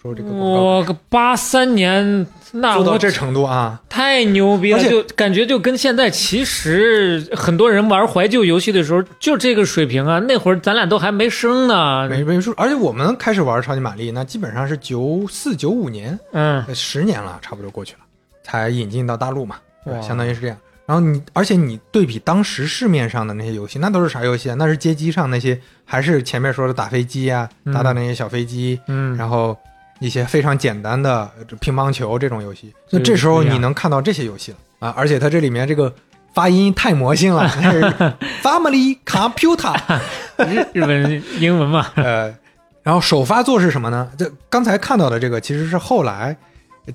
[0.00, 10.20] 说这个八三年，那到这程度啊，太牛逼了，就感觉就跟现在其实很多人玩怀旧游戏的时候就这个水平啊。
[10.20, 12.54] 那会儿咱俩都还没生呢，没没说。
[12.56, 18.00] 而且我们开始玩超级玛丽，那基本上是九四九五年，嗯呃十年了，差不多过去了，
[18.44, 20.56] 才引进到大陆嘛，对相当于是这样。
[20.86, 24.54] 然后你，而且你对比当时市面上的那些游戏，那都是啥游戏啊？
[24.56, 29.54] 那是街机上那些，还是前面说的打飞机啊，嗯打打那些小飞机，嗯，然后
[29.98, 32.72] 一些非常简单的呃乒乓球这种游戏。
[32.90, 34.94] 那这时候你能看到这些游戏了啊！
[34.96, 35.92] 而且它这里面这个
[36.32, 37.48] 发音太魔性了，
[38.42, 39.76] Family Computer。
[40.38, 42.32] 日日本英文嘛，呃，
[42.82, 44.08] 然后首发作是什么呢？
[44.16, 46.36] 这刚才看到的这个其实是后来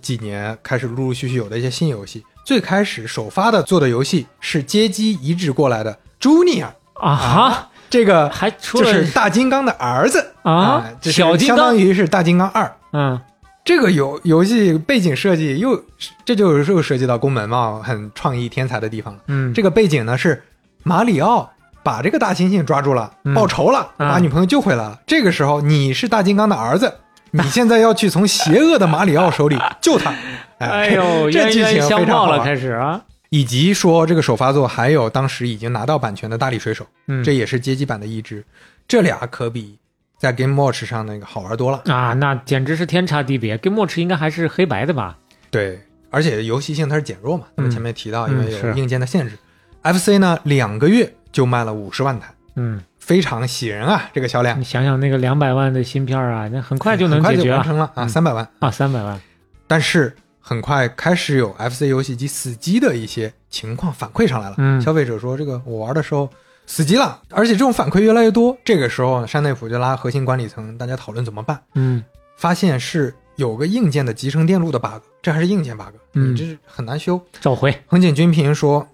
[0.02, 2.24] 几年开始陆陆续续有的一些新游戏。
[2.46, 12.74] 最开始首发的做的游戏是街机移植过来的 Junior 啊哈，这个还出了就是大金刚的儿子啊这小金刚相当于是大金刚二。
[12.94, 13.20] 嗯。
[13.65, 15.82] 这个游游戏背景设计又
[16.26, 19.22] 这就又涉及到宫本茂很创意天才的地方了。
[19.28, 20.44] 嗯，这个背景呢是
[20.84, 21.49] 马里奥
[21.82, 23.34] 把这个大猩猩抓住了，嗯。
[23.34, 24.99] 报仇了，啊把女朋友救回来了。
[25.07, 26.94] 这个时候你是大金刚的儿子，
[27.32, 30.14] 你现在要去从邪恶的马里奥手里 救他。
[30.57, 38.44] 哎呦，这剧情非常好玩开始啊，以及说这个首发作还有当时已经拿到版权的大力水手，嗯，这也是街机版的一支，
[38.90, 39.78] 这俩可比
[40.24, 41.82] 在 Game Watch 上那个好玩多了。
[41.94, 43.58] 啊，那简直是天差地别。
[43.58, 45.18] Game Watch 应该还是黑白的吧？
[45.52, 49.38] 对，而且游戏性它是减弱嘛，咱们前面提到，嗯因为有硬件的限制。
[49.82, 58.48] FC 呢，两个月就卖了五十万台，嗯，非常喜人啊，这个销量你想想那个两百万的芯片啊，那很快就能解决啊完成了啊，嗯三百万。
[58.60, 59.20] 啊，三百万。
[59.68, 66.30] 但是很快开始有 FC 游戏机死机的一些情况反馈上来了，嗯消费者说这个我玩的时候
[66.65, 68.57] 死机了，而且这种反馈越来越多。
[68.64, 72.03] 这个时候，山内溥就拉核心管理层，大家讨论怎么办，嗯
[72.38, 77.22] 发现是有个硬件的集成电路的 bug，这还是硬件 bug，嗯你这是很难修。
[77.40, 77.73] 召回。
[77.88, 78.85] 横井军平说：“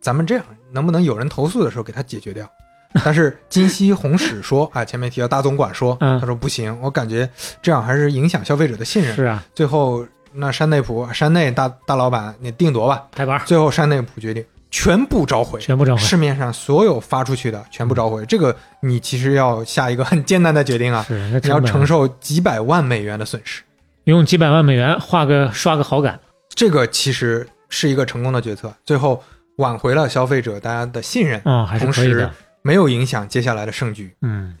[0.00, 2.48] 咱们这样能不能有人投诉的时候给他解决掉？”
[3.04, 7.28] 但是金熙红史说：“啊，前面提到大总管说，嗯他说不行，我感觉
[7.60, 9.14] 这样还是影响消费者的信任。
[9.16, 13.04] 是啊，最后，那山内溥、山内大大老板你定夺吧。
[13.10, 14.44] 拍板，最后，山内溥决定
[14.74, 16.02] 全部召回，全部召回。
[16.02, 18.26] 市面上所有发出去的全部召回。
[18.26, 23.62] 这个你其实要下一个很艰难的决定啊，你要承受几百万美元的损失。
[24.02, 26.18] 用几百万美元画个刷个好感。
[26.56, 29.22] 这个其实是一个成功的决策，最后
[29.58, 31.40] 挽回了消费者大家的信任。
[31.44, 32.34] 嗯，还是同时可以的。
[32.62, 34.12] 没有影响接下来的胜局。
[34.22, 34.56] 嗯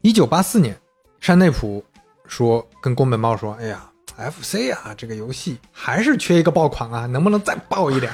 [0.00, 0.76] 一九八四年，
[1.20, 1.84] 山内溥
[2.26, 3.87] 说跟宫本茂说：“哎呀
[4.18, 8.12] ，FC 啊，这个游戏还是缺一个爆款啊，能不能再爆一点，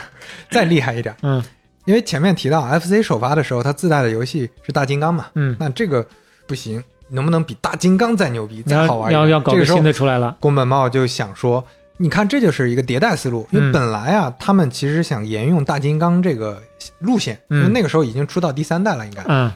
[0.51, 1.15] 再厉害一点？
[1.23, 1.43] 嗯
[1.87, 6.07] 因为前面提到 FC 首发的时候，它自带的游戏是大金刚嘛，嗯，那这个
[6.47, 9.21] 不行，能不能比大金刚再牛逼、再好要玩一点？
[9.21, 10.35] 要要搞个这个时候新的出来了。
[10.41, 11.63] 宫本茂就想说，
[11.99, 16.63] 你看这就是一个迭代思路，因为嗯本来啊，他们其实想沿用大金刚这个
[17.01, 19.23] 路线，嗯因为那个时候已经出到第三代了，应该。
[19.29, 19.53] 嗯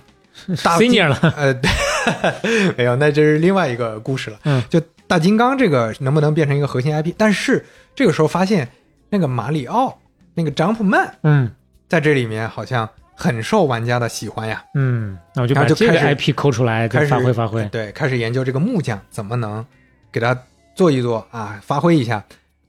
[0.63, 1.19] 大，senior 了。
[1.35, 1.71] 呃，对，
[2.77, 4.39] 没有，那这是另外一个故事了。
[4.45, 4.79] 嗯，就
[5.09, 7.15] 大金刚这个能不能变成一个核心 IP？
[7.17, 7.65] 但是
[7.97, 8.69] 这个时候发现，
[9.09, 9.99] 那个马里奥
[10.35, 11.51] 那个 Jumpman 嗯
[11.89, 14.63] 在这里面好像很受玩家的喜欢呀。
[14.75, 17.65] 嗯，那我就把这个 IP 抠出来，开始发挥发挥。
[17.71, 19.65] 对，开始研究这个木匠怎么能
[20.13, 20.39] 给他
[20.77, 22.23] 做一做啊，发挥一下。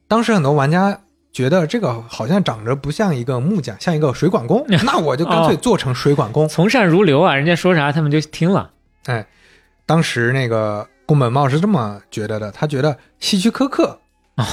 [0.07, 0.97] 当时很多玩家
[1.31, 6.47] 觉得这个好像长着不像一个木匠，像一个水管工， 那我就干脆做成水管工。
[6.47, 8.71] 从善如流啊，人家说啥他们就听了。
[9.05, 9.25] 哎
[9.85, 13.97] 当时那个宫本茂是这么觉得的，他觉得希区柯克，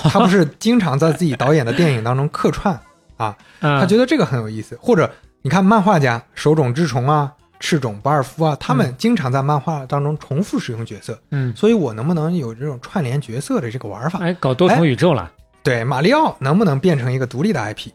[0.04, 2.74] 他不是经常在自己导演的电影当中客串
[3.18, 4.74] 啊， 啊，他觉得这个很有意思。
[4.80, 5.12] 或者
[5.42, 7.30] 你看漫画家手冢治虫啊、
[7.60, 14.18] 赤冢不二夫啊，他们经常在漫画当中重复使用角色，嗯，所以我能不能有这种串联角色的这个玩法？
[14.20, 15.30] 哎，搞多重宇宙了。
[15.62, 17.90] 对，马里奥能不能变成一个独立的 IP？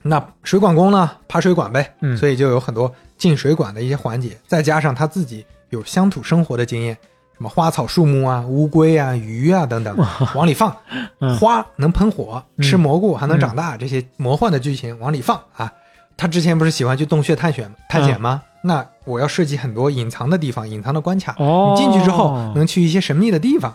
[0.00, 1.10] 那水管工呢？
[1.28, 6.96] 爬水管呗，嗯所以就有很多进水管的一些环节，再加上他自己有乡土生活的经验，
[7.38, 9.96] 什么花草树木啊、乌龟啊、鱼啊等等，
[10.34, 10.76] 往里放，
[11.20, 11.38] 嗯。
[11.38, 15.72] 花能喷火，嗯吃蘑菇还能长大，这些魔幻的剧情往里放啊。
[16.16, 18.42] 他之前不是喜欢去洞穴探险探险吗？
[18.60, 23.72] 那我要设计很多隐藏的地方、隐藏的关卡，哦，你进去之后能去一些神秘的地方，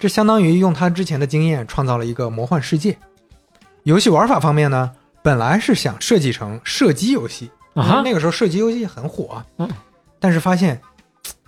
[0.00, 2.98] 这相当于用他之前的经验创造了一个魔幻世界。
[3.84, 4.90] 游戏玩法方面呢，
[5.22, 9.68] 本来是想设计成射击游戏，那个时候射击游戏很火，嗯。
[10.18, 10.80] 但是发现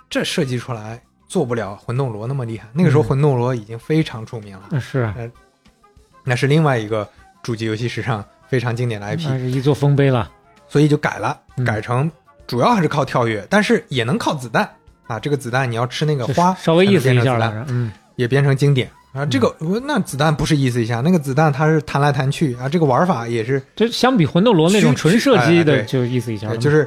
[0.09, 2.67] 这设计出来做不了魂斗罗那么厉害。
[2.73, 5.15] 那个时候嗯魂斗罗已经非常出名了，嗯是啊，
[6.25, 7.09] 那是另外一个
[7.43, 10.31] 主机游戏史上非常经典的 IP，、那是一座丰碑了。
[10.71, 12.11] 所以就改了，嗯改成
[12.47, 14.69] 主要还是靠跳跃，但是也能靠子弹
[15.07, 15.19] 啊。
[15.19, 19.25] 这个子弹你要吃那个花，稍微意思一下了，嗯，也变成经典啊。
[19.25, 19.55] 这个
[19.87, 22.69] 那子弹不是意思一下，那个子弹它是弹来弹去啊。
[22.69, 26.87] 这个玩法也是，这相比魂斗罗那种纯射击的，就意思一下就是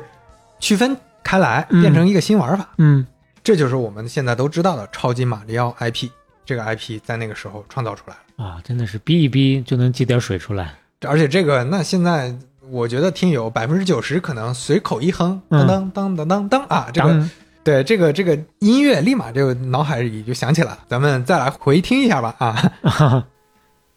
[0.59, 2.69] 区分开来，嗯变成一个新玩法。
[2.77, 3.05] 嗯
[3.43, 6.09] 这就是我们现在都知道的超级马里奥 IP。
[6.43, 10.73] 这个 IP 在那个时候创造出来了，啊，真的是逼一逼就能挤点水出来。
[11.07, 12.35] 而且这个那现在
[12.69, 17.29] 我觉得听友百分之九十可能随口一哼，当当当当当当啊，这个
[17.63, 20.79] 对这个这个音乐立马就脑海里就响起来了。
[20.89, 22.73] 咱们再来回听一下吧啊。
[22.81, 23.25] 啊，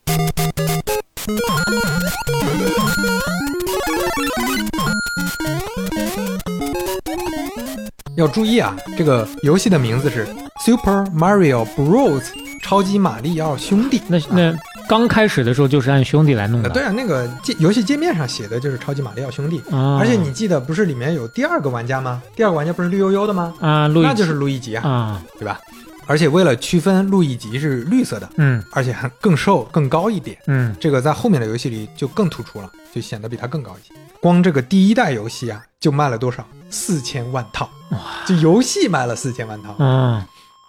[8.16, 10.26] 要注意啊，这个游戏的名字是
[10.64, 12.22] Super Mario Bros.
[12.62, 14.00] 超级马里奥兄弟。
[14.08, 14.56] 那那
[14.88, 19.60] 刚开始的时候就是按兄弟来弄的，呃对啊，那个界游戏界面上写的就是超级马里奥兄弟。
[19.70, 22.22] 啊，而且你记得不是里面有第二个玩家吗？
[22.34, 23.52] 第二个玩家不是绿油油的吗？
[23.60, 25.60] 啊，路易那就是路易吉啊，啊，对吧？
[26.06, 33.94] 而且为了区分路易吉是绿色的，嗯而且还更瘦更高一点，嗯，这个在后面的游戏里就更突出了，就显得比他更高一些。
[34.24, 36.48] 光这个第一代游戏啊，就卖了多少？
[36.70, 37.68] 四千万套，
[38.26, 39.76] 就游戏卖了四千万套。
[39.78, 40.24] 嗯，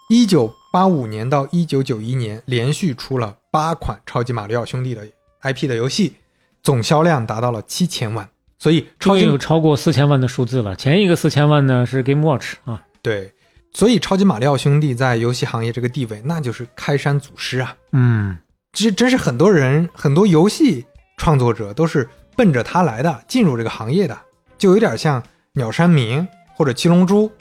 [0.10, 5.08] 一九八五年到一九九一年，连续出了八款超级马里奥兄弟的
[5.42, 6.16] IP 的游戏，
[6.62, 8.28] 总销量达到了七千万。
[8.60, 10.76] 所以超有超过四千万的数字了。
[10.76, 13.32] 前一个四千万呢是 Game Watch 啊，对，
[13.72, 17.74] 所以超级马里奥兄弟在游戏行业这个地位，那就是开山祖师啊！
[17.94, 18.38] 嗯
[18.74, 24.18] 这真是很多人很多游戏创作者都是奔着他来的，进入这个行业的，
[24.58, 25.22] 就有点像
[25.54, 27.32] 鸟山明或者七龙珠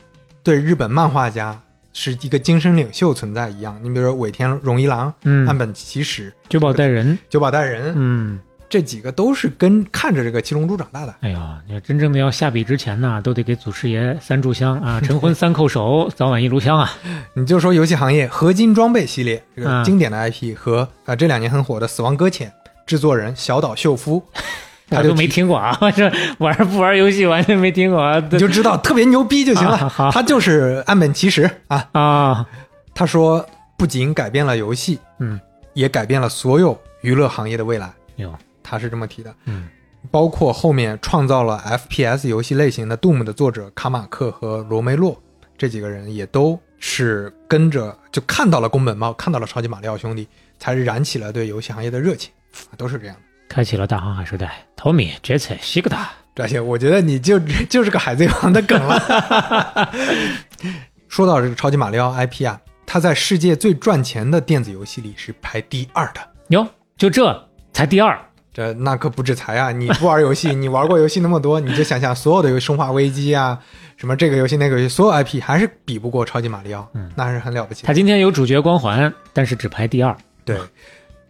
[0.43, 1.61] 对日本漫画家
[1.93, 3.79] 是一个精神领袖存在一样。
[3.83, 11.15] 你比如说尾田荣一郎、嗯岸，本齐史、久保带人，久保带人，嗯，这几个都是跟看着这个七龙珠长大的。
[11.21, 16.91] 哎呀，你真正的要下笔之前呢，都得给祖师爷三炷香啊，晨昏三叩首， 早晚一炉香啊。
[17.35, 22.49] 你就说游戏行业合金装备系列这个嗯经典的 IP 和啊、这两年很火的《死亡搁浅》，
[22.87, 24.21] 制作人小岛秀夫，
[24.91, 28.19] 他都没听过啊， 这玩不玩游戏完全没听过啊。
[28.31, 29.91] 你就知道特别牛逼就行了。
[30.13, 31.89] 他就是岸本齐实啊。
[31.93, 32.47] 啊，
[32.95, 33.45] 他说，
[33.77, 35.41] 不仅改变了游戏，嗯，
[35.73, 37.93] 也改变了所有娱乐行业的未来。
[38.17, 38.33] 有，
[38.63, 39.35] 他是这么提的。
[39.47, 39.69] 嗯
[40.11, 41.59] 包括后面创造了
[41.89, 45.19] FPS 游戏类型的 Doom 的作者卡马克和罗梅洛
[45.57, 50.29] 这几个人，也都是跟着就看到了宫本茂，看到了超级马里奥兄弟，
[50.59, 52.31] 才燃起了对游戏行业的热情，
[52.77, 53.23] 都是这样的。
[53.49, 54.65] 开启了大航海时代。
[54.77, 57.39] 托米、杰彩、西格达，这些我觉得你就
[57.71, 59.93] 就是个海贼王的梗了。
[61.09, 66.21] 说到这个超级马里奥 IP 啊，它在世界最赚钱的电子游戏里是排第二的。
[66.49, 66.67] 哟，
[66.97, 68.19] 就这才第二。
[68.53, 69.73] 这那可不止才啊！
[69.73, 73.59] 你不玩游戏， 你玩过游戏那么多，你就想想所有的生化危机》啊，
[73.97, 77.87] 什么这个游戏那个游戏，所有 IP 还是比不过超级马里奥，嗯那还是很了不起的。
[77.89, 80.17] 他今天有主角光环，但是只排第二。
[80.45, 80.57] 对，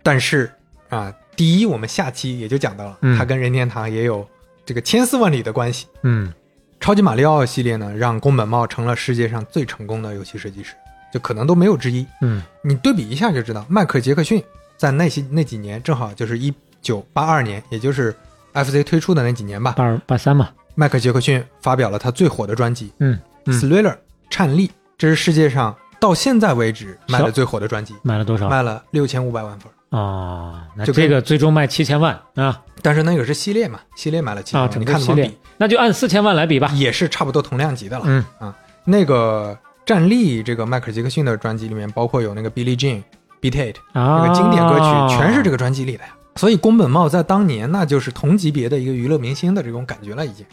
[0.03, 0.53] 但是
[0.91, 4.27] 啊，第一我们下期也就讲到了，嗯它跟任天堂也有
[4.65, 5.87] 这个千丝万缕的关系。
[6.03, 6.33] 嗯
[6.81, 10.75] 超级马里奥系列呢，让宫本茂成了世界上最成功的游戏设计师，
[11.13, 12.07] 就可能都没有之一。
[12.21, 14.43] 嗯你对比一下就知道，迈克尔·杰克逊
[14.77, 16.53] 在那些那几年，正好就是一
[16.83, 18.15] 九八二年，也就是
[18.53, 19.73] FC 推出的那几年吧。
[19.77, 20.51] 八二八三嘛。
[20.75, 23.93] 迈克尔·杰克逊发表了他最火的专辑嗯嗯，《Thriller》
[24.29, 28.49] 颤栗，这是世界上到现在为止卖的最火的专辑，卖了多少？
[28.49, 29.71] 卖了六千五百万份。
[29.95, 36.69] 啊，那就这个最终卖七千万啊但是那个是系列嘛，系列卖了七千啊，万，整你个系列看怎么比，，那就按四千万来比吧。
[36.75, 38.05] 也是差不多同量级的了。
[38.07, 38.55] 嗯啊，
[38.85, 39.57] 那个
[39.87, 43.03] 战力这个迈克尔·杰克逊的专辑里面，包括有那个 Billie Jean、
[43.41, 46.11] Beat It 啊，那个经典歌曲，全是这个专辑里的呀。
[46.37, 50.45] 所以宫本茂在当年那就是同级别的一个娱乐明星的这种感觉了，已经。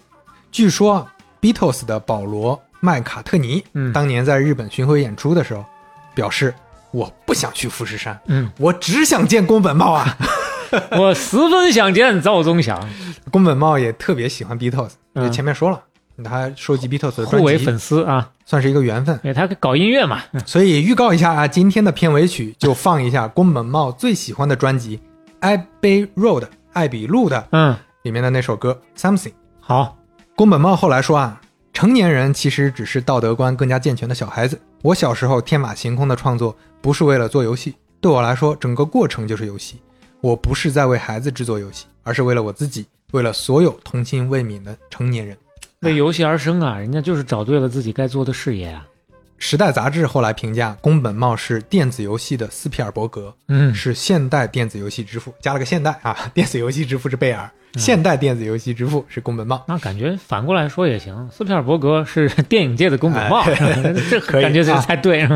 [0.52, 5.66] 据说啊 Beatles 的保罗·麦卡特尼，嗯当年在日本巡回演出的时候，
[6.14, 6.54] 表示
[6.92, 10.18] 我不想去富士山，嗯，我只想见宫本茂啊。
[10.98, 12.90] 我十分想见赵忠祥，
[13.30, 14.92] 宫本茂也特别喜欢 Beatles，
[15.30, 15.82] 前面说了，
[16.24, 19.20] 他收集 Beatles 的专辑，互为粉丝啊，算是一个缘分。
[19.22, 20.22] 对他搞音乐嘛。
[20.46, 25.00] 所以预告一下啊，今天的片尾曲就放一下宫本茂最喜欢的专辑
[25.82, 26.42] 《Abbey Road》
[26.72, 29.30] 艾比路的嗯，里面的那首歌《Something》。
[29.60, 29.98] 好，
[30.38, 31.42] 宫本茂后来说啊，
[31.74, 34.60] 成年人其实只是道德观更加健全的小孩子。
[34.82, 39.82] 我小时候天马行空的创作不是为了做游戏，对我来说，整个过程就是游戏。
[40.20, 45.36] 我不是在为孩子制作游戏，而是为了我自己，为了所有童心未泯的成年人。
[45.80, 48.86] 为游戏而生啊，人家就是找对了自己该做的事业啊。
[49.40, 57.50] 时代杂志后来评价宫本茂是电子游戏的斯皮尔伯格，嗯，是现代电子游戏之父，加了个现代啊， 电子游戏之父是贝尔，
[57.80, 59.64] 现代电子游戏之父是宫本茂。
[59.68, 61.30] 那感觉反过来说也行。
[61.32, 65.28] 斯皮尔伯格是电影界的宫本茂， 哎这可感觉这啊才对。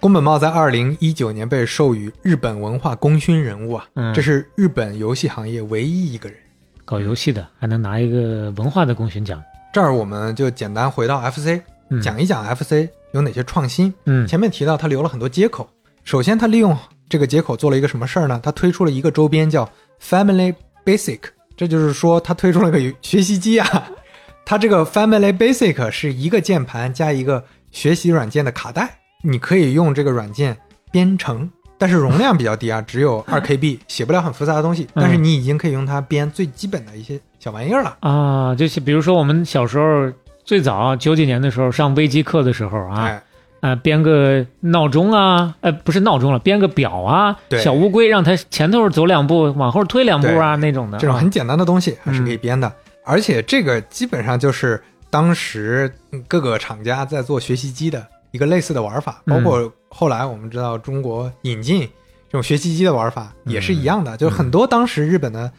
[0.00, 6.38] 宫本茂在二零一九年被授予日本文化功勋人物啊，嗯这是日本游戏行业唯一一个人。
[6.84, 9.42] 搞游戏的还能拿一个文化的功勋奖，
[9.72, 11.60] 这儿我们就简单回到 FC，、
[11.90, 13.92] 嗯讲一讲 FC 有哪些创新。
[14.06, 15.68] 嗯前面提到他留了很多接口，
[16.04, 16.76] 首先他利用
[17.08, 18.38] 这个接口做了一个什么事儿呢？
[18.42, 19.68] 他推出了一个周边叫
[20.00, 20.54] Family
[20.84, 21.18] Basic，
[21.58, 23.90] 这就是说它推出了个学习机啊。
[24.46, 28.88] 它这个 Family Basic 是一个键盘加一个学习软件的卡带，
[29.22, 30.56] 你可以用这个软件
[30.90, 34.84] 编程，但是容量比较低啊，只有 二 KB，写不了很复杂的东西。
[34.94, 37.96] 嗯但是你已经可以用它编最基本的一些小玩意儿了。
[38.00, 40.10] 啊，就是比如说我们小时候
[40.44, 43.22] 最早九几年的时候上微机课的时候啊，哎，
[43.60, 52.72] 啊，编个闹钟啊，呃，不是闹钟了，编个表啊，对小乌龟让它前头走两步，往后推两步啊，那种的，这种很简单的东西还是可以嗯编的，
[53.04, 54.80] 而且这个基本上就是
[55.10, 55.92] 当时
[56.26, 65.50] 各个厂家在做学习机的一个类似的玩法，嗯包括后来我们知道中国引进这种学习机的玩法也是一样嗯的，就是很多当时日本的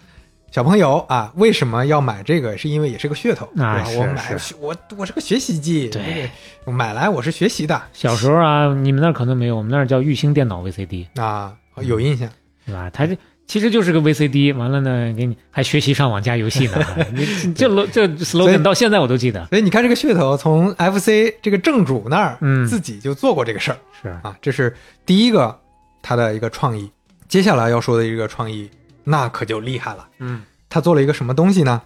[0.51, 2.57] 小朋友啊，为什么要买这个？
[2.57, 3.83] 是因为也是个噱头，啊？
[3.97, 6.29] 我买我我是个学习机，对
[6.65, 12.29] 我买来我是学习的小时候啊，你们那儿可能没有，我们那儿叫玉兴电脑 VCD，啊，有印象。
[12.65, 12.89] 对吧？
[12.91, 13.17] 它这
[13.47, 16.77] 其实就是个 VCD，完了呢，给你还学习上网加游戏呢。
[17.55, 19.43] 这这 slogan 到现在我都记得。
[19.47, 25.59] 所以你看这个噱头，从 FC 这个正主那儿，嗯自己就做过这个事儿是啊，这是第一个
[26.03, 26.91] 他的一个创意。
[27.27, 28.69] 接下来要说的一个创意，
[29.09, 30.07] 那可就厉害了。
[30.19, 31.81] 嗯，他做了一个什么东西呢？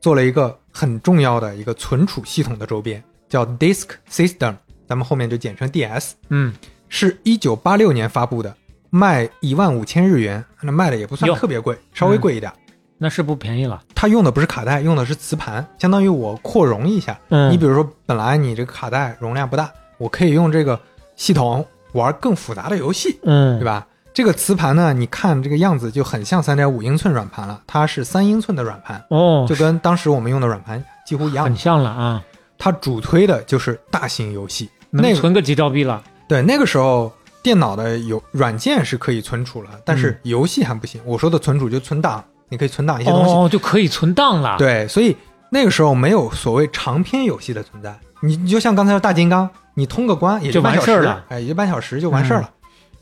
[0.00, 4.56] 做了一个很重要的一个存储系统的周边，叫 Disk System，
[4.88, 6.52] 咱们后面就简称 DS，嗯，
[6.88, 8.54] 是一九八六年发布的，
[8.90, 12.52] 卖一万五千日元，那卖的也不算特别贵，稍微贵一点。
[12.98, 13.82] 那是不便宜了。
[13.94, 17.18] 它用的不是卡带，用的是磁盘，相当于我扩容一下。
[17.28, 20.78] 嗯你比如说，本来你这个卡带容量不大，我可以用这个
[21.16, 23.64] 系统玩更复杂的游戏，嗯，对？
[23.64, 23.86] 吧？
[24.14, 31.56] 这个磁盘呢，你看这个样子就很像三点五英寸软盘了，它是三英寸的软盘，哦，就跟当时我们用的软盘几乎一样很。
[31.56, 32.22] 像了啊，
[32.56, 36.00] 它主推的就是大型游戏，那存个几兆币了。
[36.28, 37.12] 对那个时候
[37.42, 41.00] 电脑的有软件是可以存储了，但是游戏还不行。
[41.04, 43.34] 我说的存储就存档，你可以存档一些东西。
[43.34, 45.16] 哦，就可以存档了。，对，所以
[45.50, 47.92] 那个时候没有所谓长篇游戏的存在。
[48.20, 52.50] 你你就像刚才说大金刚，你通个关也就半小时完事儿了，哎，也就半小时就完事儿了。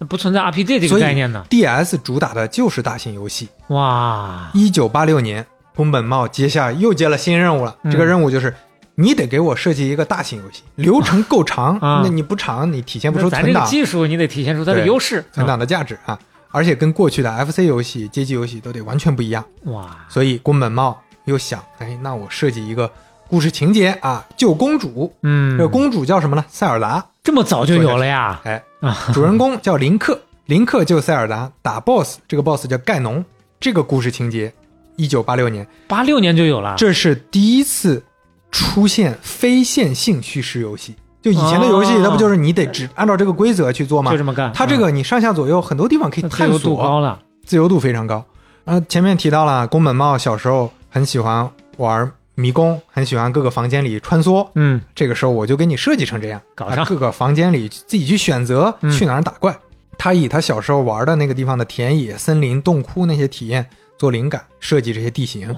[0.09, 1.45] 不存在 RPG 这个概念呢。
[1.51, 3.49] DS 主打的就是大型游戏。
[3.69, 7.77] 哇，一九八六年，宫本茂接下又接了新任务了。
[7.85, 8.55] 嗯这个任务就是，
[8.95, 15.25] 你得给我设计一个大型游戏，流程够长，啊那你不长，你体现不出那咱这个技术你得体现出它的优势。
[15.33, 16.19] 存档的价值啊。
[16.55, 19.43] 而且跟过去的 FC 游戏、街机游戏都得完全不一样。
[19.65, 22.91] 哇，所以宫本茂又想，哎，那我设计一个
[23.27, 25.11] 故事情节啊，救公主。
[25.23, 26.45] 嗯，这个公主叫什么呢？
[26.51, 27.03] 塞尔达。
[27.25, 28.41] 这么早就有了呀？
[28.45, 33.25] 哎啊，主人公叫林克， 林克救塞尔达打 BOSS，这个 BOSS 叫盖农。
[33.61, 34.53] 这个故事情节，
[34.97, 36.75] 一九八六年，八六年就有了。
[36.77, 38.03] 这是第一次
[38.51, 40.97] 出现非线性叙事游戏。
[41.23, 44.19] 就以前的游戏，哦那不就是你得只按照这个规则去做吗就？
[44.19, 44.53] 这么干。
[44.53, 47.21] 它这个你上下左右很多地方可以嗯自探由度高索，了。
[47.47, 48.25] 自由度非常高。
[48.65, 54.49] 呃，前面提到了宫本茂小时候很喜欢玩迷宫，很喜欢各个房间里穿梭。
[54.55, 59.57] 嗯，这个时候我就给你设计成这样，搞上啊各个房间里自己去选择嗯去哪儿打怪。
[59.99, 63.65] 他以他小时候玩的那个地方的田野、森林、洞窟那些体验
[63.99, 65.55] 做灵感，设计这些地形，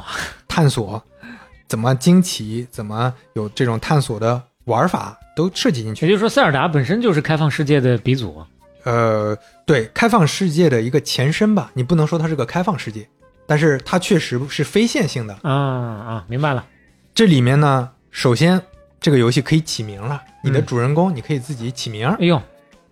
[0.46, 1.02] 探索
[1.66, 6.04] 怎么惊奇，怎么有这种探索的玩法都设计进去。
[6.04, 8.44] 也就是说，塞尔达本身就是开放世界的鼻祖。
[8.82, 9.34] 呃，
[9.64, 13.08] 对，开放世界的一个前身吧，你不能说它是个开放世界，
[13.46, 15.34] 但是它确实是非线性的。
[15.42, 16.64] 啊啊，明白了。
[17.14, 18.60] 这里面呢，首先
[19.00, 22.40] 这个游戏可以起名了，你的嗯主人公你可以自己起名，哎呦，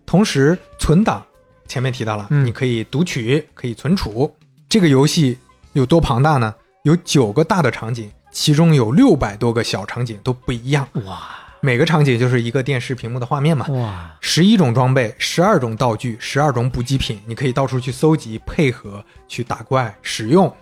[0.07, 1.23] 同时存档，
[1.67, 4.35] 前面提到了，嗯你可以读取，可以存储。
[4.69, 5.39] 这个游戏
[5.73, 6.55] 有多庞大呢？
[6.85, 11.29] 有九个大的场景，其中有六百多个小场景都不一样，哇
[11.65, 13.65] 每个场景就是一个电视屏幕的画面嘛。
[13.69, 20.53] 哇，十一种装备，十二种道具，十二种补给品，你可以到处去搜集、配合去打怪使用，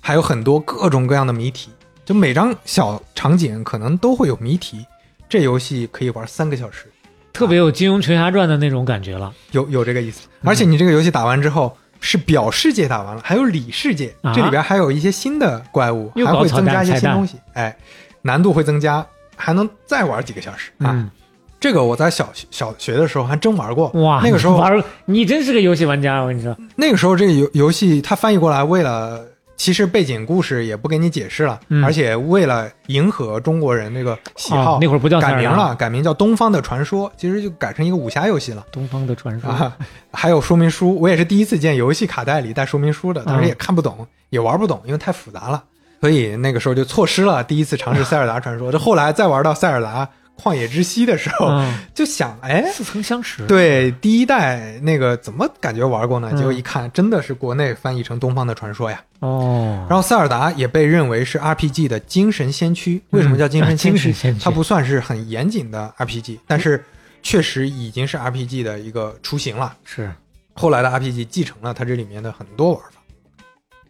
[0.00, 1.70] 还有很多各种各样的谜题。
[2.04, 4.84] 就每张小场景可能都会有谜题，
[5.28, 6.90] 这游戏可以玩三个小时，
[7.32, 9.32] 特别有《金庸群侠传》的那种感觉了。
[9.52, 10.26] 有有这个意思。
[10.42, 17.76] 而且你这个游戏打完之后，是表世界打完了，还有里世界，啊这里边还有一些新的怪物，又还会增加一些新东西，哎，
[18.22, 19.06] 难度会增加，
[19.38, 20.90] 还能再玩几个小时啊。
[20.92, 21.10] 嗯，
[21.58, 26.54] 这个我在小小学的时候还真玩过，哇，那个时候你玩，你真是个游戏玩家，我跟你说。
[26.76, 29.24] 那个时候这个游游戏它翻译过来，为了
[29.56, 31.84] 其实背景故事也不给你解释了，嗯。
[31.84, 38.64] 而且为了迎合中国人那个喜好，哦那会儿不叫改名了，改名叫《东方的传说》，其实就改成一个武侠游戏了。
[38.70, 39.76] 东方的传说，啊。
[40.12, 45.64] 还有说明书，我也是第一次见游戏卡带里带说明书的，当时也看不懂，也玩不懂，因为太复杂了，
[46.00, 48.70] 所以那个时候就错失了第一次尝试塞尔达传说。
[48.70, 50.08] 这后来再玩到塞尔达
[50.40, 56.28] 旷野之息的时候，嗯，就想，哎，似曾相识。，对，第一代那个怎么感觉玩过呢？
[56.32, 59.02] 嗯结果一看，真的是国内翻译成《东方的传说》呀。
[59.18, 63.02] 哦，然后塞尔达也被认为是 RPG 的精神先驱。
[63.10, 63.98] 为什么叫精神先驱？
[63.98, 66.84] 嗯精神先驱它不算是很严谨的 RPG，但是
[67.20, 69.74] 确实已经是 RPG 的一个雏形了。
[69.84, 70.08] 是，
[70.54, 73.00] 后来的 RPG 继承了它这里面的很多玩法。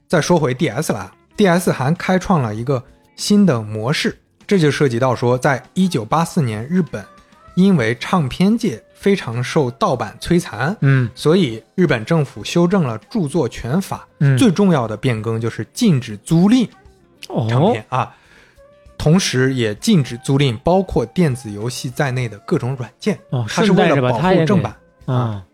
[0.08, 2.82] 再说回 DS 来，DS 还开创了一个
[3.16, 7.02] 新的模式，这就涉及到说，在一九八四年，日本
[7.54, 14.06] 因为唱片界非常受盗版摧残，嗯所以日本政府修正了著作权法。
[14.18, 16.68] 嗯，最重要的变更就是禁止租赁
[17.48, 18.14] 唱哦片、啊。
[18.96, 23.16] 同时也禁止租赁包括电子游戏在内的各种软件。
[23.30, 25.44] 哦，它是为了保护正版，啊，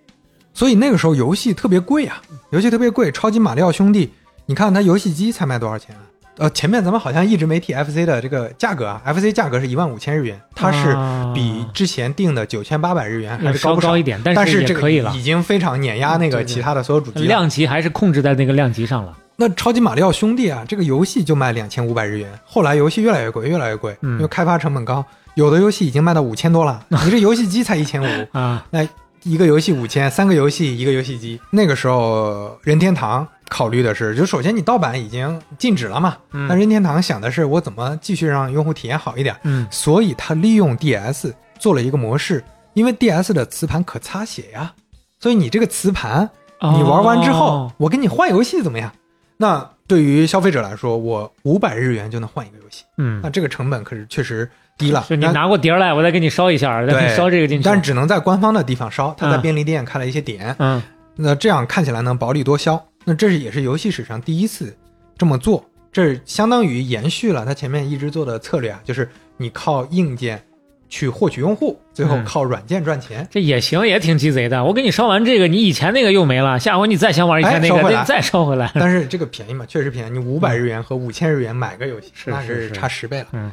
[0.55, 3.13] 所以那个时候游戏特别贵啊，游戏特别贵。
[3.13, 4.11] 超级马里奥兄弟，
[4.47, 6.03] 你看它游戏机才卖多少钱啊？
[6.37, 17.27] 呃，前面咱们好像一直没提 FC 的这个价格啊，FC 价格是一万五千日元，它是啊比之前定的九千八百日元还是稍高一点，但是也这个可以了已，经非常碾压那个其他的所有主机了。
[17.27, 19.17] 量级还是控制在那个量级上了。
[19.37, 25.05] 那超级马里奥兄弟啊，这个游戏就卖两千五百日元，后来游戏越来越贵，越来越贵，嗯因为开发成本高，
[25.35, 28.85] 有的游戏已经卖到五千多了， 你这游戏机才一千五，啊，那
[29.23, 31.41] 一个游戏五千，三个游戏一个游戏机。
[31.51, 36.47] 那个时候任天堂考虑的是，就首先你盗版已经禁止了嘛，嗯。
[36.49, 39.67] 那任天堂想的是我怎么继续让用户体验好一点，嗯。
[39.71, 42.43] 所以他利用 DS 做了一个模式，
[42.73, 44.73] 因为 DS 的磁盘可擦写呀，
[45.21, 46.29] 所以你这个磁盘
[46.61, 48.91] 你玩完之后，哦我给你换游戏怎么样？
[49.37, 53.21] 那对于消费者来说，我五百日元就能换一个游戏，嗯。
[53.23, 55.05] 那，这个成本可是确实低了。
[55.09, 57.65] 就你那拿过碟儿来，我再给你烧一下，再给你对烧这个进去。
[57.65, 59.43] 但只能在官方的地方烧，他在嗯。
[59.43, 60.83] 便利店开了一些点，嗯。
[61.17, 62.83] 那这样看起来能薄利多销。
[63.05, 64.77] 那这是也是游戏史上第一次
[65.17, 70.43] 这么做，这相当于延续了他前面一直做的策略啊，就是你靠硬件
[70.89, 73.27] 去获取用户，最后嗯靠软件赚钱。
[73.31, 74.65] 这也行，也挺鸡贼的。
[74.65, 78.71] 我给你烧完这个，你以前那个又没了，下回你再想玩以前那个，再烧回来。
[78.75, 80.11] 但是这个便宜嘛，确实便宜。
[80.11, 83.27] 你五百日元和五千日元买个游戏，那是差十倍了。
[83.33, 83.51] 嗯，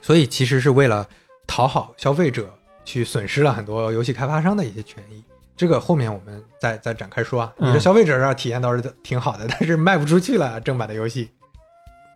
[0.00, 1.06] 所以其实是为了
[1.46, 2.48] 讨好消费者，
[2.84, 5.22] 去损失了很多游戏开发商的一些权益。
[5.56, 7.52] 这个后面我们再再展开说啊。
[7.58, 11.30] 嗯你的消费者这儿体验倒是挺好的， 但是卖不出去了正版的游戏。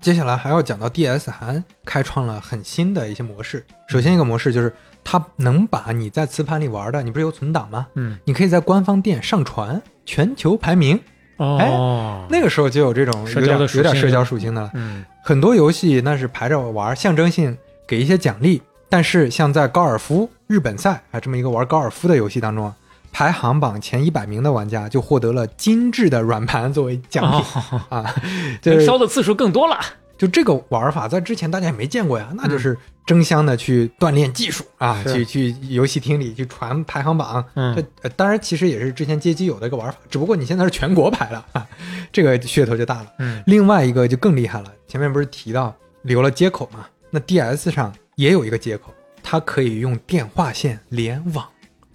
[0.01, 3.65] 接下来还要讲到 DS 还开创了很新的一些模式。
[3.89, 4.73] 首先一个模式就是
[5.03, 7.87] 它能把你在磁盘里玩的，你不是有存档吗？
[7.95, 11.01] 嗯，你可以在官方店上传全球排名。
[11.39, 14.71] 哦，那个时候就有这种有点社交的有点社交属性的了。
[14.75, 17.57] 嗯很多游戏那是排着玩，象征性
[17.87, 18.63] 给一些奖励。
[18.89, 22.77] 但是像在高尔夫日本赛啊这么一个玩高尔夫的游戏当中啊，
[23.17, 28.15] 排行榜前一百名的玩家就获得了精致的软盘作为奖品、哦，啊，
[28.61, 29.81] 就是烧的次数更多了。
[30.19, 32.77] 就这个玩法在之前大家也没见过呀，那就是
[33.07, 37.43] 争相的去锻炼技术啊，去去游戏厅里去传排行榜。
[37.55, 41.67] 嗯这、呃、当然其实也是之前街机有的一个玩法，只不过你现在是全国排了，啊、
[42.13, 43.07] 这个噱头就大了。
[43.19, 46.87] 嗯另外一个就更厉害了，前面不是提到留了接口嘛？
[47.09, 51.47] 那 DS 上也有一个接口，它可以用电话线联网。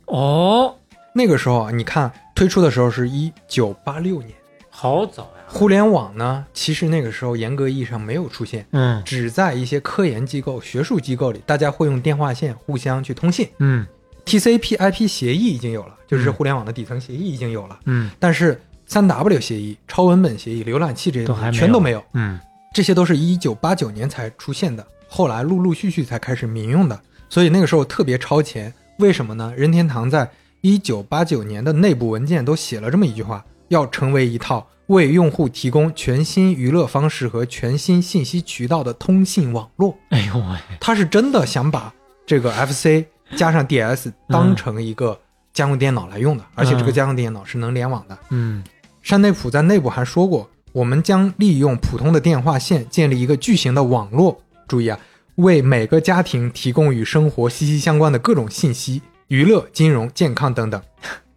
[0.08, 0.76] 哦，
[1.14, 4.32] 那个时候啊，你看推出的时候是一九八六年，
[4.70, 5.44] 好早呀。
[5.48, 13.50] 互联网呢，其实那个时候严格意义上没有出现，嗯只在一些科研机构、学术机构里，大家会用电话线互相去通信。
[13.60, 13.86] 嗯
[14.26, 22.02] TCP/IP 协议已经有了，就是嗯互联网的底层协议已经有了，嗯但是三 W 协议、超文本协议、浏览器这些东西全都没有。
[22.14, 22.40] 嗯
[22.74, 26.98] 这些都是一九八九年才出现的，后来陆陆续续才开始民用的，
[27.30, 28.74] 所以那个时候特别超前。
[29.00, 29.52] 为什么呢？
[29.58, 30.30] 任天堂在
[30.62, 39.98] 一九八九年的内部文件都写了这么一句话：要成为一套为用户提供全新娱乐方式和全新信息渠道的通信网络。
[40.10, 41.92] 哎呦喂，他是真的想把
[42.28, 43.04] 这个 FC
[43.36, 45.20] 加上 DS 当成一个
[45.52, 48.18] 家用电脑来用的，而且这个家用电脑是能联网的。
[48.30, 48.64] 嗯
[49.02, 54.40] 山内普在内部还说过，我们将利用普通的电话线建立一个巨型的网络。
[54.68, 55.00] 注意啊，
[55.36, 59.02] 为每个家庭提供与生活息息相关的各种信息、
[59.32, 60.82] 娱乐、金融、健康等等。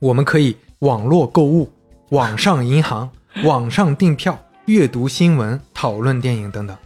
[0.00, 1.70] 我们可以网络购物、
[2.08, 3.08] 网上银行、
[3.46, 6.76] 网上订票、阅读新闻、讨论电影等等。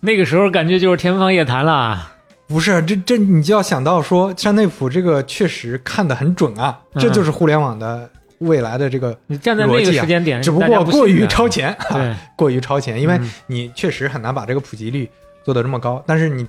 [0.00, 2.12] 那个时候感觉就是天方夜谭了。
[2.48, 15.08] 不是，这这你就要想到说，山内溥这个确实看得很准啊，嗯这就是互联网的未来的这个你站在那个时间点，只不过过于超前，对， 过于超前，因为嗯你确实很难把这个普及率
[15.44, 16.02] 做得这么高。
[16.04, 16.44] 但是你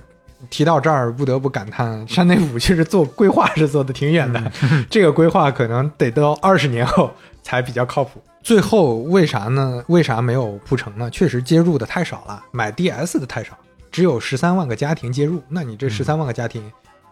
[0.50, 7.10] 提到这儿，不得不感叹，山内武其实做规划是做的挺远的，嗯 这个规划可能得到二十年后
[7.42, 8.22] 才比较靠谱。
[8.42, 9.82] 最后为啥呢？
[9.88, 11.10] 为啥没有铺成呢？
[11.10, 13.58] 确实接入的太少了，买 DS 的太少，
[13.90, 15.42] 只有十三万个家庭接入。
[15.48, 16.62] 那你嗯这十三万个家庭，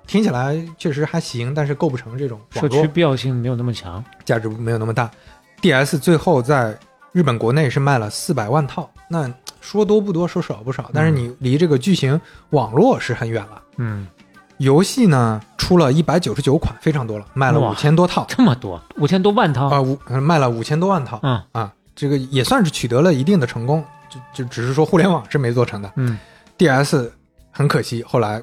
[0.07, 4.03] 听起来确实还行，但是构不成这种社区必要性没有那么强。
[4.25, 5.11] 价值没有那么大。
[5.61, 6.79] DS 最后在
[7.13, 9.31] 日本国内是卖了四百万套，那
[9.67, 12.21] 说多不多，说少不少，但是你离这个巨型
[12.51, 13.61] 网络是很远了。
[13.79, 14.07] 嗯，
[14.59, 19.67] 游戏呢出了一百九十九款，非常多了，卖了哇五千多套这么多，五千多万套。
[19.67, 25.93] 啊，五、呃卖了五千多万套嗯啊，这个也算是取得了一定的成功，就就只是说互联网是没做成的。
[25.97, 26.17] 嗯
[26.57, 27.11] DS
[27.51, 28.41] 很可惜，后来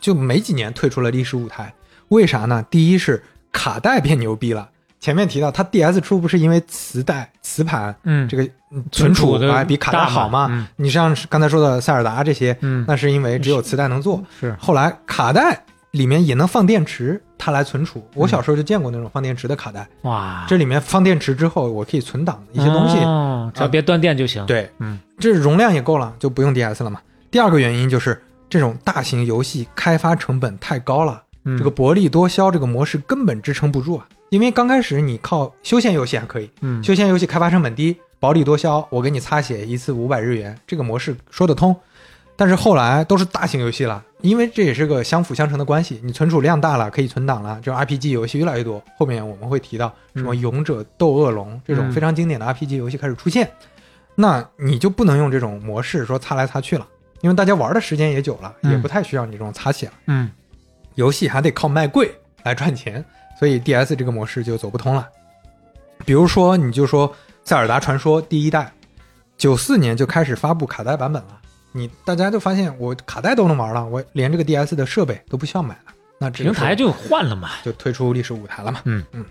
[0.00, 1.74] 就没几年退出了历史舞台。
[2.10, 2.64] 为啥呢？
[2.70, 3.20] 第一是
[3.50, 4.68] 卡带变牛逼了，
[5.00, 10.46] 前面提到，它 DS 出不是因为磁带、磁盘嗯，这个嗯存储比卡带大好嘛？
[10.50, 14.22] 嗯你像刚才说的塞尔达这些，嗯，那是因为只有磁带能做。
[14.38, 15.62] 是后来卡带
[15.92, 18.06] 里面也能放电池，它来存储。
[18.14, 22.98] 我小时候就见过那种放电池的卡带，哇，这里面放电池之后，我可以存档一些东西。
[22.98, 27.00] 哦只要别断电就行。，对，嗯，这容量也够了，就不用 DS 了嘛。
[27.30, 34.06] 第二个原因就是这种大型游戏开发成本太高了，嗯这个薄利多销这个模式根本支撑不住啊。
[34.30, 41.76] 因为刚开始你靠休闲游戏还可以，嗯休闲游戏开发成本低，薄利多销，我给你擦血一次五百日元，这个模式说得通。
[42.36, 46.00] 但是后来都是大型游戏了，因为这也是个相辅相成的关系。
[46.02, 48.82] 你存储量大了，可以存档了，这种 RPG 游戏越来越多。
[48.96, 53.50] 后面我们会提到什么《勇者斗恶龙》这种嗯非常经典的 RPG 游戏开始出现，
[54.14, 56.88] 那你就不能用这种模式说擦来擦去了，
[57.20, 59.92] 因为大家玩的时间也久了，嗯也不太需要你这种擦血了。
[60.06, 60.30] 嗯
[60.94, 62.10] 游戏还得靠卖贵
[62.44, 63.04] 来赚钱，
[63.40, 65.08] 所以 DS 这个模式就走不通了。
[66.04, 67.10] 比如说，你就说
[67.42, 68.70] 《塞尔达传说》第一代，
[69.38, 71.40] 九四年就开始发布卡带版本了，
[71.72, 77.48] 你大家就发现我卡带都能玩了，我连这个 DS 的设备都不需要买了，那平台就换了嘛。
[77.64, 78.82] 就退出历史舞台了嘛。
[78.84, 79.24] 嗯嗯，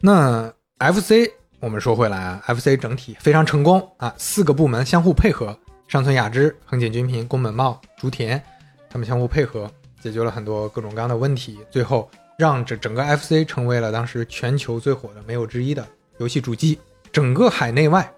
[0.00, 0.48] 那
[0.78, 1.28] FC
[1.58, 8.40] 我们说回来啊，FC 整体非常成功啊，四个部门相互配合，上村雅之、横井军平、宫本茂、竹田，
[8.88, 9.68] 他们相互配合，
[10.00, 15.86] 解决了很多各种各样的问题，最后让这整个 FC 成为了当时全球最火的没有之一的
[16.18, 16.78] 游戏主机。
[17.12, 18.10] 整个海内外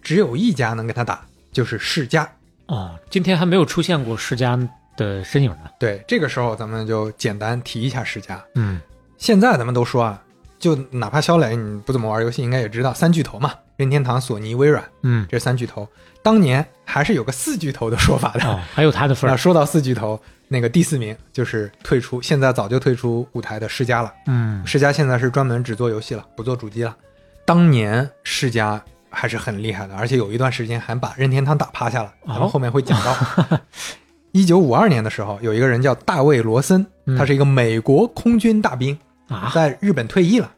[0.00, 2.28] 只有一家能跟他打，就是世嘉。
[2.66, 4.58] 啊，今天还没有出现过世嘉
[4.96, 5.70] 的身影呢。
[5.78, 8.42] 对，这个时候咱们就简单提一下世嘉。
[8.54, 8.80] 嗯
[9.18, 10.22] 现在咱们都说啊，
[10.58, 15.88] 就哪怕肖磊你不怎么玩游戏，应该也知道三巨头嘛，任天堂、索尼、微软嗯，这三巨头。
[16.22, 18.44] 当年还是有个四巨头的说法的。
[18.44, 19.32] 哦，还有他的份儿。
[19.32, 24.12] 那说到四巨头，那个第四名就是退出，现在早就退出舞台的世嘉了。
[24.26, 26.96] 嗯世嘉现在是专门只做游戏了，不做主机了。
[27.44, 33.58] 当年世嘉还是很厉害的，而且有一段时间还把任天堂打趴下了，哦咱们后面会讲到。
[34.32, 38.98] 一九五二年的时候，有一个人叫大卫·罗森，嗯他是一个美国空军大兵，
[39.28, 40.52] 啊，在日本退役了。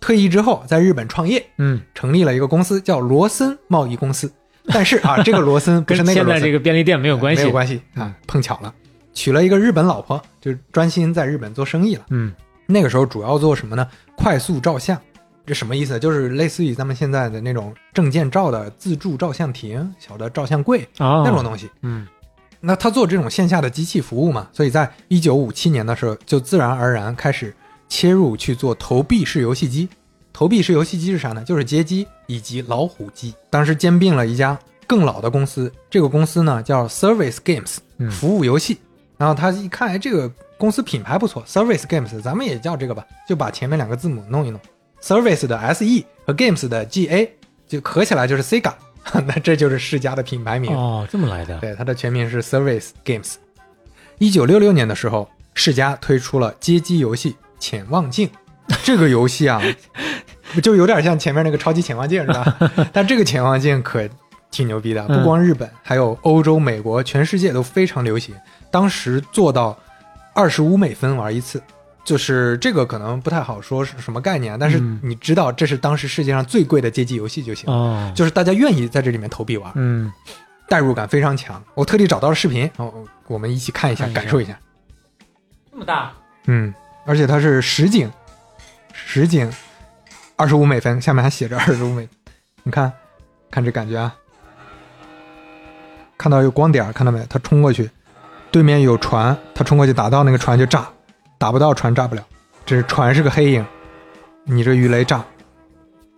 [0.00, 4.32] 退役之后，在日本创业，嗯，成立了一个公司，叫罗森贸易公司。
[4.66, 7.42] 但是啊，这个罗森不跟是那个罗森， 现在这个便利店没有关系。
[7.42, 8.74] 没有关系啊，碰巧了，
[9.12, 12.06] 娶了一个日本老婆，就专心在日本做生意了。
[12.10, 12.32] 嗯
[12.66, 13.86] 那个时候主要做什么呢？
[14.16, 14.96] 快速照相，
[15.44, 15.98] 这什么意思？
[15.98, 21.68] 就是类似于咱们现在的那种证件照的自助照相亭、小的照相柜哦，那种东西。
[21.82, 22.06] 嗯
[22.60, 27.54] 那他做这种线下的机器服务嘛，所以在一九五七年的时候，就自然而然开始
[27.88, 29.88] 切入去做投币式游戏机。
[30.32, 31.42] 投币式游戏机是啥呢？
[31.42, 33.34] 就是街机以及老虎机。
[33.48, 34.56] 当时兼并了一家
[34.86, 38.78] 更老的公司，这个公司呢叫 Service Games，嗯服务游戏。
[39.20, 40.26] 然后他一看，哎，这个
[40.56, 44.58] 公司品牌不错，Service Games，咱们也叫这个吧，就把前面两个字母弄一弄
[45.02, 47.30] ，Service 的 S E 和 Games 的 G A
[47.68, 48.72] 就合起来就是 Sega，
[49.26, 50.74] 那这就是世嘉的品牌名。
[50.74, 51.58] 哦，这么来的。
[51.58, 53.34] 对，它的全名是 Service Games。
[54.16, 58.26] 一九六六年的时候，世嘉推出了街机游戏《潜望镜》。
[58.82, 59.60] 这个游戏啊，
[60.62, 62.56] 就有点像前面那个超级潜望镜，是吧？
[62.90, 64.08] 但这个潜望镜可
[64.50, 68.34] 挺牛逼的，不光日本，还有欧洲、美国，全世界都非常流行。
[68.70, 69.78] 当时做到
[70.34, 71.62] 二十五美分玩一次，
[72.04, 79.72] 就是这个可能不太好说是什么概念啊，但是嗯你知道这是当时世界上最贵的街机游戏就行，哦，就是大家愿意在这里面投币玩。
[79.74, 80.12] 嗯
[80.68, 81.60] 代入感非常强。
[81.74, 84.56] 我特地找到了视频，哦，我们一起看一下，看一下感受一下。
[85.72, 86.12] 这么大。
[86.46, 86.72] 嗯，
[87.04, 88.08] 而且它是实景，
[88.92, 89.52] 实景，
[90.36, 92.08] 二十五美分，下面还写着二十五美。
[92.62, 92.92] 你看，
[93.50, 94.14] 看这感觉啊，
[96.16, 97.26] 看到有光点，看到没？
[97.28, 97.90] 它冲过去，
[98.50, 100.88] 对面有船，他冲过去打到那个船就炸，
[101.38, 102.22] 打不到船炸不了。
[102.66, 103.64] 这是船是个黑影，
[104.44, 105.24] 你这鱼雷炸，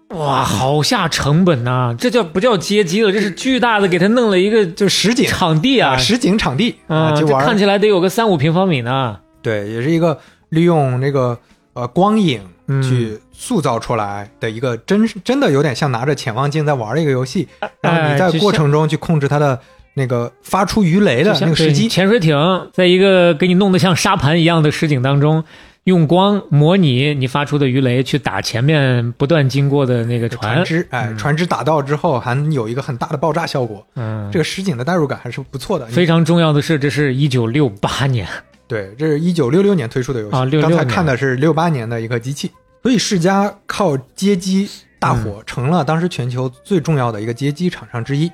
[0.09, 3.13] 哇，好下成本呐、这叫不叫接机了？
[3.13, 9.19] 这是巨大的，给他弄了一个就实景场地啊，实景场地啊，就玩看起来得有个三五平方米呢。
[9.41, 10.19] 对，也是一个
[10.51, 11.39] 利用那个
[11.73, 17.49] 呃光影嗯去塑造出来的一个真真的有点像拿着潜望镜在玩的一个游戏，
[17.81, 19.59] 然后你在过程中去控制它的
[19.95, 21.89] 那个发出鱼雷的那个时机。
[21.89, 22.37] 潜水艇
[22.73, 25.45] 在一个给你弄得像沙盘一样的实景当中，
[25.85, 30.65] 用光模拟你发出的鱼雷去打前面不断经过的那个船船。
[30.65, 35.87] 只，哎，嗯船只打到之后还有一个很大的爆炸效果，嗯，这个实景的代入感还是不错的。
[35.87, 38.27] 非常重要的是，这是一九六八年
[38.69, 42.51] 对，这是一九六六年推出的游戏，啊66刚才看的是六八年的一个机器，
[42.83, 48.31] 所以世嘉靠街机大火，嗯成了当时全球最重要的一个街机厂商之一。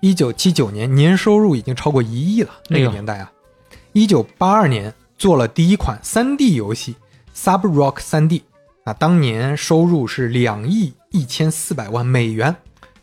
[0.00, 3.30] 一九七九年年收入已经超过一亿了，那个年代啊。
[3.92, 6.94] 一九八二年做了第一款三 D 游戏
[7.38, 8.38] 《Sub Rock 三 D》，
[8.84, 12.54] 啊，当年收入是两亿一千四百万美元，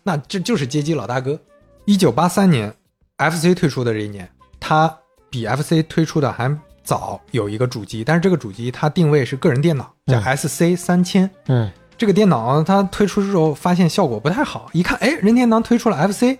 [0.03, 1.39] 那这就是街机老大哥。
[1.85, 2.73] 一九八三年
[3.17, 4.29] ，FC 推出的这一年，
[4.59, 4.93] 它
[5.29, 11.29] 比 FC 推出的还早，有一个主机，但是这个主机它定位是个人电脑，叫嗯 SC 三千。
[11.47, 16.37] 嗯，这个电脑它推出之后发现效果不太好，一看，哎，任天堂推出了 FC，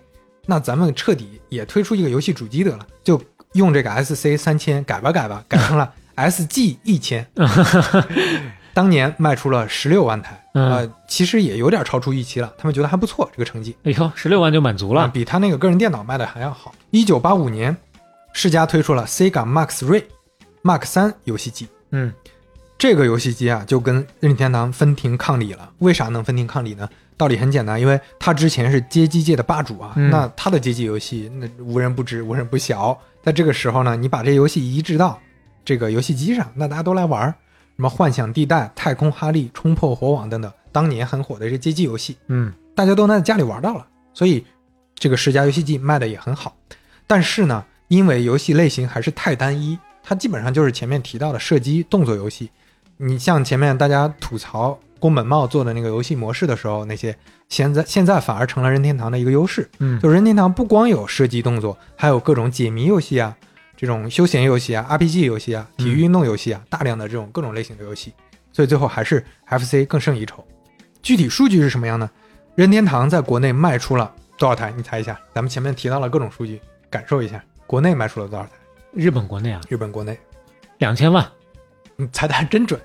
[0.48, 3.22] 那咱们彻底也推出一个游戏主机得了，就
[3.53, 7.28] 用这个 SC 三千改吧改吧，改成了 SG 一千。
[8.74, 15.10] 当年卖出了十六万台，嗯呃，其实也有点超出预期了，他们觉得还不错，这个成绩哎呦，十六万就满足啊，了。
[15.10, 16.74] 比他那个个人电脑卖的还要好。
[16.91, 17.76] 一九八五年，
[18.34, 20.03] 世嘉推出了 Sega Max Ray
[20.61, 22.14] Mark 三游戏机，嗯
[22.78, 25.72] 这个游戏机啊，就跟任天堂分庭抗礼了。
[25.80, 26.88] 为啥能分庭抗礼呢？
[27.18, 32.98] 道理很简单，因为它之前是街机界的霸主啊，嗯那它的街机游戏那无人不知，无人不晓。
[33.23, 35.19] 在这个时候呢，你把这游戏移植到
[35.65, 37.34] 这个游戏机上，那大家都来玩儿，
[37.76, 44.45] 什么《幻想地带》《太空哈利》《冲破火网》等等，当年很火的这街机游戏，嗯大家都能在家里玩到了，所以
[44.94, 46.56] 这个世嘉游戏机卖的也很好。
[47.07, 52.52] 但是呢，因为游戏类型还是太单一，它基本上就是前面提到的射击动作游戏。
[52.98, 57.15] 你像前面大家吐槽宫本茂做的那个游戏模式的时候，那些
[57.49, 59.69] 现在现在反而成了任天堂的一个优势。
[59.80, 63.36] 嗯，就任天堂不光有射击动作，还有各种解谜游戏啊，
[63.76, 68.14] 这种休闲游戏啊、RPG 游戏啊、体育运动游戏啊，大量的这种各种类型的游戏，
[68.52, 70.45] 所以最后还是 FC 更胜一筹。
[71.02, 72.10] 具体数据是什么样呢？
[72.56, 74.74] 任天堂在国内卖出了多少台？
[74.76, 75.19] 你猜一下？
[75.34, 76.60] 咱们前面提到了各种数据，
[76.90, 78.52] 感受一下，国内卖出了多少台？
[78.94, 80.18] 日本国内啊，日本国内，
[80.80, 81.26] 两千万
[81.95, 82.80] 你猜的还真准，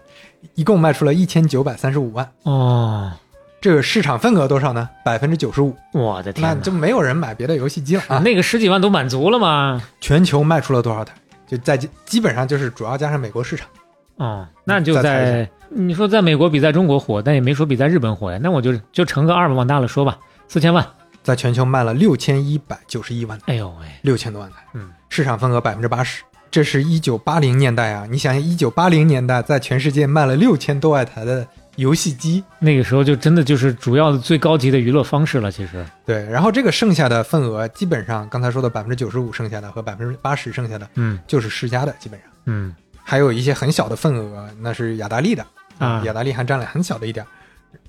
[0.55, 2.31] 一共卖出了一千九百三十五万。
[2.43, 3.12] 哦，
[3.60, 4.89] 这个市场份额多少呢？
[5.05, 8.19] 百分之九十五，我的天，那就没有人买别的游戏机了啊！
[8.19, 9.82] 那个十几万都满足了吗？
[10.01, 11.14] 全球卖出了多少台？
[11.47, 13.69] 就在基本上就是主要加上美国市场。
[14.16, 18.39] 哦，那就在你说在美国比在中国火，但也没说比在日本火呀。
[18.43, 20.86] 那我就就乘个二吧，往大了说吧，四千万。
[21.23, 26.23] 在全球卖了六千一百九十一万台，哎呦喂，六千多万台，嗯，市场份额百分之八十。
[26.52, 31.46] 这是一九八零年代啊，你想想，一九八零年代在全世界卖了六千多万台的
[31.76, 35.50] 游戏机，那个时候就真的就是主要的最高级的娱乐方式了。
[35.50, 45.46] 其实，对，然后这个剩下的份额，基本上刚才说的百分之九十五剩下的和百分之八十剩下的，嗯就是世嘉的，基本上嗯还有一些很小的份额，那是雅达利的
[45.78, 47.24] 啊雅达利还占了很小的一点。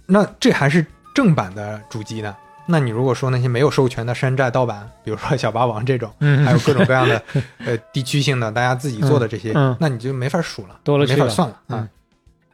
[0.06, 2.34] 那这还是正版的主机呢。
[2.66, 7.22] 那你如果说那些没有授权的山寨盗版，比如说小霸王这种，嗯，还有各种各样的
[7.66, 11.80] 呃地区性的大家自己做的这些，嗯嗯那你就没法数了，多了去了没法算了嗯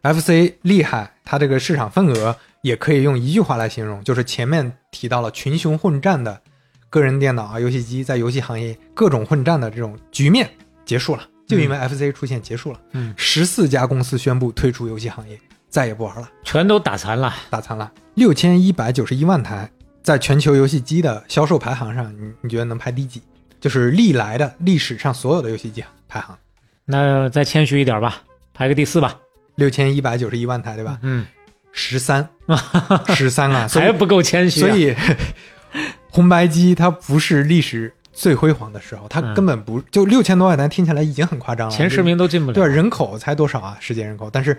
[0.01, 0.13] 啊。
[0.13, 6.41] FC 厉害，它这个市场份额也可以用一句话来形容，就是前面提到了群雄混战的
[6.89, 10.49] 个人电脑啊、游戏机在游戏行业各种混战的这种局面
[10.85, 12.79] 结束了，就因为 FC 出现结束了。
[12.93, 17.33] 嗯，十四家公司宣布退出游戏行业，再也不玩了，全都打残了。
[17.49, 17.91] 打残了。
[18.15, 19.69] 六千一百九十一万台，
[20.01, 23.21] 在全球游戏机的销售排行上，你你觉得能排第几？
[23.59, 26.37] 就是历来的历史上所有的游戏机排行，
[26.85, 28.21] 那再谦虚一点吧，
[28.53, 29.17] 排个第四吧。
[29.55, 30.97] 六千一百九十一万台，对吧？
[31.01, 31.25] 嗯，
[31.73, 32.29] 十三，
[33.13, 34.67] 十三啊，还不够谦虚、啊。
[34.67, 34.95] 所以
[36.09, 41.75] 红白机它不是历史最辉煌的时候，它嗯根本不就六千多万台，听起来已经很夸张了。
[41.75, 42.55] 前十名都进不了。
[42.55, 42.65] 对？
[42.65, 43.77] 人口才多少啊？
[43.81, 44.57] 世界人口，但是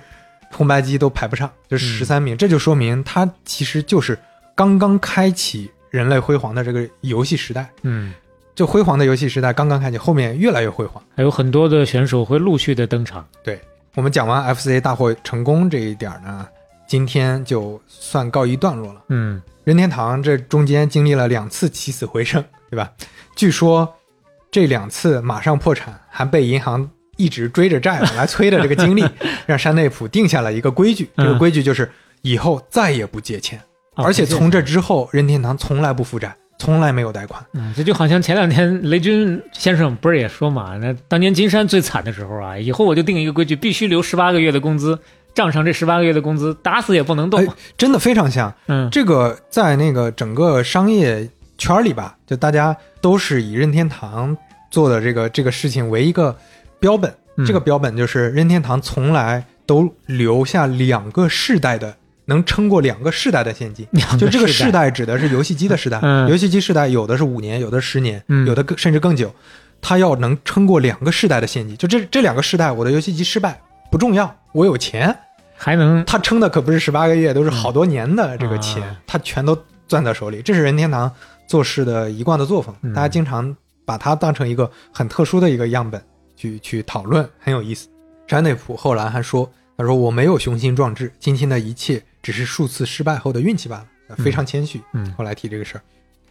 [0.52, 4.18] 红白机都排不上，就十三名，这就说明它其实就是
[4.60, 7.70] 刚刚开启人类辉煌的这个游戏时代。
[7.80, 8.12] 嗯，
[8.54, 11.02] 就辉煌的游戏时代刚刚开启，后面越来越辉煌。
[11.16, 13.26] 还有很多的选手会陆续的登场。
[13.42, 13.58] 对
[13.94, 16.46] 我们讲完 FCA 大获成功这一点呢，
[16.86, 19.02] 今天就算告一段落了。
[19.08, 22.92] 嗯，任天堂这中间经历了两次起死回生， 对吧？
[23.34, 23.90] 据说
[24.50, 29.02] 这两次马上破产，还被银行一直追着债往来催的这个经历，
[29.46, 33.58] 让山内普定下了一个规矩，这个嗯规矩就是以后再也不借钱，
[34.00, 37.44] 哦而且从这之后，任天堂从来不负债，从来没有贷款。
[37.54, 44.98] 嗯，这就好像前两天雷军先生不是也说嘛，那当年金山最惨的时候啊，以后我就定一个规矩，必须留十八个月的工资，
[45.34, 47.40] 账上这十八个月的工资打死也不能动。
[47.40, 47.46] 哎
[47.76, 51.28] 真的非常像，嗯这个在那个整个商业
[51.58, 54.36] 圈里吧，就大家都是以任天堂
[54.70, 56.36] 做的这个这个事情为一个
[56.78, 57.10] 标本。
[57.36, 61.94] 嗯这个标本就是任天堂从来都留下两个世代的，
[62.30, 63.86] 能撑过两个世代的现金。
[64.18, 69.34] 就这个世世，代指的是游戏机的世代，嗯游戏机世代有的是五年，有的十年，嗯有的更甚至更久。
[69.82, 75.14] 它要能撑过两个世代的现金，就这这两个世代，我的游戏机失败不重要，我有钱，
[75.56, 79.58] 还能他撑的可不是十八个月，都是好多年的这个钱，啊他全都
[79.88, 80.40] 攥在手里。
[80.42, 81.10] 这是任天堂
[81.46, 86.00] 做事的一贯的作风，嗯大家经常把它当成一个很特殊的一个样本
[86.36, 87.88] 去去讨论，很有意思。
[88.26, 93.86] 山内溥后来还说他说：“我没有雄心壮志，今天的一切只是数次失败后的运气罢了。”
[94.18, 94.80] 非常谦虚。
[94.92, 95.82] 嗯后来提这个事儿，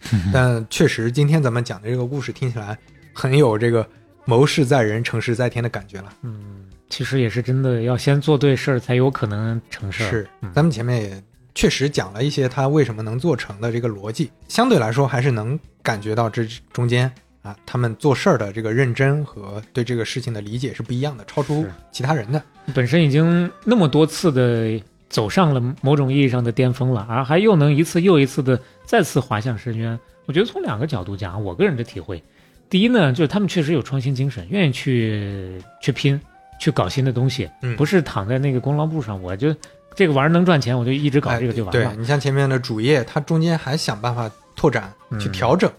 [0.34, 2.78] 但确实今天咱们讲的这个故事听起来
[3.14, 3.88] 很有这个
[4.26, 6.14] 谋事在人，成事在天的感觉了。
[6.24, 10.10] 嗯，其实也是真的要先做对事儿，才有可能成事儿。
[10.10, 11.24] 是嗯，咱们前面也
[11.56, 17.10] 确实讲了一些他为什么能做成的这个逻辑，相对来说还是能感觉到这中间
[17.44, 22.44] 啊，他们做事儿的这个认真和对这个事情的理解是不一样的，超出其他人的。
[22.76, 24.78] 本身已经那么多次的
[25.10, 30.00] 走上了某种意义上的巅峰了，而还又能一次又一次的再次滑向深渊。
[30.26, 32.22] 我觉得从两个角度讲，我个人的体会，
[32.70, 36.20] 第一呢，就是他们确实有创新精神，愿意去去拼，
[36.60, 39.54] 去搞新的东西，嗯不是躺在那个功劳簿上，我就
[39.96, 41.82] 这个玩意儿能赚钱，我就一直搞这个就完了。
[41.82, 45.72] 哎对你像前面的主业，它中间还想办法拓展、嗯去调整，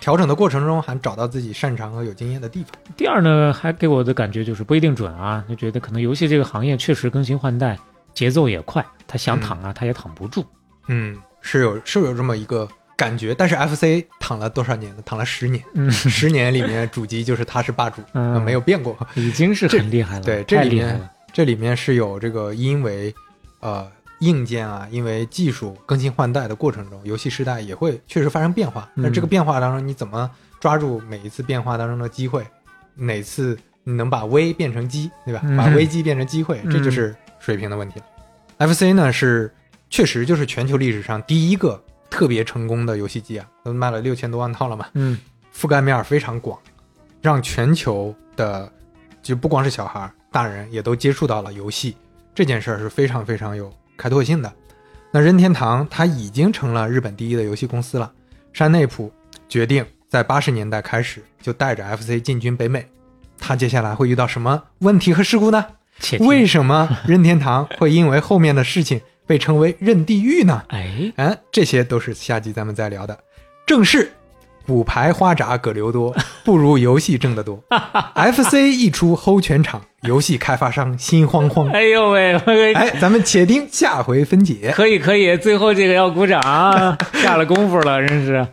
[0.00, 2.72] 调整的过程中还找到自己擅长和有经验的地方。
[2.96, 7.78] 第二呢，还给我的感觉就是不一定准啊，就觉得可能游戏这个行业确实更新换代，
[8.14, 10.44] 节奏也快，他想躺啊，他也躺不住。
[10.88, 15.02] 嗯，是有是有这么一个感觉，但是 FC 躺了多少年呢？
[15.04, 18.96] 躺了十年，嗯十年里面主机就是他是霸主， 嗯没有变过。
[19.14, 21.08] 已经是很厉害了，对，这里面。
[21.34, 23.14] 这里面是有这个因为
[23.60, 23.90] 呃
[24.20, 28.86] 硬件啊，因为技术更新换代的过程中，游戏时代也会确实发生变化。
[28.94, 30.30] 那、嗯这个变化当中，你怎么
[30.60, 32.46] 抓住每一次变化当中的机会？
[32.94, 35.40] 哪次你能把危变成机，对吧？
[35.44, 38.68] 嗯把危机变成机会，这就是水平的问题了。
[38.68, 39.52] FC 呢是
[39.90, 44.86] 确实就是全球历史上第一个特别成功的游戏机啊，都卖了六千多万套了嘛。
[44.94, 45.18] 嗯
[45.54, 46.58] 覆盖面儿非常广，
[47.20, 48.72] 让全球的
[49.22, 51.94] 就不光是小孩儿，大人也都接触到了游戏
[52.34, 54.50] 这件事儿是非常非常有开拓性的。
[55.10, 58.10] 那任天堂它已经成了日本第一的游戏公司了，
[58.54, 59.12] 山内溥
[59.46, 62.86] 决定在八十年代开始就带着 FC 进军北美。
[63.38, 65.66] 他接下来会遇到什么问题和事故呢？
[65.98, 70.62] 且为什么 任天堂会因为后面的事情被称为任地狱呢？
[70.68, 73.18] 哎，哎，这些都是下集咱们再聊的。
[73.66, 74.12] 正是
[74.66, 76.14] 骨牌花札葛留多，
[76.44, 77.62] 不如游戏挣得多。
[78.14, 81.68] FC 一出齁全场，游戏开发商心慌慌。
[81.70, 82.34] 哎呦喂，
[82.74, 84.72] 哎，咱们且听下回分解。
[84.74, 88.46] 可以可以，最后这个要鼓掌啊，下了功夫了，真是。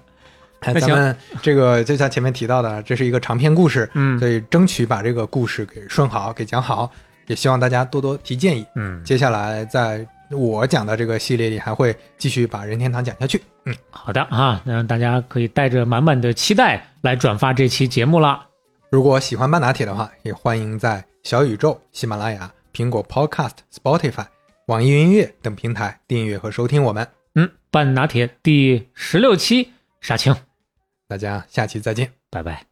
[0.62, 6.92] 哎，那行咱们这个就像前面提到的，这是一个长篇故事，嗯所以争取把这个故事给顺好，给讲好。
[7.30, 8.66] 也希望大家多多提建议。
[8.76, 13.42] 嗯，接下来在我讲的这个系列里，还会继续把任天堂讲下去。
[13.66, 18.46] 嗯，好的啊，那大家可以带着满满的期待来转发这期节目啦。
[18.90, 24.26] 如果喜欢半打铁的话，也欢迎在小宇宙、喜马拉雅、苹果 Podcast、Spotify、
[24.66, 27.08] 网易云音乐等平台订阅和收听我们。
[27.36, 30.36] 嗯，半拿铁第十六期杀青，
[31.08, 32.12] 大家下期再见。
[32.32, 32.69] 拜拜。